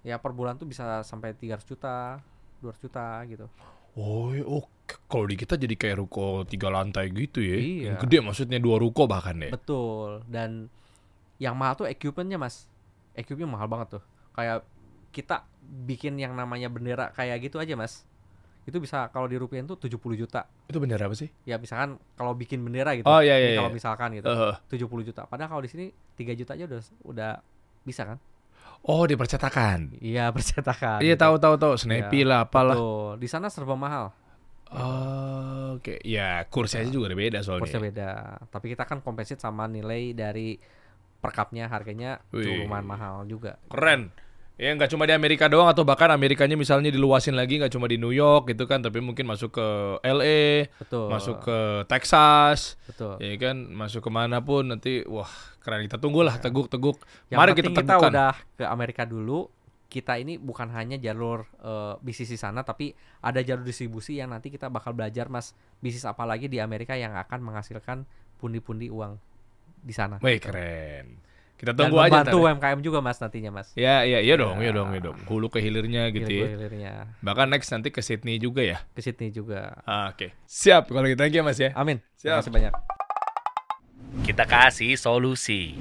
[0.00, 2.18] ya per bulan tuh bisa sampai 300 juta
[2.60, 3.46] 200 juta gitu
[3.94, 4.44] Oh, iya.
[4.44, 4.64] oh
[5.06, 7.56] kalau di kita jadi kayak ruko tiga lantai gitu ya.
[7.58, 7.84] Iya.
[7.90, 9.50] Yang gede maksudnya dua ruko bahkan ya.
[9.54, 10.66] betul dan
[11.40, 12.68] yang mahal tuh equipmentnya mas
[13.16, 14.02] equipment mahal banget tuh
[14.34, 14.60] kayak
[15.10, 15.42] kita
[15.86, 18.04] bikin yang namanya bendera kayak gitu aja mas
[18.68, 21.32] itu bisa kalau dirupiahin tuh 70 juta Itu bendera apa sih?
[21.48, 23.76] ya misalkan kalau bikin bendera gitu Oh, iya, Ini iya, kalau iya.
[23.80, 27.30] misalkan gitu Eh, 70 juta padahal kalau di sini 3 juta aja udah udah
[27.82, 28.18] bisa kan
[28.84, 29.98] oh, di percetakan.
[30.00, 31.22] iya percetakan Iya gitu.
[31.22, 32.76] tahu tahu tahu Snappy lah apalah.
[32.76, 33.10] Betul.
[33.20, 34.12] di sana serba mahal
[34.70, 37.62] Oh, Oke, ya kursnya aja juga udah beda soalnya.
[37.66, 38.10] Kursnya beda.
[38.54, 40.54] Tapi kita kan kompensit sama nilai dari
[41.18, 42.62] per cupnya harganya Wih.
[42.62, 43.58] lumayan mahal juga.
[43.66, 44.14] Keren.
[44.60, 47.96] Ya nggak cuma di Amerika doang atau bahkan Amerikanya misalnya diluasin lagi nggak cuma di
[47.96, 49.66] New York gitu kan, tapi mungkin masuk ke
[50.04, 51.08] LA, Betul.
[51.08, 51.58] masuk ke
[51.88, 53.16] Texas, Betul.
[53.24, 55.32] ya kan, masuk ke mana pun nanti wah
[55.64, 57.00] keren kita tunggulah teguk-teguk.
[57.32, 58.12] Yang Mari kita kita, tegukan.
[58.12, 59.48] udah ke Amerika dulu.
[59.90, 62.92] Kita ini bukan hanya jalur eh, bisnis di sana, tapi
[63.24, 67.16] ada jalur distribusi yang nanti kita bakal belajar mas bisnis apa lagi di Amerika yang
[67.16, 68.04] akan menghasilkan
[68.36, 69.16] pundi-pundi uang
[69.80, 70.20] di sana.
[70.20, 71.29] Wih keren.
[71.60, 72.32] Kita Dan tunggu aja ntar.
[72.32, 72.44] membantu ya.
[72.56, 73.68] UMKM juga mas nantinya mas.
[73.76, 74.78] Ya, ya, iya dong, iya Ya.
[74.80, 75.16] dong, iya dong.
[75.28, 76.48] Hulu ke hilirnya gitu ya.
[76.48, 76.92] Hilir-hilirnya.
[77.20, 78.80] Bahkan next nanti ke Sydney juga ya.
[78.90, 79.76] Ke Sydney juga.
[79.84, 81.76] Ah, Oke, siap kalau gitu thank you mas ya.
[81.76, 82.00] Amin.
[82.16, 82.24] Siap.
[82.24, 82.72] Terima kasih banyak.
[84.24, 85.76] Kita kasih solusi.